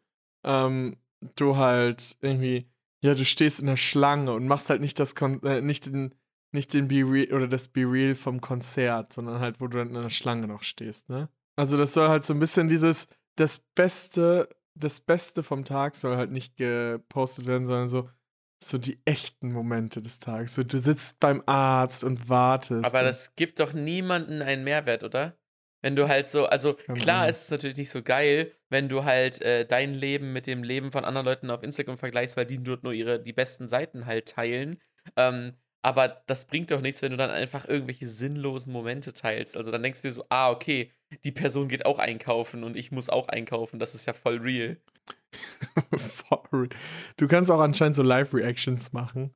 [0.45, 0.97] ähm,
[1.37, 2.69] du halt irgendwie,
[3.03, 6.15] ja, du stehst in der Schlange und machst halt nicht das Kon äh, nicht den,
[6.53, 9.89] nicht den Be Real oder das Be Real vom Konzert, sondern halt, wo du dann
[9.89, 11.29] in der Schlange noch stehst, ne?
[11.57, 16.17] Also das soll halt so ein bisschen dieses, das Beste, das Beste vom Tag soll
[16.17, 18.11] halt nicht gepostet werden, sondern so,
[18.63, 20.55] so die echten Momente des Tages.
[20.55, 22.85] So, du sitzt beim Arzt und wartest.
[22.85, 25.37] Aber und- das gibt doch niemanden einen Mehrwert, oder?
[25.83, 29.41] Wenn du halt so, also klar ist es natürlich nicht so geil, wenn du halt
[29.43, 32.83] äh, dein Leben mit dem Leben von anderen Leuten auf Instagram vergleichst, weil die dort
[32.83, 34.79] nur ihre, die besten Seiten halt teilen.
[35.17, 35.53] Ähm,
[35.83, 39.57] aber das bringt doch nichts, wenn du dann einfach irgendwelche sinnlosen Momente teilst.
[39.57, 40.91] Also dann denkst du dir so, ah, okay,
[41.25, 43.79] die Person geht auch einkaufen und ich muss auch einkaufen.
[43.79, 44.79] Das ist ja voll real.
[47.17, 49.35] Du kannst auch anscheinend so Live-Reactions machen.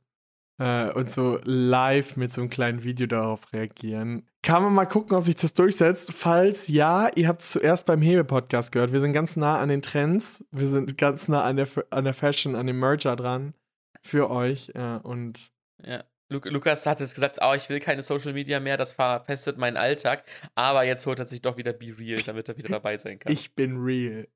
[0.58, 4.28] Äh, und so live mit so einem kleinen Video darauf reagieren.
[4.42, 6.12] Kann man mal gucken, ob sich das durchsetzt.
[6.12, 8.92] Falls ja, ihr habt es zuerst beim Hebe-Podcast gehört.
[8.92, 10.44] Wir sind ganz nah an den Trends.
[10.50, 13.54] Wir sind ganz nah an der, an der Fashion, an dem Merger dran.
[14.02, 14.70] Für euch.
[14.74, 15.50] Äh, und
[15.82, 16.04] Ja.
[16.32, 19.76] Lu Lukas hat jetzt gesagt, oh, ich will keine Social Media mehr, das verpestet meinen
[19.76, 20.22] Alltag.
[20.54, 23.32] Aber jetzt holt er sich doch wieder Be Real, damit er wieder dabei sein kann.
[23.32, 24.28] ich bin real.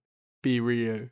[0.43, 1.11] Be real.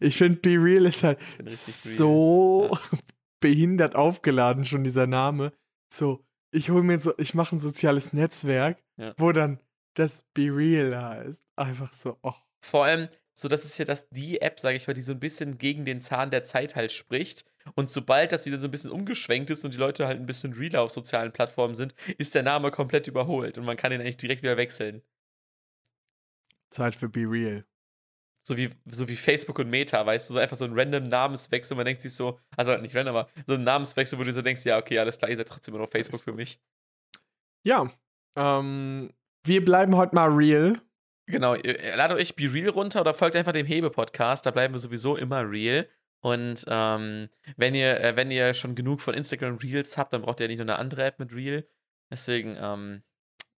[0.00, 1.48] Ich finde, Be Real ist halt real.
[1.48, 2.76] so
[3.40, 5.52] behindert aufgeladen, schon dieser Name.
[5.92, 9.14] So, ich hole mir so, ich mache ein soziales Netzwerk, Ja.
[9.18, 9.60] wo dann
[9.94, 11.44] das Be Real heißt.
[11.56, 12.32] Einfach so, oh.
[12.64, 15.20] Vor allem, so das ist ja das die App, sage ich mal, die so ein
[15.20, 17.44] bisschen gegen den Zahn der Zeit halt spricht.
[17.74, 20.52] Und sobald das wieder so ein bisschen umgeschwenkt ist und die Leute halt ein bisschen
[20.52, 24.16] realer auf sozialen Plattformen sind, ist der Name komplett überholt und man kann ihn eigentlich
[24.18, 25.02] direkt wieder wechseln.
[26.70, 27.64] Zeit für Be Real.
[28.46, 31.76] So wie, so wie Facebook und Meta, weißt du, so einfach so ein random Namenswechsel.
[31.76, 34.64] Man denkt sich so, also nicht random, aber so ein Namenswechsel, wo du so denkst,
[34.66, 36.60] ja, okay, alles klar, ihr seid trotzdem immer noch Facebook für mich.
[37.66, 37.90] Ja,
[38.36, 39.10] ähm,
[39.44, 40.80] wir bleiben heute mal real.
[41.26, 45.16] Genau, ladet euch Be Real runter oder folgt einfach dem Hebe-Podcast, da bleiben wir sowieso
[45.16, 45.88] immer real.
[46.20, 50.40] Und ähm, wenn, ihr, äh, wenn ihr schon genug von Instagram Reels habt, dann braucht
[50.40, 51.68] ihr ja nicht nur eine andere App mit Reel.
[52.10, 53.02] Deswegen, ähm,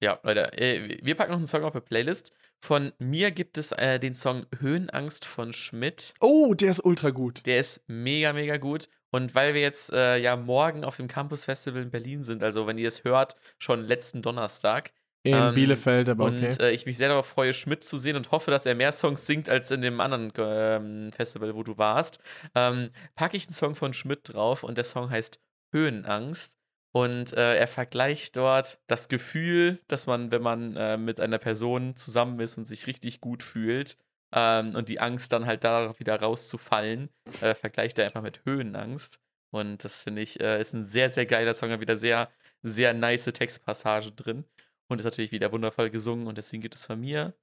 [0.01, 2.31] ja, Leute, äh, wir packen noch einen Song auf die Playlist.
[2.65, 6.15] Von mir gibt es äh, den Song Höhenangst von Schmidt.
[6.19, 7.45] Oh, der ist ultra gut.
[7.45, 8.89] Der ist mega, mega gut.
[9.11, 12.65] Und weil wir jetzt äh, ja morgen auf dem Campus Festival in Berlin sind, also
[12.65, 16.47] wenn ihr es hört, schon letzten Donnerstag, In Ähm, Bielefeld, aber okay.
[16.47, 18.91] und äh, ich mich sehr darauf freue, Schmidt zu sehen und hoffe, dass er mehr
[18.93, 22.17] Songs singt als in dem anderen ähm, Festival, wo du warst,
[22.55, 25.39] ähm, packe ich einen Song von Schmidt drauf und der Song heißt
[25.71, 26.57] Höhenangst.
[26.95, 31.97] Und äh, er vergleicht dort das Gefühl, dass man, wenn man äh, mit einer Person
[31.97, 33.97] zusammen ist und sich richtig gut fühlt
[34.33, 37.09] ähm, und die Angst dann halt darauf wieder rauszufallen,
[37.41, 39.19] äh, vergleicht er einfach mit Höhenangst.
[39.51, 42.31] Und das finde ich, äh, ist ein sehr, sehr geiler Song, hat wieder sehr,
[42.63, 44.45] sehr nice Textpassage drin.
[44.87, 47.33] Und ist natürlich wieder wundervoll gesungen und deswegen gibt es von mir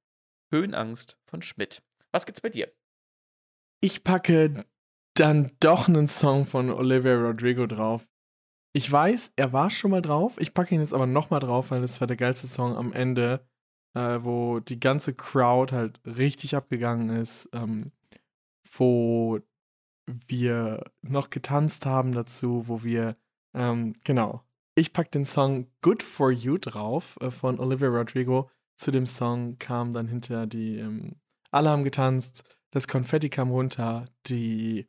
[0.50, 1.82] Höhenangst von Schmidt.
[2.10, 2.72] Was gibt's bei dir?
[3.82, 4.64] Ich packe
[5.12, 8.08] dann doch einen Song von Olivia Rodrigo drauf.
[8.74, 10.40] Ich weiß, er war schon mal drauf.
[10.40, 13.46] Ich packe ihn jetzt aber nochmal drauf, weil das war der geilste Song am Ende,
[13.94, 17.92] äh, wo die ganze Crowd halt richtig abgegangen ist, ähm,
[18.76, 19.40] wo
[20.06, 23.16] wir noch getanzt haben dazu, wo wir,
[23.54, 24.42] ähm, genau.
[24.74, 28.50] Ich packe den Song Good for You drauf äh, von Olivia Rodrigo.
[28.78, 31.16] Zu dem Song kam dann hinter die, ähm,
[31.50, 34.86] alle haben getanzt, das Konfetti kam runter, die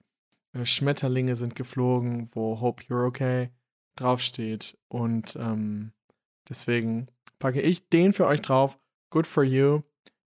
[0.54, 3.52] äh, Schmetterlinge sind geflogen, wo Hope You're Okay
[3.96, 4.78] draufsteht.
[4.88, 5.92] Und ähm,
[6.50, 7.08] deswegen
[7.40, 8.78] packe ich den für euch drauf.
[9.10, 9.82] Good for you.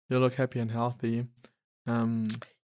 [0.08, 1.26] You look happy and healthy.
[1.86, 2.24] Ähm,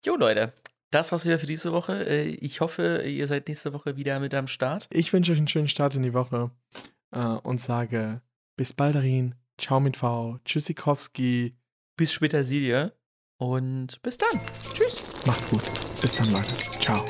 [0.05, 0.53] Jo, Leute,
[0.91, 2.05] das war's wieder für diese Woche.
[2.07, 4.87] Äh, Ich hoffe, ihr seid nächste Woche wieder mit am Start.
[4.91, 6.51] ich wünsche euch einen schönen Start in die Woche
[7.11, 8.21] äh, und sage
[8.55, 9.35] bis bald dahin.
[9.57, 10.37] Ciao mit V.
[10.45, 11.55] Tschüssikowski.
[11.97, 12.91] Bis später, Silja.
[13.37, 14.39] Und bis dann.
[14.73, 15.03] Tschüss.
[15.25, 15.63] Macht's gut.
[16.01, 16.55] Bis dann, Leute.
[16.81, 17.03] Ciao.